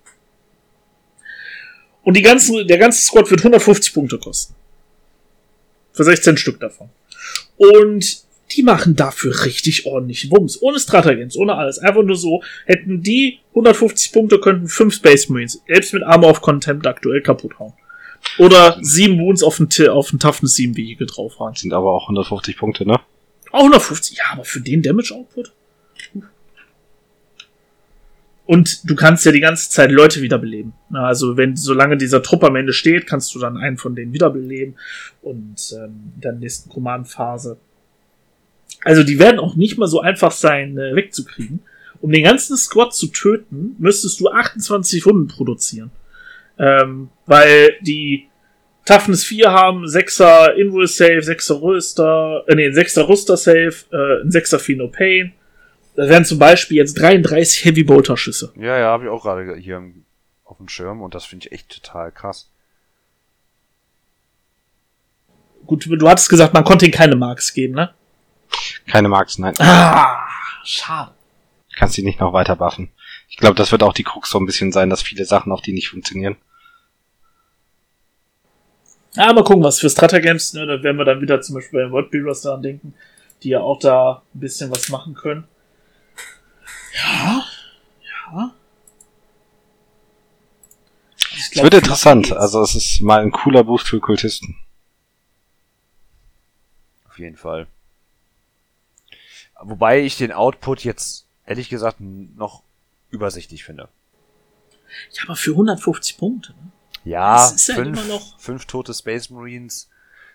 Und 2.02 2.16
die 2.16 2.22
ganze, 2.22 2.66
der 2.66 2.78
ganze 2.78 3.02
Squad 3.02 3.30
wird 3.30 3.40
150 3.40 3.94
Punkte 3.94 4.18
kosten. 4.18 4.54
Für 5.92 6.04
16 6.04 6.36
Stück 6.36 6.60
davon. 6.60 6.90
Und 7.56 8.24
die 8.52 8.62
machen 8.62 8.94
dafür 8.94 9.44
richtig 9.44 9.86
ordentlich 9.86 10.30
Wumms. 10.30 10.60
Ohne 10.62 10.78
Stratagens, 10.78 11.36
ohne 11.36 11.54
alles. 11.54 11.78
Einfach 11.78 12.02
nur 12.02 12.16
so. 12.16 12.42
Hätten 12.66 13.02
die 13.02 13.40
150 13.50 14.12
Punkte, 14.12 14.38
könnten 14.38 14.68
5 14.68 14.94
Space 14.94 15.28
Marines, 15.28 15.62
selbst 15.66 15.92
mit 15.94 16.02
Armor 16.02 16.30
of 16.30 16.40
Contempt 16.40 16.86
aktuell 16.86 17.22
kaputt 17.22 17.58
hauen. 17.58 17.72
Oder 18.38 18.78
7 18.80 19.18
Wounds 19.18 19.42
auf 19.42 19.60
T- 19.70 19.88
auf 19.88 20.12
ein 20.12 20.18
Toughness 20.18 20.54
7 20.54 20.76
Vehicle 20.76 21.06
draufhauen. 21.06 21.54
Sind 21.54 21.72
aber 21.72 21.92
auch 21.92 22.04
150 22.04 22.56
Punkte, 22.56 22.86
ne? 22.86 23.00
Auch 23.50 23.58
150, 23.60 24.18
ja, 24.18 24.24
aber 24.32 24.44
für 24.44 24.60
den 24.60 24.82
Damage 24.82 25.14
Output? 25.14 25.52
Und 28.46 28.88
du 28.88 28.94
kannst 28.94 29.24
ja 29.24 29.32
die 29.32 29.40
ganze 29.40 29.70
Zeit 29.70 29.90
Leute 29.90 30.20
wiederbeleben. 30.20 30.74
Also 30.92 31.36
wenn, 31.36 31.56
solange 31.56 31.96
dieser 31.96 32.22
Trupp 32.22 32.44
am 32.44 32.56
Ende 32.56 32.74
steht, 32.74 33.06
kannst 33.06 33.34
du 33.34 33.38
dann 33.38 33.56
einen 33.56 33.78
von 33.78 33.94
denen 33.94 34.12
wiederbeleben 34.12 34.76
und 35.22 35.74
ähm, 35.76 36.12
in 36.14 36.20
der 36.20 36.32
nächsten 36.32 36.68
Command-Phase. 36.68 37.56
Also 38.82 39.02
die 39.02 39.18
werden 39.18 39.40
auch 39.40 39.56
nicht 39.56 39.78
mal 39.78 39.86
so 39.86 40.00
einfach 40.00 40.30
sein, 40.30 40.76
äh, 40.76 40.94
wegzukriegen. 40.94 41.60
Um 42.02 42.12
den 42.12 42.24
ganzen 42.24 42.56
Squad 42.58 42.94
zu 42.94 43.06
töten, 43.06 43.76
müsstest 43.78 44.20
du 44.20 44.28
28 44.28 45.06
Wunden 45.06 45.26
produzieren. 45.26 45.90
Ähm, 46.58 47.08
weil 47.24 47.76
die 47.80 48.28
Toughness 48.84 49.24
4 49.24 49.50
haben, 49.50 49.86
6er 49.86 50.52
Invul 50.52 50.86
Save, 50.86 51.20
6er 51.20 51.62
Rüster, 51.62 52.44
äh, 52.46 52.54
nee, 52.54 52.68
6er 52.68 53.08
Rüster 53.08 53.38
Save, 53.38 53.74
äh, 53.90 54.22
ein 54.22 54.30
6er 54.30 54.58
Feel 54.58 54.76
No 54.76 54.88
Pain. 54.88 55.32
Da 55.96 56.08
wären 56.08 56.24
zum 56.24 56.38
Beispiel 56.38 56.76
jetzt 56.76 56.94
33 56.94 57.64
Heavy 57.64 57.84
Bolter 57.84 58.16
Schüsse. 58.16 58.52
Ja, 58.56 58.78
ja, 58.78 58.86
habe 58.86 59.04
ich 59.04 59.10
auch 59.10 59.22
gerade 59.22 59.56
hier 59.56 59.82
auf 60.44 60.56
dem 60.56 60.68
Schirm 60.68 61.02
und 61.02 61.14
das 61.14 61.24
finde 61.24 61.46
ich 61.46 61.52
echt 61.52 61.70
total 61.70 62.10
krass. 62.10 62.50
Gut, 65.66 65.86
du 65.88 66.08
hattest 66.08 66.28
gesagt, 66.28 66.52
man 66.52 66.64
konnte 66.64 66.84
ihnen 66.84 66.92
keine 66.92 67.16
Marks 67.16 67.54
geben, 67.54 67.74
ne? 67.74 67.94
Keine 68.86 69.08
Marks, 69.08 69.38
nein. 69.38 69.54
Ah, 69.58 70.26
schade. 70.64 71.12
Kannst 71.76 71.96
die 71.96 72.02
nicht 72.02 72.20
noch 72.20 72.32
weiter 72.32 72.56
buffen. 72.56 72.92
Ich 73.28 73.36
glaube, 73.36 73.54
das 73.54 73.72
wird 73.72 73.82
auch 73.82 73.94
die 73.94 74.04
Krux 74.04 74.30
so 74.30 74.38
ein 74.38 74.46
bisschen 74.46 74.72
sein, 74.72 74.90
dass 74.90 75.02
viele 75.02 75.24
Sachen 75.24 75.52
auf 75.52 75.62
die 75.62 75.72
nicht 75.72 75.88
funktionieren. 75.88 76.36
Ja, 79.14 79.32
mal 79.32 79.44
gucken, 79.44 79.62
was 79.62 79.80
für 79.80 79.88
Stratagems, 79.88 80.52
ne? 80.54 80.66
Da 80.66 80.82
werden 80.82 80.98
wir 80.98 81.04
dann 81.04 81.20
wieder 81.20 81.40
zum 81.40 81.54
Beispiel 81.54 81.78
bei 81.78 81.84
den 81.84 81.92
World 81.92 82.10
Builders 82.10 82.42
daran 82.42 82.62
denken, 82.62 82.94
die 83.42 83.50
ja 83.50 83.60
auch 83.60 83.78
da 83.78 84.22
ein 84.34 84.40
bisschen 84.40 84.70
was 84.70 84.88
machen 84.88 85.14
können. 85.14 85.44
Ja, 86.94 87.44
ja. 88.02 88.54
Ich 91.30 91.56
Es 91.56 91.62
wird 91.62 91.74
interessant. 91.74 92.26
geht's. 92.26 92.36
Also 92.36 92.62
es 92.62 92.74
ist 92.74 93.00
mal 93.00 93.20
ein 93.20 93.32
cooler 93.32 93.64
Boost 93.64 93.88
für 93.88 94.00
Kultisten. 94.00 94.56
Auf 97.08 97.18
jeden 97.18 97.36
Fall. 97.36 97.66
Wobei 99.60 100.00
ich 100.02 100.16
den 100.16 100.32
Output 100.32 100.84
jetzt 100.84 101.26
ehrlich 101.46 101.68
gesagt 101.68 102.00
noch 102.00 102.62
übersichtlich 103.10 103.64
finde. 103.64 103.88
Ja, 105.12 105.22
aber 105.24 105.36
für 105.36 105.52
150 105.52 106.18
Punkte, 106.18 106.52
ne? 106.52 106.70
Ja, 107.04 107.48
ist 107.50 107.68
ja 107.68 107.74
fünf, 107.74 107.98
immer 107.98 108.08
noch- 108.08 108.38
fünf 108.40 108.64
tote 108.66 108.94
Space 108.94 109.28
Marines, 109.30 109.88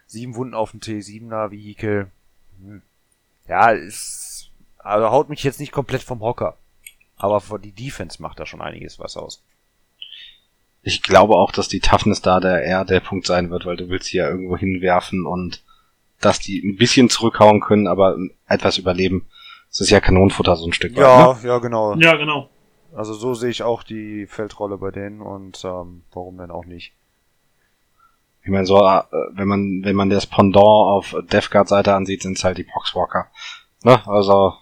sieben 0.05 0.35
Wunden 0.35 0.53
auf 0.53 0.71
dem 0.71 0.79
T7er 0.81 1.51
Vehikel. 1.51 2.11
Ja, 3.47 3.71
ist, 3.71 4.48
also 4.79 5.09
haut 5.11 5.29
mich 5.29 5.43
jetzt 5.43 5.59
nicht 5.59 5.71
komplett 5.71 6.01
vom 6.01 6.21
Hocker. 6.21 6.57
Aber 7.17 7.41
für 7.41 7.59
die 7.59 7.73
Defense 7.73 8.21
macht 8.21 8.39
da 8.39 8.45
schon 8.45 8.61
einiges 8.61 8.97
was 8.99 9.17
aus. 9.17 9.43
Ich 10.81 11.03
glaube 11.03 11.35
auch, 11.35 11.51
dass 11.51 11.67
die 11.67 11.81
Toughness 11.81 12.21
da 12.21 12.39
der 12.39 12.63
eher 12.63 12.85
der 12.85 13.01
Punkt 13.01 13.27
sein 13.27 13.49
wird, 13.49 13.65
weil 13.65 13.75
du 13.75 13.89
willst 13.89 14.07
sie 14.07 14.17
ja 14.17 14.29
irgendwo 14.29 14.55
hinwerfen 14.57 15.25
und 15.25 15.61
dass 16.21 16.39
die 16.39 16.59
ein 16.61 16.77
bisschen 16.77 17.09
zurückhauen 17.09 17.59
können, 17.59 17.87
aber 17.87 18.17
etwas 18.47 18.77
überleben. 18.77 19.27
Das 19.69 19.81
ist 19.81 19.89
ja 19.89 19.99
Kanonenfutter 19.99 20.55
so 20.55 20.65
ein 20.65 20.73
Stück 20.73 20.97
Ja, 20.97 21.29
weit. 21.29 21.43
Ne? 21.43 21.49
ja, 21.49 21.57
genau. 21.59 21.95
Ja, 21.95 22.15
genau. 22.15 22.49
Also 22.95 23.13
so 23.13 23.33
sehe 23.35 23.49
ich 23.49 23.63
auch 23.63 23.83
die 23.83 24.25
Feldrolle 24.25 24.77
bei 24.77 24.89
denen 24.91 25.21
und 25.21 25.63
ähm, 25.63 26.03
warum 26.11 26.37
denn 26.37 26.51
auch 26.51 26.65
nicht? 26.65 26.93
Ich 28.41 28.49
meine, 28.49 28.65
so, 28.65 28.77
äh, 28.77 29.03
wenn 29.33 29.47
man, 29.47 29.81
wenn 29.83 29.95
man 29.95 30.09
das 30.09 30.25
Pendant 30.25 30.65
auf 30.65 31.15
Death 31.31 31.51
Guard 31.51 31.67
Seite 31.67 31.93
ansieht, 31.93 32.23
sind 32.23 32.37
es 32.37 32.43
halt 32.43 32.57
die 32.57 32.63
Poxwalker. 32.63 33.27
Ne? 33.83 34.01
Also, 34.07 34.53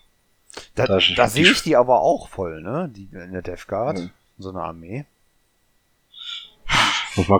Da, 0.75 0.85
Da- 0.85 0.99
da, 1.15 1.27
sehe 1.27 1.49
ich 1.51 1.61
die 1.63 1.75
aber 1.75 2.01
auch 2.01 2.29
voll, 2.29 2.61
ne? 2.61 2.89
Die 2.95 3.09
in 3.11 3.33
der 3.33 3.41
Death 3.41 3.67
Guard, 3.67 3.97
Mhm. 3.99 4.09
so 4.37 4.49
eine 4.49 4.61
Armee. 4.61 5.05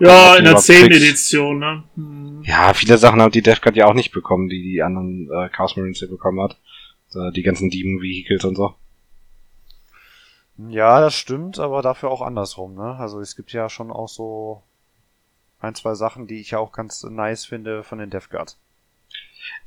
Ja, 0.02 0.36
in 0.38 0.44
der 0.44 0.52
überhaupt 0.54 0.66
10. 0.66 0.88
kriegst. 0.90 1.04
Edition, 1.04 1.60
ne? 1.60 1.84
Hm. 1.96 2.42
Ja, 2.44 2.74
viele 2.74 2.98
Sachen 2.98 3.22
haben 3.22 3.32
die 3.32 3.44
Death 3.44 3.62
Guard 3.62 3.76
ja 3.76 3.86
auch 3.86 3.94
nicht 3.94 4.12
bekommen, 4.12 4.50
die 4.50 4.62
die 4.64 4.82
anderen 4.82 5.30
äh, 5.32 5.50
Chaos 5.50 5.76
Marines 5.78 6.00
hier 6.00 6.10
bekommen 6.10 6.42
hat. 6.42 6.58
So, 7.10 7.30
die 7.30 7.44
ganzen 7.44 7.70
Demon 7.70 8.02
Vehicles 8.02 8.44
und 8.44 8.56
so. 8.56 8.74
Ja, 10.70 11.00
das 11.00 11.14
stimmt, 11.14 11.60
aber 11.60 11.84
dafür 11.84 12.10
auch 12.10 12.22
andersrum, 12.24 12.74
ne? 12.76 12.96
Also 12.98 13.20
es 13.22 13.36
gibt 13.36 13.54
ja 13.54 13.70
schon 13.70 13.92
auch 13.92 14.10
so 14.10 14.64
ein, 15.60 15.76
zwei 15.76 15.94
Sachen, 15.94 16.26
die 16.26 16.40
ich 16.42 16.52
ja 16.52 16.58
auch 16.60 16.72
ganz 16.72 17.04
nice 17.04 17.46
finde 17.46 17.84
von 17.84 18.00
den 18.00 18.10
Death 18.10 18.30
Guard. 18.32 18.58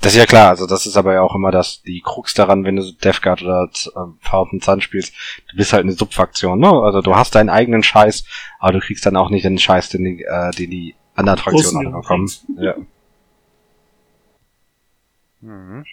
Das 0.01 0.15
ist 0.15 0.19
ja 0.19 0.27
klar, 0.27 0.49
also 0.49 0.67
das 0.67 0.87
ist 0.87 0.97
aber 0.97 1.13
ja 1.13 1.21
auch 1.21 1.35
immer 1.35 1.51
das, 1.51 1.83
die 1.83 2.01
Krux 2.01 2.33
daran, 2.33 2.65
wenn 2.65 2.77
du 2.77 2.91
Death 2.93 3.21
Guard 3.21 3.43
oder 3.43 3.69
äh, 3.71 4.01
Fountain 4.21 4.61
Sun 4.61 4.81
spielst, 4.81 5.15
du 5.51 5.57
bist 5.57 5.75
halt 5.75 5.83
eine 5.83 5.93
Subfraktion, 5.93 6.59
ne? 6.59 6.71
Also 6.71 7.03
du 7.03 7.15
hast 7.15 7.35
deinen 7.35 7.51
eigenen 7.51 7.83
Scheiß, 7.83 8.25
aber 8.59 8.73
du 8.73 8.81
kriegst 8.81 9.05
dann 9.05 9.17
auch 9.17 9.29
nicht 9.29 9.45
den 9.45 9.59
Scheiß, 9.59 9.91
den 9.91 10.05
die, 10.05 10.25
äh, 10.25 10.51
den 10.53 10.71
die 10.71 10.95
anderen 11.15 11.39
Fraktionen 11.39 11.93
bekommen. 11.93 12.31
Ja. 12.57 12.77
Mhm. 15.43 15.85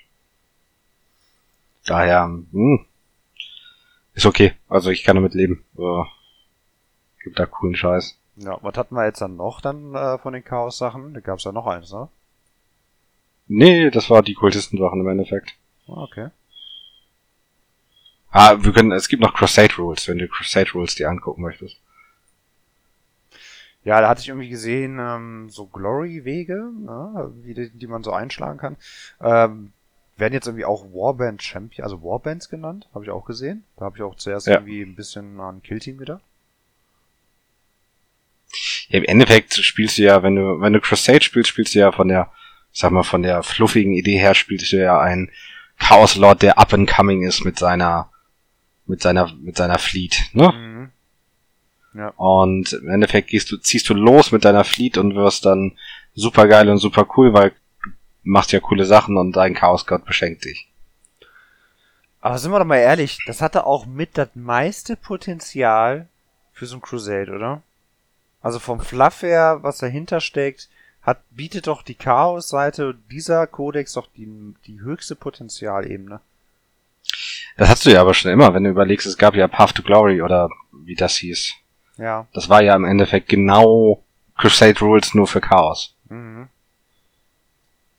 Daher, 1.85 2.23
hm, 2.23 2.85
ist 4.13 4.25
okay. 4.25 4.53
Also 4.67 4.89
ich 4.89 5.03
kann 5.03 5.15
damit 5.15 5.33
leben. 5.33 5.63
Äh, 5.77 6.03
gibt 7.23 7.39
da 7.39 7.45
coolen 7.45 7.75
Scheiß. 7.75 8.17
Ja, 8.37 8.57
was 8.61 8.77
hatten 8.77 8.95
wir 8.95 9.05
jetzt 9.05 9.21
dann 9.21 9.35
noch 9.35 9.61
dann 9.61 9.93
äh, 9.95 10.17
von 10.17 10.33
den 10.33 10.43
Chaos-Sachen? 10.43 11.13
Da 11.13 11.19
gab's 11.19 11.43
ja 11.43 11.51
noch 11.51 11.67
eins, 11.67 11.91
ne? 11.91 12.07
Nee, 13.47 13.89
das 13.89 14.09
war 14.09 14.21
die 14.23 14.33
kultisten 14.33 14.77
Sachen 14.77 15.01
im 15.01 15.07
Endeffekt. 15.07 15.53
Ah, 15.87 16.03
Okay. 16.03 16.29
Ah, 18.29 18.57
wir 18.61 18.71
können, 18.73 18.91
es 18.91 19.07
gibt 19.07 19.23
noch 19.23 19.33
Crusade 19.33 19.73
Rules, 19.77 20.07
wenn 20.07 20.17
du 20.19 20.27
Crusade 20.27 20.69
Rules 20.73 20.95
dir 20.95 21.09
angucken 21.09 21.41
möchtest. 21.41 21.77
Ja, 23.83 24.01
da 24.01 24.09
hatte 24.09 24.19
ich 24.21 24.27
irgendwie 24.27 24.49
gesehen, 24.49 24.99
ähm, 24.99 25.49
so 25.49 25.65
Glory-Wege, 25.65 26.71
ne, 26.77 27.31
wie 27.43 27.53
die, 27.53 27.69
die 27.69 27.87
man 27.87 28.03
so 28.03 28.11
einschlagen 28.11 28.59
kann. 28.59 28.75
Ähm, 29.21 29.71
werden 30.17 30.33
jetzt 30.33 30.45
irgendwie 30.45 30.65
auch 30.65 30.83
Warband 30.93 31.41
Champion, 31.41 31.83
also 31.85 32.03
Warbands 32.03 32.49
genannt, 32.49 32.89
habe 32.93 33.05
ich 33.05 33.11
auch 33.11 33.25
gesehen. 33.25 33.63
Da 33.77 33.85
habe 33.85 33.97
ich 33.97 34.03
auch 34.03 34.15
zuerst 34.15 34.47
Ja. 34.47 34.55
irgendwie 34.55 34.81
ein 34.81 34.95
bisschen 34.95 35.39
an 35.39 35.63
Killteam 35.63 35.97
gedacht. 35.97 36.21
Ja, 38.89 38.99
im 38.99 39.05
Endeffekt 39.05 39.53
spielst 39.55 39.97
du 39.97 40.03
ja, 40.03 40.21
wenn 40.21 40.35
du, 40.35 40.59
wenn 40.59 40.73
du 40.73 40.81
Crusade 40.81 41.21
spielst, 41.23 41.49
spielst 41.49 41.75
du 41.75 41.79
ja 41.79 41.91
von 41.91 42.07
der, 42.09 42.31
sag 42.77 42.91
mal, 42.91 43.03
von 43.03 43.23
der 43.23 43.41
fluffigen 43.41 43.93
Idee 43.93 44.19
her, 44.19 44.35
spielst 44.35 44.71
du 44.71 44.77
ja 44.77 44.99
einen 44.99 45.31
Chaos 45.79 46.15
Lord, 46.15 46.43
der 46.43 46.59
up 46.59 46.73
and 46.73 46.87
coming 46.87 47.23
ist 47.23 47.43
mit 47.43 47.57
seiner, 47.57 48.11
mit 48.85 49.01
seiner, 49.01 49.33
mit 49.41 49.57
seiner 49.57 49.79
Fleet, 49.79 50.29
ne? 50.33 50.51
Mhm. 50.51 50.91
Und 52.17 52.73
im 52.73 52.89
Endeffekt 52.89 53.29
gehst 53.29 53.51
du, 53.51 53.57
ziehst 53.57 53.89
du 53.89 53.95
los 53.95 54.31
mit 54.31 54.45
deiner 54.45 54.63
Fleet 54.63 54.99
und 54.99 55.15
wirst 55.15 55.45
dann 55.45 55.75
super 56.13 56.47
geil 56.47 56.69
und 56.69 56.77
super 56.77 57.07
cool, 57.17 57.33
weil 57.33 57.49
du 57.83 57.89
machst 58.21 58.51
ja 58.51 58.59
coole 58.59 58.85
Sachen 58.85 59.17
und 59.17 59.35
dein 59.35 59.55
Chaosgott 59.55 60.05
beschenkt 60.05 60.45
dich. 60.45 60.67
Aber 62.21 62.37
sind 62.37 62.51
wir 62.51 62.59
doch 62.59 62.65
mal 62.65 62.77
ehrlich, 62.77 63.17
das 63.25 63.41
hatte 63.41 63.65
auch 63.65 63.87
mit 63.87 64.19
das 64.19 64.29
meiste 64.35 64.95
Potenzial 64.95 66.07
für 66.53 66.67
so 66.67 66.75
ein 66.75 66.81
Crusade, 66.81 67.31
oder? 67.31 67.63
Also 68.43 68.59
vom 68.59 68.79
Fluff 68.79 69.23
her, 69.23 69.59
was 69.63 69.79
dahinter 69.79 70.21
steckt, 70.21 70.69
hat, 71.07 71.21
bietet 71.31 71.67
doch 71.67 71.83
die 71.83 71.95
Chaos-Seite 71.95 72.93
dieser 73.09 73.47
Codex 73.47 73.93
doch 73.93 74.07
die, 74.15 74.27
die 74.67 74.81
höchste 74.81 75.15
Potenzialebene. 75.15 76.19
Das 77.55 77.69
hast 77.69 77.85
du 77.85 77.91
ja 77.91 78.01
aber 78.01 78.13
schon 78.13 78.29
immer, 78.29 78.53
wenn 78.53 78.65
du 78.65 78.69
überlegst, 78.69 79.07
es 79.07 79.17
gab 79.17 79.33
ja 79.33 79.47
Path 79.47 79.73
to 79.75 79.83
Glory 79.83 80.21
oder 80.21 80.49
wie 80.71 80.95
das 80.95 81.15
hieß. 81.15 81.53
Ja. 81.97 82.27
Das 82.33 82.49
war 82.49 82.61
ja 82.61 82.75
im 82.75 82.83
Endeffekt 82.83 83.29
genau 83.29 84.03
Crusade 84.37 84.79
Rules 84.81 85.13
nur 85.13 85.27
für 85.27 85.39
Chaos. 85.39 85.95
Mhm. 86.09 86.49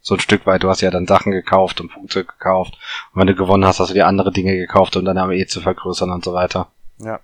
So 0.02 0.14
ein 0.14 0.20
Stück 0.20 0.46
weit, 0.46 0.62
du 0.62 0.68
hast 0.68 0.82
ja 0.82 0.90
dann 0.90 1.06
Sachen 1.06 1.32
gekauft 1.32 1.80
und 1.80 1.90
Punkte 1.90 2.26
gekauft. 2.26 2.78
Und 3.12 3.20
wenn 3.20 3.26
du 3.26 3.34
gewonnen 3.34 3.64
hast, 3.64 3.80
hast 3.80 3.88
du 3.88 3.94
dir 3.94 4.06
andere 4.06 4.32
Dinge 4.32 4.54
gekauft, 4.54 4.96
um 4.96 5.04
deine 5.04 5.22
Armee 5.22 5.46
zu 5.46 5.62
vergrößern 5.62 6.10
und 6.10 6.24
so 6.24 6.34
weiter. 6.34 6.70
Ja. 6.98 7.20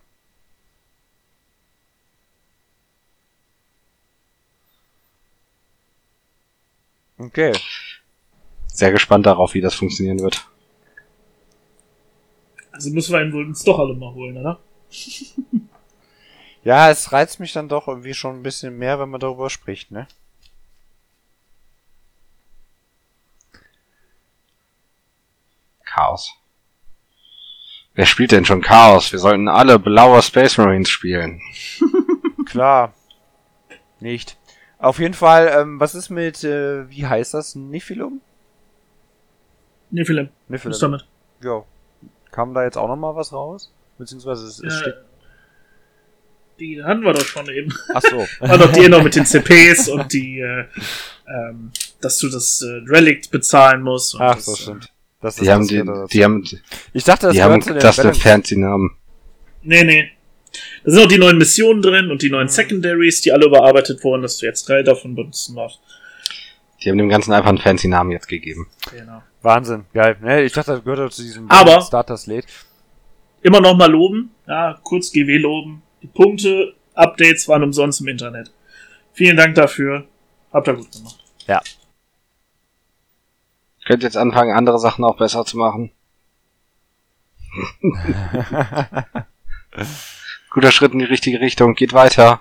Okay. 7.18 7.52
Sehr 8.66 8.90
gespannt 8.92 9.26
darauf, 9.26 9.54
wie 9.54 9.60
das 9.60 9.74
funktionieren 9.74 10.20
wird. 10.20 10.46
Also 12.72 12.90
müssen 12.90 13.12
wir 13.12 13.22
ihn 13.22 13.32
wohl 13.32 13.46
uns 13.46 13.62
doch 13.62 13.78
alle 13.78 13.94
mal 13.94 14.12
holen, 14.12 14.36
oder? 14.36 14.60
Ja, 16.64 16.90
es 16.90 17.12
reizt 17.12 17.38
mich 17.40 17.52
dann 17.52 17.68
doch 17.68 17.88
irgendwie 17.88 18.14
schon 18.14 18.36
ein 18.36 18.42
bisschen 18.42 18.76
mehr, 18.78 18.98
wenn 18.98 19.10
man 19.10 19.20
darüber 19.20 19.48
spricht, 19.50 19.90
ne? 19.90 20.08
Chaos. 25.84 26.32
Wer 27.94 28.06
spielt 28.06 28.32
denn 28.32 28.44
schon 28.44 28.60
Chaos? 28.60 29.12
Wir 29.12 29.20
sollten 29.20 29.46
alle 29.46 29.78
blaue 29.78 30.20
Space 30.20 30.58
Marines 30.58 30.88
spielen. 30.88 31.40
Klar. 32.46 32.92
Nicht. 34.00 34.36
Auf 34.84 34.98
jeden 34.98 35.14
Fall, 35.14 35.50
ähm, 35.56 35.80
was 35.80 35.94
ist 35.94 36.10
mit, 36.10 36.44
äh, 36.44 36.88
wie 36.90 37.06
heißt 37.06 37.34
das? 37.34 37.54
Nifilum? 37.54 38.20
Philipp, 39.92 40.30
Nifilum. 40.48 40.72
was 40.72 40.78
damit? 40.80 41.06
Ja. 41.42 41.62
Kam 42.32 42.52
da 42.52 42.64
jetzt 42.64 42.76
auch 42.76 42.88
noch 42.88 42.96
mal 42.96 43.14
was 43.14 43.32
raus? 43.32 43.72
Beziehungsweise 43.98 44.44
es, 44.46 44.58
es 44.58 44.74
Äh, 44.74 44.78
steht. 44.80 44.94
die 46.58 46.82
hatten 46.82 47.02
wir 47.02 47.12
doch 47.12 47.24
schon 47.24 47.48
eben. 47.48 47.72
Ach 47.94 48.02
so. 48.02 48.26
War 48.40 48.58
doch 48.58 48.72
die 48.72 48.88
noch 48.88 49.02
mit 49.02 49.14
den 49.14 49.24
CPs 49.24 49.88
und 49.88 50.12
die, 50.12 50.40
äh, 50.40 50.64
ähm, 51.28 51.70
dass 52.00 52.18
du 52.18 52.28
das 52.28 52.60
äh, 52.62 52.82
Relict 52.90 53.30
bezahlen 53.30 53.82
musst. 53.82 54.14
Und 54.16 54.22
Ach 54.22 54.34
das, 54.34 54.44
so, 54.46 54.52
äh, 54.52 54.56
stimmt. 54.56 54.90
Das, 55.20 55.36
Die 55.36 55.50
haben, 55.50 55.66
die, 55.66 55.82
die 56.12 56.24
haben, 56.24 56.44
ich 56.92 57.04
dachte, 57.04 57.28
das 57.28 57.34
die 57.36 57.42
haben 57.42 57.60
gehört 57.60 57.64
zu 57.64 57.72
den 57.72 57.80
das 57.80 57.96
den 57.96 58.02
Balance- 58.02 58.20
fancy 58.20 58.56
Namen. 58.58 58.90
Nee, 59.62 59.84
nee. 59.84 60.10
Da 60.84 60.90
sind 60.92 61.02
auch 61.02 61.08
die 61.08 61.18
neuen 61.18 61.38
Missionen 61.38 61.80
drin 61.80 62.10
und 62.10 62.20
die 62.20 62.28
neuen 62.28 62.48
Secondaries, 62.48 63.22
die 63.22 63.32
alle 63.32 63.46
überarbeitet 63.46 64.04
wurden, 64.04 64.20
dass 64.22 64.36
du 64.38 64.46
jetzt 64.46 64.68
drei 64.68 64.82
davon 64.82 65.14
benutzen 65.14 65.56
darfst. 65.56 65.80
Die 66.82 66.90
haben 66.90 66.98
dem 66.98 67.08
Ganzen 67.08 67.32
einfach 67.32 67.48
einen 67.48 67.58
fancy 67.58 67.88
Namen 67.88 68.10
jetzt 68.10 68.28
gegeben. 68.28 68.66
Genau. 68.90 69.22
Wahnsinn, 69.40 69.86
geil. 69.94 70.18
Ne, 70.20 70.42
ich 70.42 70.52
dachte, 70.52 70.72
das 70.72 70.84
gehört 70.84 71.12
zu 71.14 71.22
diesem 71.22 71.50
Aber- 71.50 71.80
Starter 71.80 72.18
Slate. 72.18 72.48
Immer 73.40 73.60
noch 73.60 73.76
mal 73.76 73.90
loben, 73.90 74.30
ja, 74.46 74.78
kurz 74.82 75.10
GW 75.10 75.38
loben. 75.38 75.82
Die 76.02 76.06
Punkte, 76.06 76.74
Updates 76.94 77.48
waren 77.48 77.62
umsonst 77.62 78.00
im 78.02 78.08
Internet. 78.08 78.50
Vielen 79.12 79.36
Dank 79.36 79.54
dafür. 79.54 80.06
Habt 80.52 80.68
ihr 80.68 80.74
gut 80.74 80.92
gemacht. 80.92 81.16
Ja. 81.46 81.60
Könnt 83.86 84.02
jetzt 84.02 84.16
anfangen, 84.16 84.54
andere 84.56 84.78
Sachen 84.78 85.04
auch 85.04 85.16
besser 85.16 85.44
zu 85.44 85.56
machen. 85.58 85.90
Guter 90.54 90.70
Schritt 90.70 90.92
in 90.92 91.00
die 91.00 91.04
richtige 91.04 91.40
Richtung. 91.40 91.74
Geht 91.74 91.92
weiter. 91.92 92.40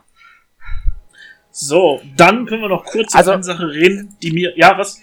So, 1.49 2.01
dann 2.15 2.45
können 2.45 2.61
wir 2.61 2.69
noch 2.69 2.85
kurz 2.85 3.13
Also- 3.13 3.31
über 3.31 3.35
eine 3.35 3.43
Sache 3.43 3.67
reden, 3.69 4.15
die 4.21 4.31
mir, 4.31 4.57
ja, 4.57 4.77
was? 4.77 4.99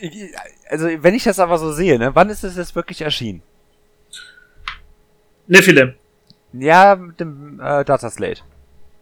Also, 0.68 0.88
wenn 1.02 1.14
ich 1.14 1.24
das 1.24 1.38
aber 1.38 1.58
so 1.58 1.72
sehe, 1.72 1.98
ne, 1.98 2.14
wann 2.14 2.30
ist 2.30 2.42
es 2.44 2.56
jetzt 2.56 2.74
wirklich 2.74 3.02
erschienen? 3.02 3.42
Nephilim. 5.46 5.94
Ja, 6.52 6.96
mit 6.96 7.20
dem 7.20 7.60
äh, 7.60 7.84
Data 7.84 8.08
Slate. 8.10 8.40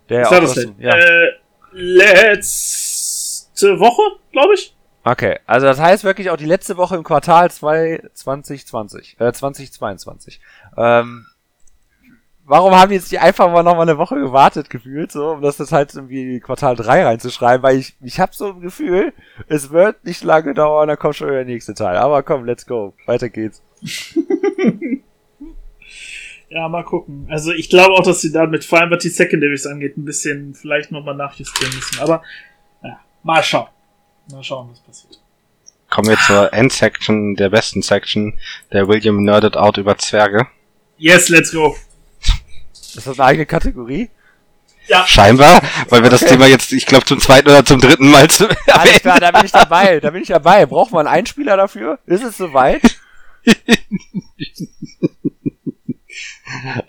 Der 0.09 0.29
das- 0.29 0.55
denn? 0.55 0.75
Ja. 0.79 0.97
Äh, 0.97 1.33
letzte 1.73 3.79
Woche, 3.79 4.03
glaube 4.33 4.55
ich. 4.55 4.75
Okay, 5.05 5.39
also 5.47 5.67
das 5.67 5.79
heißt 5.81 6.05
wirklich 6.05 6.31
auch 6.31 6.37
die 6.37 6.45
letzte 6.47 6.77
Woche 6.77 6.97
im 6.97 7.05
Quartal 7.05 7.51
2 7.51 8.03
2020, 8.15 9.17
äh, 9.21 9.33
2022. 9.33 10.41
Ähm, 10.77 11.27
warum 12.49 12.75
haben 12.75 12.89
die 12.89 12.97
jetzt 12.97 13.13
nicht 13.13 13.21
einfach 13.21 13.51
mal 13.51 13.63
noch 13.63 13.77
mal 13.77 13.83
eine 13.83 13.99
Woche 13.99 14.17
gewartet 14.17 14.71
gefühlt, 14.71 15.13
so, 15.13 15.33
um 15.33 15.43
das 15.43 15.59
jetzt 15.59 15.73
halt 15.73 15.95
irgendwie 15.95 16.37
in 16.37 16.41
Quartal 16.41 16.75
3 16.75 17.05
reinzuschreiben, 17.05 17.63
weil 17.63 17.79
ich, 17.79 17.95
ich 18.03 18.19
habe 18.19 18.33
so 18.35 18.49
ein 18.49 18.61
Gefühl, 18.61 19.13
es 19.47 19.71
wird 19.71 20.05
nicht 20.05 20.25
lange 20.25 20.55
dauern, 20.55 20.89
dann 20.89 20.99
kommt 20.99 21.17
schon 21.17 21.29
wieder 21.29 21.39
der 21.39 21.47
nächste 21.47 21.75
Teil. 21.75 21.97
Aber 21.97 22.23
komm, 22.23 22.45
let's 22.45 22.67
go. 22.67 22.95
Weiter 23.07 23.29
geht's. 23.29 23.63
Ja, 26.51 26.67
mal 26.67 26.83
gucken. 26.83 27.27
Also 27.29 27.53
ich 27.53 27.69
glaube 27.69 27.93
auch, 27.93 28.03
dass 28.03 28.23
sie 28.23 28.33
da 28.33 28.47
mit 28.47 28.65
vor 28.65 28.81
allem 28.81 28.91
was 28.91 29.03
die 29.03 29.11
Secondaries 29.11 29.67
angeht, 29.67 29.99
ein 29.99 30.07
bisschen 30.07 30.55
vielleicht 30.55 30.91
nochmal 30.91 31.15
nachjustieren 31.15 31.75
müssen. 31.75 32.01
Aber 32.01 32.23
ja, 32.83 32.99
mal 33.23 33.43
schauen. 33.43 33.69
Mal 34.33 34.43
schauen, 34.43 34.71
was 34.71 34.81
passiert. 34.81 35.21
Kommen 35.91 36.09
wir 36.09 36.19
zur 36.27 36.53
Endsection 36.53 37.35
der 37.35 37.51
besten 37.51 37.83
Section, 37.83 38.39
der 38.73 38.89
William 38.89 39.23
nerdet 39.23 39.57
out 39.57 39.77
über 39.77 39.97
Zwerge. 39.99 40.47
Yes, 40.97 41.29
let's 41.29 41.53
go. 41.53 41.77
Ist 42.99 43.07
das 43.07 43.21
eine 43.21 43.29
eigene 43.29 43.47
Kategorie? 43.47 44.11
Ja, 44.89 45.07
Scheinbar, 45.07 45.63
weil 45.89 46.03
wir 46.03 46.11
das 46.11 46.21
Thema 46.21 46.47
jetzt, 46.47 46.73
ich 46.73 46.85
glaube, 46.85 47.05
zum 47.05 47.21
zweiten 47.21 47.49
oder 47.49 47.65
zum 47.65 47.81
dritten 47.81 48.11
Mal 48.11 48.29
zu 48.29 48.49
Alles 48.67 49.01
klar, 49.01 49.21
da 49.21 49.31
bin 49.31 49.45
ich 49.45 49.53
dabei, 49.53 50.01
da 50.01 50.11
bin 50.11 50.23
ich 50.23 50.29
dabei. 50.29 50.67
Braucht 50.67 50.91
man 50.91 51.07
einen 51.07 51.17
Einspieler 51.17 51.57
dafür? 51.57 52.01
Ist 52.07 52.25
es 52.25 52.37
soweit? 52.37 52.83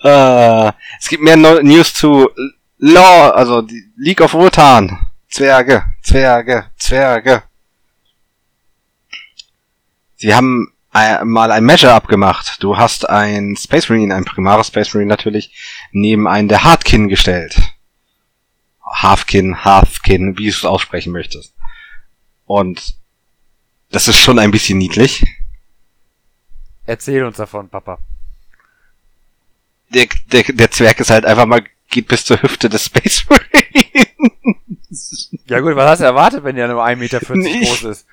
Äh, 0.03 0.71
es 0.99 1.09
gibt 1.09 1.21
mehr 1.21 1.37
no 1.37 1.61
News 1.61 1.93
zu 1.93 2.29
Law, 2.79 3.29
also 3.29 3.61
die 3.61 3.91
League 3.97 4.21
of 4.21 4.33
Wotan. 4.33 5.05
Zwerge, 5.27 5.83
Zwerge, 6.01 6.71
Zwerge. 6.77 7.43
Sie 10.15 10.33
haben 10.33 10.73
mal 10.91 11.51
ein 11.51 11.65
Measure 11.65 11.93
abgemacht. 11.93 12.63
Du 12.63 12.77
hast 12.77 13.07
ein 13.09 13.55
Space 13.55 13.89
Marine, 13.89 14.15
ein 14.15 14.25
primares 14.25 14.67
Space 14.67 14.93
Marine 14.93 15.09
natürlich, 15.09 15.51
neben 15.91 16.27
einen 16.27 16.47
der 16.47 16.63
Hardkin 16.63 17.07
gestellt. 17.07 17.59
Halfkin, 18.83 19.63
Halfkin, 19.63 20.37
wie 20.37 20.45
du 20.45 20.49
es 20.49 20.65
aussprechen 20.65 21.11
möchtest. 21.11 21.53
Und 22.45 22.95
das 23.91 24.07
ist 24.07 24.17
schon 24.17 24.39
ein 24.39 24.51
bisschen 24.51 24.77
niedlich. 24.77 25.23
Erzähl 26.85 27.23
uns 27.23 27.37
davon, 27.37 27.69
Papa. 27.69 27.99
der, 29.89 30.07
der, 30.31 30.43
der 30.43 30.71
Zwerg 30.71 30.99
ist 30.99 31.11
halt 31.11 31.25
einfach 31.25 31.45
mal, 31.45 31.63
geht 31.89 32.07
bis 32.07 32.25
zur 32.25 32.41
Hüfte 32.41 32.69
des 32.69 32.85
Space 32.85 33.25
Marine. 33.29 34.07
Ja 35.45 35.59
gut, 35.59 35.75
was 35.75 35.89
hast 35.89 35.99
du 35.99 36.05
erwartet, 36.05 36.43
wenn 36.43 36.55
der 36.55 36.67
nur 36.67 36.83
1,40 36.83 36.95
Meter 36.95 37.19
groß 37.19 37.83
ist? 37.83 38.07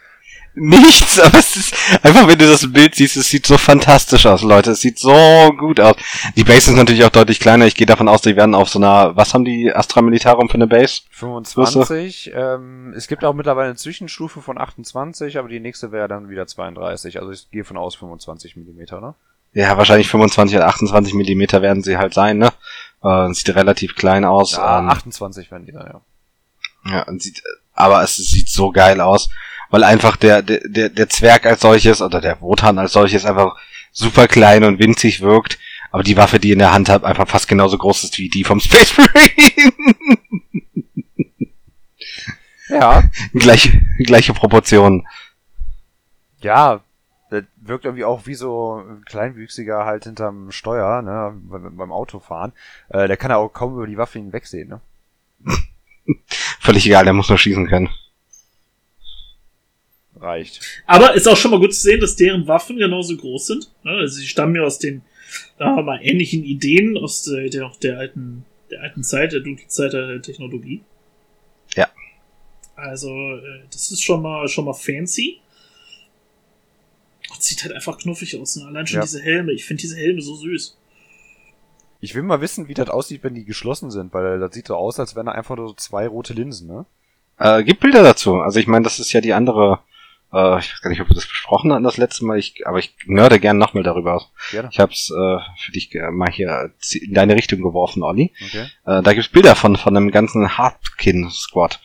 Nichts, 0.59 1.21
aber 1.21 1.39
es 1.39 1.55
ist 1.55 1.75
einfach, 2.03 2.27
wenn 2.27 2.39
du 2.39 2.47
das 2.47 2.73
Bild 2.73 2.95
siehst, 2.95 3.19
es 3.19 3.29
sieht 3.29 3.47
so 3.47 3.59
fantastisch 3.59 4.25
aus, 4.25 4.43
Leute. 4.43 4.71
Es 4.71 4.81
sieht 4.81 4.99
so 4.99 5.53
gut 5.59 5.81
aus. 5.81 5.97
Die 6.35 6.45
Base 6.45 6.71
ist 6.71 6.77
natürlich 6.77 7.05
auch 7.05 7.11
deutlich 7.11 7.41
kleiner. 7.41 7.67
Ich 7.67 7.75
gehe 7.75 7.87
davon 7.87 8.09
aus, 8.09 8.23
die 8.23 8.37
werden 8.37 8.55
auf 8.55 8.71
so 8.71 8.79
einer, 8.79 9.15
was 9.17 9.35
haben 9.35 9.45
die 9.45 9.71
Astra 9.75 10.01
Militarum 10.01 10.49
für 10.49 10.55
eine 10.55 10.67
Base? 10.67 11.03
25. 11.11 12.33
Ähm, 12.35 12.95
es 12.97 13.07
gibt 13.07 13.23
auch 13.23 13.35
mittlerweile 13.35 13.69
eine 13.69 13.77
Zwischenstufe 13.77 14.41
von 14.41 14.57
28, 14.57 15.39
aber 15.39 15.49
die 15.49 15.61
nächste 15.61 15.93
wäre 15.93 16.09
dann 16.09 16.31
wieder 16.31 16.47
32. 16.47 17.21
Also 17.21 17.33
ich 17.33 17.51
gehe 17.51 17.65
von 17.65 17.77
aus 17.77 17.95
25 17.97 18.57
Millimeter, 18.57 19.03
ne? 19.03 19.15
Ja, 19.53 19.77
wahrscheinlich 19.77 20.09
25 20.09 20.57
oder 20.57 20.69
28 20.69 21.13
Millimeter 21.13 21.61
werden 21.61 21.83
sie 21.83 21.99
halt 21.99 22.15
sein, 22.15 22.39
ne? 22.39 22.51
Äh, 23.03 23.31
sieht 23.35 23.55
relativ 23.55 23.95
klein 23.95 24.25
aus. 24.25 24.53
Ja, 24.53 24.79
ähm, 24.79 24.89
28 24.89 25.51
werden 25.51 25.67
die 25.67 25.73
dann, 25.73 25.87
ja. 25.87 26.01
Ja, 26.91 27.03
und 27.03 27.21
sieht, 27.21 27.43
aber 27.75 28.03
es 28.03 28.17
sieht 28.17 28.49
so 28.49 28.71
geil 28.71 29.01
aus, 29.01 29.29
weil 29.71 29.85
einfach 29.85 30.17
der, 30.17 30.43
der, 30.43 30.89
der, 30.89 31.09
Zwerg 31.09 31.47
als 31.47 31.61
solches 31.61 32.01
oder 32.03 32.21
der 32.21 32.41
Wotan 32.41 32.79
als 32.79 32.93
solches 32.93 33.25
einfach 33.25 33.57
super 33.93 34.29
klein 34.29 34.65
und 34.65 34.79
winzig 34.79 35.21
wirkt, 35.21 35.59
aber 35.91 36.03
die 36.03 36.17
Waffe, 36.17 36.39
die 36.39 36.49
ihr 36.49 36.55
in 36.55 36.61
der 36.61 36.73
Hand 36.73 36.89
habt, 36.89 37.05
einfach 37.05 37.29
fast 37.29 37.49
genauso 37.49 37.79
groß 37.79 38.05
ist 38.05 38.19
wie 38.19 38.29
die 38.29 38.45
vom 38.45 38.61
Space 38.61 38.97
Marine. 38.97 39.73
Ja, 42.69 43.05
gleiche, 43.35 43.81
gleiche 43.99 44.35
Proportionen. 44.35 45.07
ja, 46.41 46.81
der 47.31 47.45
wirkt 47.57 47.85
irgendwie 47.85 48.05
auch 48.05 48.27
wie 48.27 48.35
so 48.35 48.83
ein 48.87 49.05
Kleinwüchsiger 49.05 49.85
halt 49.85 50.05
hinterm 50.05 50.53
Steuer, 50.53 51.03
ne, 51.03 51.35
beim 51.35 51.77
beim 51.77 51.93
Autofahren. 51.93 52.53
Äh, 52.89 53.09
der 53.09 53.17
kann 53.17 53.31
ja 53.31 53.37
auch 53.37 53.49
kaum 53.49 53.75
über 53.75 53.87
die 53.87 53.99
Waffe 53.99 54.19
hinwegsehen, 54.19 54.69
ne? 54.69 54.81
Völlig 56.61 56.87
egal, 56.87 57.05
der 57.05 57.13
muss 57.13 57.29
nur 57.29 57.39
schießen 57.39 57.67
können. 57.67 57.91
Reicht. 60.19 60.61
aber 60.87 61.15
ist 61.15 61.27
auch 61.29 61.37
schon 61.37 61.51
mal 61.51 61.61
gut 61.61 61.75
zu 61.75 61.81
sehen, 61.81 62.01
dass 62.01 62.17
deren 62.17 62.47
Waffen 62.49 62.77
genauso 62.79 63.17
groß 63.17 63.47
sind. 63.47 63.71
Ne, 63.85 63.93
Also 63.93 64.17
sie 64.17 64.27
stammen 64.27 64.57
ja 64.57 64.63
aus 64.63 64.79
den, 64.79 65.03
sagen 65.59 65.77
wir 65.77 65.83
mal, 65.83 66.01
ähnlichen 66.03 66.43
Ideen 66.45 66.97
aus 66.97 67.23
der, 67.25 67.49
der, 67.51 67.71
der 67.83 67.99
alten, 67.99 68.45
der 68.71 68.83
alten 68.83 69.03
Zeit, 69.05 69.33
der 69.33 69.41
dunklen 69.41 69.69
Zeit 69.69 69.93
der 69.93 70.23
Technologie. 70.23 70.83
Ja. 71.75 71.89
Also, 72.77 73.11
äh, 73.11 73.61
das 73.71 73.91
ist 73.91 74.03
schon 74.03 74.23
mal, 74.23 74.49
schon 74.49 74.65
mal 74.65 74.73
fancy. 74.75 75.41
Und 77.33 77.43
sieht 77.43 77.63
halt 77.65 77.75
einfach 77.75 77.99
knuffig 77.99 78.39
aus. 78.41 78.57
Ne? 78.57 78.67
Allein 78.67 78.87
schon 78.87 78.97
Ja. 79.01 79.03
diese 79.05 79.21
Helme. 79.21 79.53
Ich 79.53 79.65
finde 79.65 79.81
diese 79.83 79.97
Helme 79.97 80.23
so 80.23 80.35
süß. 80.37 80.77
Ich 82.01 82.15
will 82.15 82.23
mal 82.23 82.41
wissen, 82.41 82.69
wie 82.69 82.75
das 82.75 82.89
aussieht, 82.89 83.25
wenn 83.25 83.35
die 83.35 83.45
geschlossen 83.45 83.91
sind, 83.91 84.13
weil 84.15 84.39
das 84.39 84.55
sieht 84.55 84.69
so 84.69 84.77
aus, 84.77 85.01
als 85.01 85.17
wären 85.17 85.27
da 85.27 85.33
einfach 85.33 85.57
nur 85.57 85.69
so 85.69 85.75
zwei 85.75 86.07
rote 86.07 86.35
Linsen, 86.35 86.69
ne? 86.69 86.87
Äh, 87.39 87.65
gibt 87.65 87.81
Bilder 87.81 88.03
dazu. 88.03 88.37
Also 88.37 88.59
ich 88.61 88.67
meine, 88.67 88.85
das 88.85 88.99
ist 88.99 89.13
ja 89.13 89.21
die 89.21 89.33
andere, 89.33 89.81
äh, 90.37 90.59
ich 90.59 90.73
weiß 90.73 90.81
gar 90.83 90.91
nicht, 90.91 91.01
ob 91.01 91.09
wir 91.09 91.15
das 91.15 91.27
besprochen 91.27 91.73
hatten 91.73 91.85
das 91.85 91.97
letzte 91.97 92.25
Mal, 92.25 92.39
ich, 92.39 92.67
aber 92.67 92.79
ich 92.79 92.95
nörde 93.07 93.41
gern 93.41 93.57
nochmal 93.57 93.83
darüber 93.83 94.15
aus. 94.15 94.31
Gerne. 94.51 94.69
Ich 94.71 94.79
hab's 94.79 95.11
äh, 95.11 95.39
für 95.59 95.73
dich 95.73 95.95
äh, 95.95 96.11
mal 96.11 96.31
hier 96.31 96.73
in 96.93 97.15
deine 97.15 97.35
Richtung 97.35 97.63
geworfen, 97.63 98.03
Olli. 98.03 98.33
Okay. 98.45 98.67
Äh, 98.85 99.03
da 99.03 99.15
gibt's 99.15 99.29
Bilder 99.29 99.55
von, 99.55 99.77
von 99.77 99.97
einem 99.97 100.11
ganzen 100.11 100.59
Hardkin-Squad. 100.59 101.81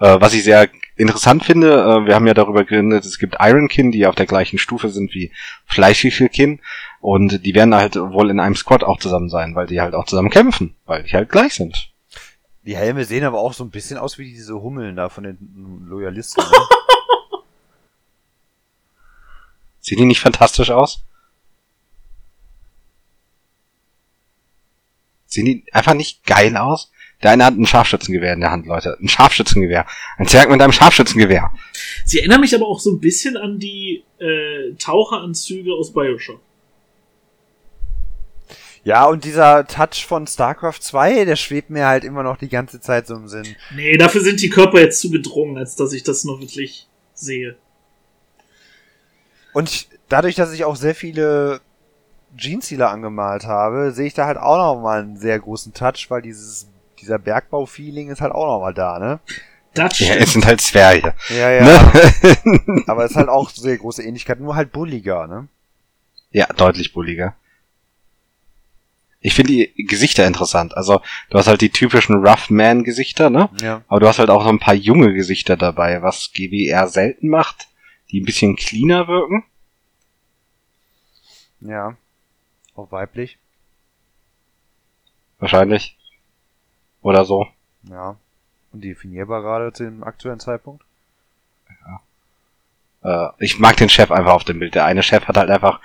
Äh, 0.00 0.20
was 0.20 0.34
ich 0.34 0.44
sehr 0.44 0.68
interessant 0.96 1.44
finde, 1.44 1.72
äh, 1.72 2.06
wir 2.06 2.14
haben 2.14 2.26
ja 2.26 2.34
darüber 2.34 2.64
geredet, 2.64 3.04
es 3.04 3.18
gibt 3.18 3.36
Ironkin, 3.40 3.90
die 3.90 4.06
auf 4.06 4.14
der 4.14 4.26
gleichen 4.26 4.58
Stufe 4.58 4.90
sind 4.90 5.14
wie 5.14 5.32
fleischliche 5.64 6.28
Kin. 6.28 6.60
Und 7.00 7.44
die 7.44 7.54
werden 7.54 7.74
halt 7.74 7.96
wohl 7.96 8.30
in 8.30 8.40
einem 8.40 8.56
Squad 8.56 8.84
auch 8.84 8.98
zusammen 8.98 9.28
sein, 9.30 9.54
weil 9.54 9.66
die 9.66 9.80
halt 9.80 9.94
auch 9.94 10.06
zusammen 10.06 10.30
kämpfen, 10.30 10.76
weil 10.84 11.04
die 11.04 11.12
halt 11.12 11.30
gleich 11.30 11.54
sind. 11.54 11.90
Die 12.66 12.76
Helme 12.76 13.04
sehen 13.04 13.24
aber 13.24 13.40
auch 13.40 13.52
so 13.52 13.62
ein 13.62 13.70
bisschen 13.70 13.98
aus 13.98 14.18
wie 14.18 14.24
diese 14.24 14.54
Hummeln 14.54 14.96
da 14.96 15.08
von 15.08 15.24
den 15.24 15.86
Loyalisten. 15.88 16.44
Ne? 16.54 16.84
Sehen 19.84 19.98
die 19.98 20.06
nicht 20.06 20.20
fantastisch 20.20 20.70
aus? 20.70 21.04
Sehen 25.26 25.44
die 25.44 25.64
einfach 25.72 25.92
nicht 25.92 26.24
geil 26.24 26.56
aus? 26.56 26.90
Der 27.22 27.32
eine 27.32 27.44
hat 27.44 27.54
ein 27.54 27.66
Scharfschützengewehr 27.66 28.32
in 28.32 28.40
der 28.40 28.50
Hand, 28.50 28.66
Leute. 28.66 28.96
Ein 28.98 29.10
Scharfschützengewehr. 29.10 29.84
Ein 30.16 30.26
Zwerg 30.26 30.48
mit 30.48 30.62
einem 30.62 30.72
Scharfschützengewehr. 30.72 31.52
Sie 32.06 32.18
erinnern 32.18 32.40
mich 32.40 32.54
aber 32.54 32.66
auch 32.66 32.80
so 32.80 32.92
ein 32.92 33.00
bisschen 33.00 33.36
an 33.36 33.58
die 33.58 34.04
äh, 34.20 34.72
Taucheranzüge 34.78 35.74
aus 35.74 35.92
Bioshock. 35.92 36.40
ja, 38.84 39.04
und 39.04 39.24
dieser 39.24 39.66
Touch 39.66 40.06
von 40.06 40.26
StarCraft 40.26 40.80
2, 40.80 41.26
der 41.26 41.36
schwebt 41.36 41.68
mir 41.68 41.86
halt 41.86 42.04
immer 42.04 42.22
noch 42.22 42.38
die 42.38 42.48
ganze 42.48 42.80
Zeit 42.80 43.06
so 43.06 43.16
im 43.16 43.28
Sinn. 43.28 43.54
Nee, 43.76 43.98
dafür 43.98 44.22
sind 44.22 44.40
die 44.40 44.48
Körper 44.48 44.80
jetzt 44.80 44.98
zu 45.00 45.10
gedrungen, 45.10 45.58
als 45.58 45.76
dass 45.76 45.92
ich 45.92 46.04
das 46.04 46.24
noch 46.24 46.40
wirklich 46.40 46.88
sehe. 47.12 47.58
Und 49.54 49.70
ich, 49.70 49.88
dadurch, 50.10 50.34
dass 50.34 50.52
ich 50.52 50.64
auch 50.64 50.76
sehr 50.76 50.94
viele 50.94 51.60
Jeans-Sealer 52.36 52.90
angemalt 52.90 53.46
habe, 53.46 53.92
sehe 53.92 54.06
ich 54.06 54.14
da 54.14 54.26
halt 54.26 54.36
auch 54.36 54.58
noch 54.58 54.82
mal 54.82 55.00
einen 55.00 55.16
sehr 55.16 55.38
großen 55.38 55.72
Touch, 55.72 56.06
weil 56.10 56.20
dieses, 56.20 56.68
dieser 57.00 57.18
Bergbau-Feeling 57.18 58.10
ist 58.10 58.20
halt 58.20 58.32
auch 58.32 58.46
noch 58.46 58.60
mal 58.60 58.74
da, 58.74 58.98
ne? 58.98 59.20
Das 59.72 59.98
Ja, 59.98 60.14
es 60.14 60.34
sind 60.34 60.46
halt 60.46 60.60
Zwerge. 60.60 61.14
Ja, 61.30 61.50
ja. 61.50 61.64
Ne? 61.64 62.82
Aber 62.86 63.04
es 63.04 63.12
ist 63.12 63.16
halt 63.16 63.28
auch 63.28 63.50
sehr 63.50 63.78
große 63.78 64.02
Ähnlichkeit, 64.02 64.40
nur 64.40 64.54
halt 64.54 64.70
bulliger, 64.70 65.26
ne? 65.26 65.48
ja, 66.34 66.46
deutlich 66.48 66.92
bulliger. 66.92 67.34
Ich 69.20 69.34
finde 69.34 69.52
die 69.52 69.86
Gesichter 69.86 70.26
interessant. 70.26 70.76
Also, 70.76 71.00
du 71.30 71.38
hast 71.38 71.46
halt 71.46 71.62
die 71.62 71.70
typischen 71.70 72.26
Rough 72.26 72.50
Man-Gesichter, 72.50 73.30
ne? 73.30 73.48
Ja. 73.62 73.82
Aber 73.88 74.00
du 74.00 74.08
hast 74.08 74.18
halt 74.18 74.28
auch 74.28 74.42
so 74.42 74.50
ein 74.50 74.58
paar 74.58 74.74
junge 74.74 75.14
Gesichter 75.14 75.56
dabei, 75.56 76.02
was 76.02 76.32
GWR 76.34 76.88
selten 76.88 77.28
macht, 77.28 77.68
die 78.14 78.20
ein 78.20 78.24
bisschen 78.24 78.54
cleaner 78.54 79.08
wirken. 79.08 79.42
Ja. 81.60 81.96
Auch 82.76 82.92
weiblich. 82.92 83.38
Wahrscheinlich. 85.40 85.96
Oder 87.02 87.24
so. 87.24 87.48
Ja. 87.90 88.16
Und 88.72 88.84
definierbar 88.84 89.42
gerade 89.42 89.72
zu 89.72 89.82
dem 89.82 90.04
aktuellen 90.04 90.38
Zeitpunkt. 90.38 90.84
Äh, 93.02 93.28
ich 93.38 93.58
mag 93.58 93.76
den 93.78 93.88
Chef 93.88 94.12
einfach 94.12 94.32
auf 94.32 94.44
dem 94.44 94.60
Bild. 94.60 94.76
Der 94.76 94.84
eine 94.84 95.02
Chef 95.02 95.26
hat 95.26 95.36
halt 95.36 95.50
einfach 95.50 95.80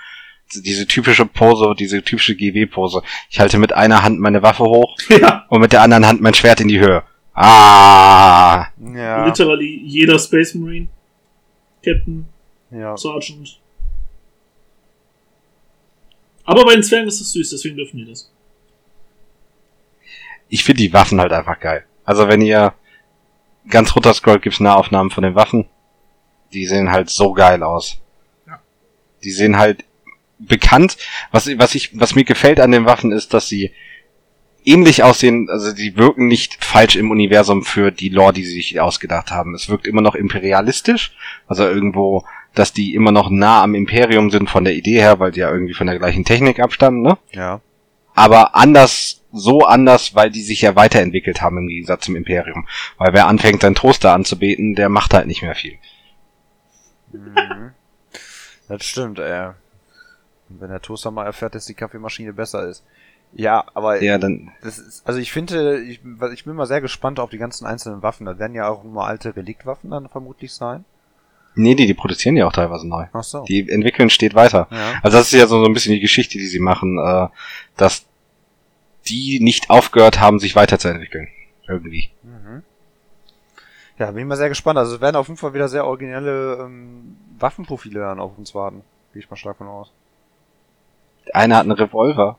diese 0.54 0.86
typische 0.86 1.26
Pose, 1.26 1.74
diese 1.76 2.02
typische 2.02 2.36
GW-Pose. 2.36 3.02
Ich 3.28 3.40
halte 3.40 3.58
mit 3.58 3.72
einer 3.72 4.04
Hand 4.04 4.20
meine 4.20 4.42
Waffe 4.42 4.64
hoch 4.64 4.96
Ja, 5.08 5.46
und 5.48 5.60
mit 5.60 5.72
der 5.72 5.82
anderen 5.82 6.06
Hand 6.06 6.20
mein 6.20 6.34
Schwert 6.34 6.60
in 6.60 6.68
die 6.68 6.78
Höhe. 6.78 7.02
Ah! 7.34 8.68
Ja. 8.78 9.24
literally 9.26 9.82
jeder 9.84 10.18
Space 10.18 10.54
Marine, 10.54 10.88
Captain, 11.84 12.26
Ja. 12.70 12.96
Sergeant. 12.96 13.58
Aber 16.44 16.64
bei 16.64 16.74
den 16.74 16.82
Zwergen 16.82 17.08
ist 17.08 17.20
das 17.20 17.32
süß, 17.32 17.50
deswegen 17.50 17.76
dürfen 17.76 17.98
die 17.98 18.06
das. 18.06 18.30
ich 20.48 20.64
finde 20.64 20.82
die 20.82 20.92
Waffen 20.92 21.20
halt 21.20 21.32
einfach 21.32 21.60
geil. 21.60 21.84
Also 22.04 22.26
wenn 22.26 22.40
ihr 22.40 22.74
ganz 23.68 23.94
runter 23.94 24.12
scrollt, 24.14 24.42
gibt's 24.42 24.58
Nahaufnahmen 24.58 25.10
von 25.10 25.22
den 25.22 25.36
Waffen. 25.36 25.66
Die 26.52 26.66
sehen 26.66 26.90
halt 26.90 27.08
so 27.08 27.32
geil 27.32 27.62
aus. 27.62 27.98
Ja. 28.48 28.58
Die 29.22 29.30
sehen 29.30 29.58
halt 29.58 29.84
bekannt. 30.40 30.96
Was, 31.30 31.46
was 31.58 31.76
ich, 31.76 31.96
was 32.00 32.16
mir 32.16 32.24
gefällt 32.24 32.58
an 32.58 32.72
den 32.72 32.84
Waffen 32.84 33.12
ist, 33.12 33.32
dass 33.32 33.46
sie 33.46 33.72
ähnlich 34.64 35.02
aussehen, 35.02 35.48
also 35.50 35.72
die 35.72 35.96
wirken 35.96 36.26
nicht 36.28 36.62
falsch 36.64 36.96
im 36.96 37.10
Universum 37.10 37.62
für 37.62 37.90
die 37.90 38.08
Lore, 38.08 38.32
die 38.32 38.44
sie 38.44 38.54
sich 38.54 38.80
ausgedacht 38.80 39.30
haben. 39.30 39.54
Es 39.54 39.68
wirkt 39.68 39.86
immer 39.86 40.02
noch 40.02 40.14
imperialistisch, 40.14 41.16
also 41.46 41.64
irgendwo, 41.64 42.24
dass 42.54 42.72
die 42.72 42.94
immer 42.94 43.12
noch 43.12 43.30
nah 43.30 43.62
am 43.62 43.74
Imperium 43.74 44.30
sind 44.30 44.50
von 44.50 44.64
der 44.64 44.74
Idee 44.74 45.00
her, 45.00 45.20
weil 45.20 45.32
die 45.32 45.40
ja 45.40 45.50
irgendwie 45.50 45.74
von 45.74 45.86
der 45.86 45.98
gleichen 45.98 46.24
Technik 46.24 46.60
abstammen, 46.60 47.02
ne? 47.02 47.18
Ja. 47.32 47.60
aber 48.14 48.54
anders, 48.54 49.22
so 49.32 49.60
anders, 49.60 50.14
weil 50.14 50.30
die 50.30 50.42
sich 50.42 50.60
ja 50.62 50.74
weiterentwickelt 50.76 51.40
haben 51.40 51.58
im 51.58 51.68
Gegensatz 51.68 52.04
zum 52.04 52.16
Imperium. 52.16 52.66
Weil 52.98 53.12
wer 53.14 53.28
anfängt, 53.28 53.62
seinen 53.62 53.76
Toaster 53.76 54.12
anzubeten, 54.12 54.74
der 54.74 54.88
macht 54.88 55.14
halt 55.14 55.26
nicht 55.26 55.42
mehr 55.42 55.54
viel. 55.54 55.78
Mhm. 57.12 57.70
Das 58.68 58.84
stimmt, 58.84 59.18
ey. 59.18 59.50
Wenn 60.48 60.70
der 60.70 60.82
Toaster 60.82 61.10
mal 61.10 61.26
erfährt, 61.26 61.54
dass 61.54 61.66
die 61.66 61.74
Kaffeemaschine 61.74 62.32
besser 62.32 62.68
ist. 62.68 62.84
Ja, 63.32 63.64
aber 63.74 64.02
Ja, 64.02 64.18
dann, 64.18 64.50
das 64.62 64.78
ist, 64.78 65.06
also 65.06 65.20
ich 65.20 65.32
finde, 65.32 65.80
ich, 65.82 66.00
ich 66.32 66.44
bin 66.44 66.54
mal 66.56 66.66
sehr 66.66 66.80
gespannt 66.80 67.20
auf 67.20 67.30
die 67.30 67.38
ganzen 67.38 67.64
einzelnen 67.66 68.02
Waffen. 68.02 68.26
Da 68.26 68.38
werden 68.38 68.54
ja 68.54 68.68
auch 68.68 68.82
nur 68.82 69.06
alte 69.06 69.36
Reliktwaffen 69.36 69.90
dann 69.90 70.08
vermutlich 70.08 70.52
sein. 70.52 70.84
nee, 71.54 71.74
die, 71.74 71.86
die 71.86 71.94
produzieren 71.94 72.36
ja 72.36 72.46
auch 72.46 72.52
teilweise 72.52 72.88
neu. 72.88 73.06
Ach 73.12 73.22
so. 73.22 73.44
Die 73.44 73.68
entwickeln 73.70 74.10
steht 74.10 74.34
weiter. 74.34 74.66
Ja. 74.70 74.94
Also 75.02 75.16
das 75.18 75.32
ist 75.32 75.38
ja 75.38 75.46
so, 75.46 75.60
so 75.60 75.66
ein 75.66 75.74
bisschen 75.74 75.94
die 75.94 76.00
Geschichte, 76.00 76.38
die 76.38 76.46
sie 76.46 76.60
machen, 76.60 76.98
äh, 76.98 77.28
dass 77.76 78.04
die 79.08 79.40
nicht 79.40 79.70
aufgehört 79.70 80.20
haben, 80.20 80.38
sich 80.38 80.56
weiterzuentwickeln. 80.56 81.28
Irgendwie. 81.68 82.10
Mhm. 82.22 82.62
Ja, 83.98 84.10
bin 84.10 84.22
ich 84.22 84.26
mal 84.26 84.36
sehr 84.36 84.48
gespannt. 84.48 84.78
Also 84.78 84.96
es 84.96 85.00
werden 85.00 85.16
auf 85.16 85.28
jeden 85.28 85.38
Fall 85.38 85.54
wieder 85.54 85.68
sehr 85.68 85.86
originelle 85.86 86.54
ähm, 86.60 87.16
Waffenprofile 87.38 88.00
dann 88.00 88.18
auf 88.18 88.36
uns 88.38 88.54
warten. 88.54 88.82
Gehe 89.12 89.22
ich 89.22 89.30
mal 89.30 89.36
stark 89.36 89.58
von 89.58 89.68
aus. 89.68 89.92
Einer 91.32 91.56
hat 91.58 91.62
einen 91.64 91.72
Revolver. 91.72 92.38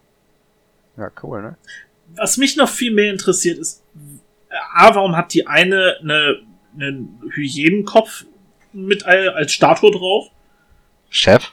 Ja, 0.97 1.09
cool, 1.23 1.41
ne? 1.41 1.57
Was 2.15 2.37
mich 2.37 2.57
noch 2.57 2.69
viel 2.69 2.91
mehr 2.93 3.11
interessiert 3.11 3.57
ist, 3.57 3.83
A, 4.73 4.93
warum 4.93 5.15
hat 5.15 5.33
die 5.33 5.47
eine 5.47 5.95
eine, 6.01 6.41
einen 6.75 7.21
Hyenenkopf 7.33 8.25
mit 8.73 9.05
al- 9.05 9.29
als 9.29 9.53
Statue 9.53 9.91
drauf? 9.91 10.27
Chef? 11.09 11.51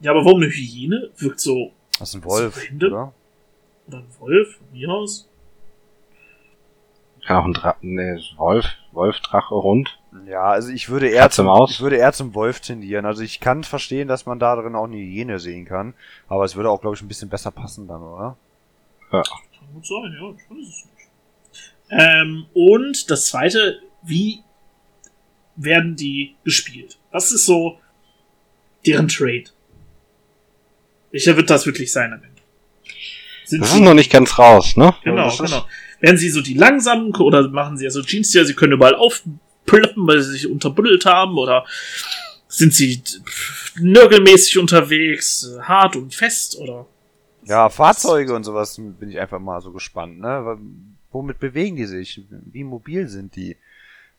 Ja, 0.00 0.12
aber 0.12 0.24
warum 0.24 0.42
eine 0.42 0.50
Hyäne? 0.50 1.10
Wirkt 1.18 1.40
so. 1.40 1.72
Das 1.98 2.10
ist 2.10 2.14
ein 2.14 2.24
Wolf, 2.24 2.54
behindert? 2.54 2.92
oder? 2.92 3.14
Oder 3.88 3.98
ein 3.98 4.06
Wolf? 4.20 4.56
Von 4.58 4.66
mir 4.72 4.88
aus? 4.90 5.28
Kann 7.26 7.36
auch 7.36 7.44
ein 7.46 7.52
Dra 7.54 7.76
nee, 7.80 8.16
Wolf, 8.36 8.66
Wolf, 8.92 9.18
Drache, 9.20 9.56
Hund. 9.56 9.97
Ja, 10.26 10.44
also 10.44 10.70
ich 10.70 10.88
würde 10.88 11.08
eher 11.08 11.28
zum, 11.30 11.46
Maus? 11.46 11.70
ich 11.70 11.80
würde 11.80 11.96
eher 11.96 12.12
zum 12.12 12.34
Wolf 12.34 12.60
tendieren. 12.60 13.04
Also 13.04 13.22
ich 13.22 13.40
kann 13.40 13.62
verstehen, 13.64 14.08
dass 14.08 14.24
man 14.26 14.38
da 14.38 14.56
drin 14.56 14.74
auch 14.74 14.84
eine 14.84 14.96
Hyäne 14.96 15.38
sehen 15.38 15.66
kann, 15.66 15.94
aber 16.28 16.44
es 16.44 16.56
würde 16.56 16.70
auch, 16.70 16.80
glaube 16.80 16.96
ich, 16.96 17.02
ein 17.02 17.08
bisschen 17.08 17.28
besser 17.28 17.50
passen 17.50 17.86
dann, 17.88 18.02
oder? 18.02 18.36
Ja. 19.12 19.22
Kann 19.22 19.72
gut 19.74 19.86
sein, 19.86 20.16
ja, 20.18 20.30
ich 20.30 20.50
weiß 20.50 20.68
es 20.68 20.84
nicht. 20.84 21.08
Ähm, 21.90 22.46
und 22.54 23.10
das 23.10 23.26
zweite, 23.26 23.80
wie 24.02 24.40
werden 25.56 25.96
die 25.96 26.36
gespielt? 26.44 26.98
Was 27.10 27.30
ist 27.32 27.44
so 27.46 27.78
deren 28.86 29.08
Trade? 29.08 29.44
Welcher 31.10 31.36
wird 31.36 31.50
das 31.50 31.66
wirklich 31.66 31.90
sein 31.92 32.12
am 32.12 32.22
Ende? 32.22 32.42
Sind 33.44 33.60
Das 33.62 33.70
sie- 33.72 33.78
ist 33.78 33.84
noch 33.84 33.94
nicht 33.94 34.12
ganz 34.12 34.38
raus, 34.38 34.76
ne? 34.76 34.94
Genau, 35.04 35.34
genau. 35.36 35.64
Werden 36.00 36.16
sie 36.18 36.28
so 36.30 36.40
die 36.42 36.54
langsamen 36.54 37.14
oder 37.16 37.48
machen 37.48 37.76
sie 37.76 37.84
ja 37.84 37.90
so 37.90 38.02
Jeans, 38.02 38.30
die 38.30 38.44
sie 38.44 38.54
können 38.54 38.74
überall 38.74 38.94
aufploppen, 39.72 40.06
weil 40.06 40.20
sie 40.22 40.32
sich 40.32 40.50
unterbuddelt 40.50 41.04
haben 41.06 41.36
oder 41.38 41.64
sind 42.48 42.72
sie 42.74 43.02
nörgelmäßig 43.80 44.58
unterwegs, 44.58 45.48
hart 45.62 45.96
und 45.96 46.14
fest 46.14 46.56
oder? 46.58 46.86
Ja, 47.44 47.68
Fahrzeuge 47.68 48.34
und 48.34 48.44
sowas 48.44 48.76
bin 48.76 49.10
ich 49.10 49.18
einfach 49.20 49.38
mal 49.38 49.60
so 49.60 49.72
gespannt, 49.72 50.20
ne? 50.20 50.58
Womit 51.10 51.38
bewegen 51.38 51.76
die 51.76 51.86
sich? 51.86 52.22
Wie 52.30 52.64
mobil 52.64 53.08
sind 53.08 53.34
die? 53.36 53.56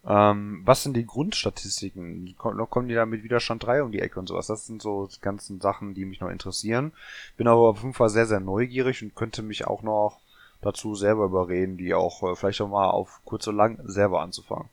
Ähm, 0.07 0.61
was 0.65 0.81
sind 0.83 0.95
die 0.95 1.05
Grundstatistiken? 1.05 2.33
Ko- 2.37 2.65
Kommen 2.65 2.87
die 2.87 2.95
da 2.95 3.05
mit 3.05 3.23
Widerstand 3.23 3.63
3 3.63 3.83
um 3.83 3.91
die 3.91 3.99
Ecke 3.99 4.19
und 4.19 4.27
sowas? 4.27 4.47
Das 4.47 4.65
sind 4.65 4.81
so 4.81 5.07
die 5.13 5.21
ganzen 5.21 5.59
Sachen, 5.59 5.93
die 5.93 6.05
mich 6.05 6.19
noch 6.21 6.29
interessieren. 6.29 6.93
Bin 7.37 7.47
aber 7.47 7.61
auf 7.69 7.81
jeden 7.81 7.93
Fall 7.93 8.09
sehr, 8.09 8.25
sehr 8.25 8.39
neugierig 8.39 9.03
und 9.03 9.13
könnte 9.13 9.43
mich 9.43 9.67
auch 9.67 9.83
noch 9.83 10.19
dazu 10.61 10.95
selber 10.95 11.25
überreden, 11.25 11.77
die 11.77 11.93
auch 11.93 12.23
äh, 12.23 12.35
vielleicht 12.35 12.61
auch 12.61 12.69
mal 12.69 12.89
auf 12.89 13.19
kurz 13.25 13.45
und 13.47 13.57
lang 13.57 13.77
selber 13.85 14.21
anzufangen. 14.21 14.69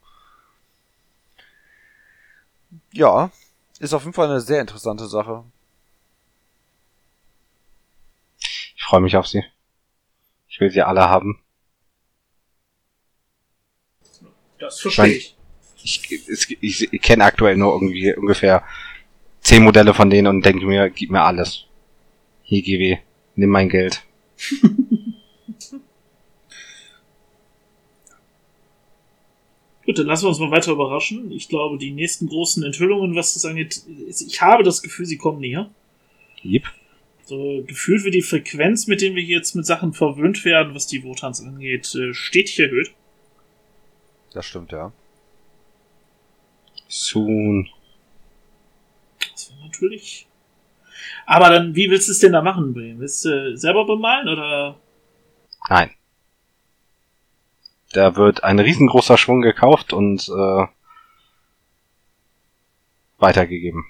Ja, 2.92 3.30
ist 3.78 3.94
auf 3.94 4.02
jeden 4.02 4.14
Fall 4.14 4.28
eine 4.28 4.40
sehr 4.40 4.60
interessante 4.60 5.06
Sache. 5.06 5.44
ich 8.76 8.82
freue 8.82 9.00
mich 9.00 9.16
auf 9.16 9.26
sie. 9.26 9.42
Ich 10.48 10.60
will 10.60 10.70
sie 10.70 10.82
alle 10.82 11.08
haben. 11.08 11.40
Das 14.58 14.80
verstehe 14.80 15.06
ich. 15.06 15.36
Ich, 15.82 16.10
ich, 16.60 16.92
ich 16.92 17.02
kenne 17.02 17.24
aktuell 17.24 17.56
nur 17.56 17.72
irgendwie 17.72 18.14
ungefähr 18.14 18.64
zehn 19.40 19.62
Modelle 19.62 19.94
von 19.94 20.10
denen 20.10 20.28
und 20.28 20.44
denke 20.44 20.66
mir, 20.66 20.90
gib 20.90 21.10
mir 21.10 21.22
alles. 21.22 21.64
Hier, 22.42 22.62
GW, 22.62 22.98
nimm 23.34 23.50
mein 23.50 23.68
Geld. 23.68 24.04
Gut, 29.86 29.98
dann 30.00 30.06
lassen 30.06 30.24
wir 30.24 30.30
uns 30.30 30.40
mal 30.40 30.50
weiter 30.50 30.72
überraschen. 30.72 31.30
Ich 31.30 31.48
glaube, 31.48 31.78
die 31.78 31.92
nächsten 31.92 32.26
großen 32.26 32.64
Enthüllungen, 32.64 33.14
was 33.14 33.34
das 33.34 33.44
angeht, 33.44 33.82
ist, 34.08 34.20
ich 34.20 34.42
habe 34.42 34.64
das 34.64 34.82
Gefühl, 34.82 35.06
sie 35.06 35.16
kommen 35.16 35.40
näher. 35.40 35.70
Yep. 36.44 36.64
So, 37.24 37.62
gefühlt 37.66 38.04
wird 38.04 38.14
die 38.14 38.22
Frequenz, 38.22 38.88
mit 38.88 39.00
der 39.00 39.14
wir 39.14 39.22
jetzt 39.22 39.54
mit 39.54 39.64
Sachen 39.64 39.92
verwöhnt 39.92 40.44
werden, 40.44 40.74
was 40.74 40.88
die 40.88 41.02
Votans 41.02 41.40
angeht, 41.40 41.94
äh, 41.94 42.12
stetig 42.14 42.58
erhöht. 42.58 42.92
Das 44.32 44.44
stimmt, 44.44 44.72
ja. 44.72 44.92
Soon. 46.88 47.68
Das 49.18 49.52
war 49.52 49.66
natürlich. 49.66 50.26
Aber 51.26 51.50
dann, 51.50 51.74
wie 51.74 51.90
willst 51.90 52.08
du 52.08 52.12
es 52.12 52.18
denn 52.18 52.32
da 52.32 52.42
machen, 52.42 52.74
Bremen? 52.74 53.00
Willst 53.00 53.24
du 53.24 53.56
selber 53.56 53.86
bemalen 53.86 54.28
oder? 54.28 54.78
Nein. 55.68 55.90
Da 57.96 58.14
wird 58.14 58.44
ein 58.44 58.58
riesengroßer 58.58 59.16
Schwung 59.16 59.40
gekauft 59.40 59.94
und 59.94 60.28
äh, 60.28 60.66
weitergegeben. 63.16 63.86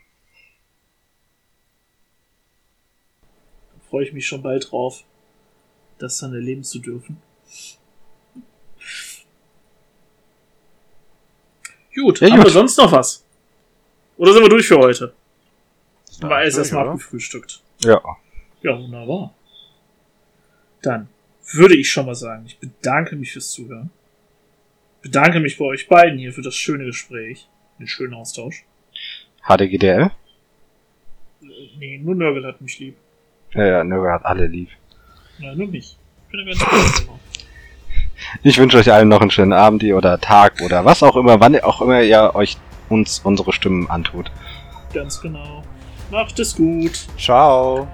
Da 3.75 3.81
freue 3.91 4.05
ich 4.05 4.13
mich 4.13 4.25
schon 4.25 4.43
bald 4.43 4.71
drauf, 4.71 5.03
das 5.99 6.19
dann 6.19 6.33
erleben 6.33 6.63
zu 6.63 6.79
dürfen. 6.79 7.21
Gut, 11.93 12.21
Ja, 12.21 12.29
haben 12.31 12.37
gut. 12.37 12.45
wir 12.45 12.53
sonst 12.53 12.79
noch 12.79 12.93
was? 12.93 13.25
Oder 14.19 14.35
sind 14.35 14.43
wir 14.43 14.51
durch 14.51 14.69
für 14.69 14.79
heute? 14.79 15.15
Alles 16.21 16.55
durch, 16.55 16.59
erstmal 16.59 16.87
abgefrühstückt. 16.91 17.61
Ja. 17.81 18.01
Ja, 18.63 18.79
wunderbar. 18.79 19.35
Dann 20.83 21.09
würde 21.53 21.77
ich 21.77 21.91
schon 21.91 22.07
mal 22.07 22.15
sagen, 22.15 22.45
ich 22.47 22.59
bedanke 22.59 23.17
mich 23.17 23.33
fürs 23.33 23.51
Zuhören. 23.51 23.91
Bedanke 25.03 25.41
mich 25.41 25.57
bei 25.59 25.65
euch 25.65 25.89
beiden 25.89 26.19
hier 26.19 26.33
für 26.33 26.43
das 26.43 26.57
schöne 26.57 26.85
Gespräch, 26.85 27.49
den 27.79 27.87
schönen 27.87 28.15
Austausch. 28.15 28.65
HDGDL? 29.47 30.03
Äh, 30.03 30.11
Nee, 31.79 31.99
nur 31.99 32.15
Nörgel 32.15 32.47
hat 32.47 32.61
mich 32.61 32.79
lieb. 32.79 32.97
Ja, 33.55 33.67
ja, 33.67 33.85
Nürger 33.85 34.13
hat 34.13 34.25
alle 34.25 34.47
lieb. 34.47 34.69
Ja, 35.39 35.55
nur 35.55 35.69
mich. 35.69 35.97
Ich 36.25 36.31
bin 36.31 36.41
ja 36.41 36.55
ganz 36.55 37.07
gut. 37.07 37.11
Ich 38.43 38.59
wünsche 38.59 38.79
euch 38.79 38.91
allen 38.91 39.09
noch 39.09 39.21
einen 39.21 39.31
schönen 39.31 39.53
Abend 39.53 39.85
oder 39.85 40.19
Tag 40.21 40.61
oder 40.63 40.85
was 40.85 41.03
auch 41.03 41.17
immer, 41.17 41.39
wann 41.41 41.59
auch 41.61 41.83
immer 41.83 42.03
ihr 42.03 42.35
euch 42.35 42.57
uns 42.89 43.21
unsere 43.21 43.53
Stimmen 43.53 43.89
antut. 43.91 44.31
Ganz 44.93 45.21
genau. 45.21 45.63
Macht 46.11 46.39
es 46.39 46.57
gut. 46.57 47.07
Ciao. 47.19 47.87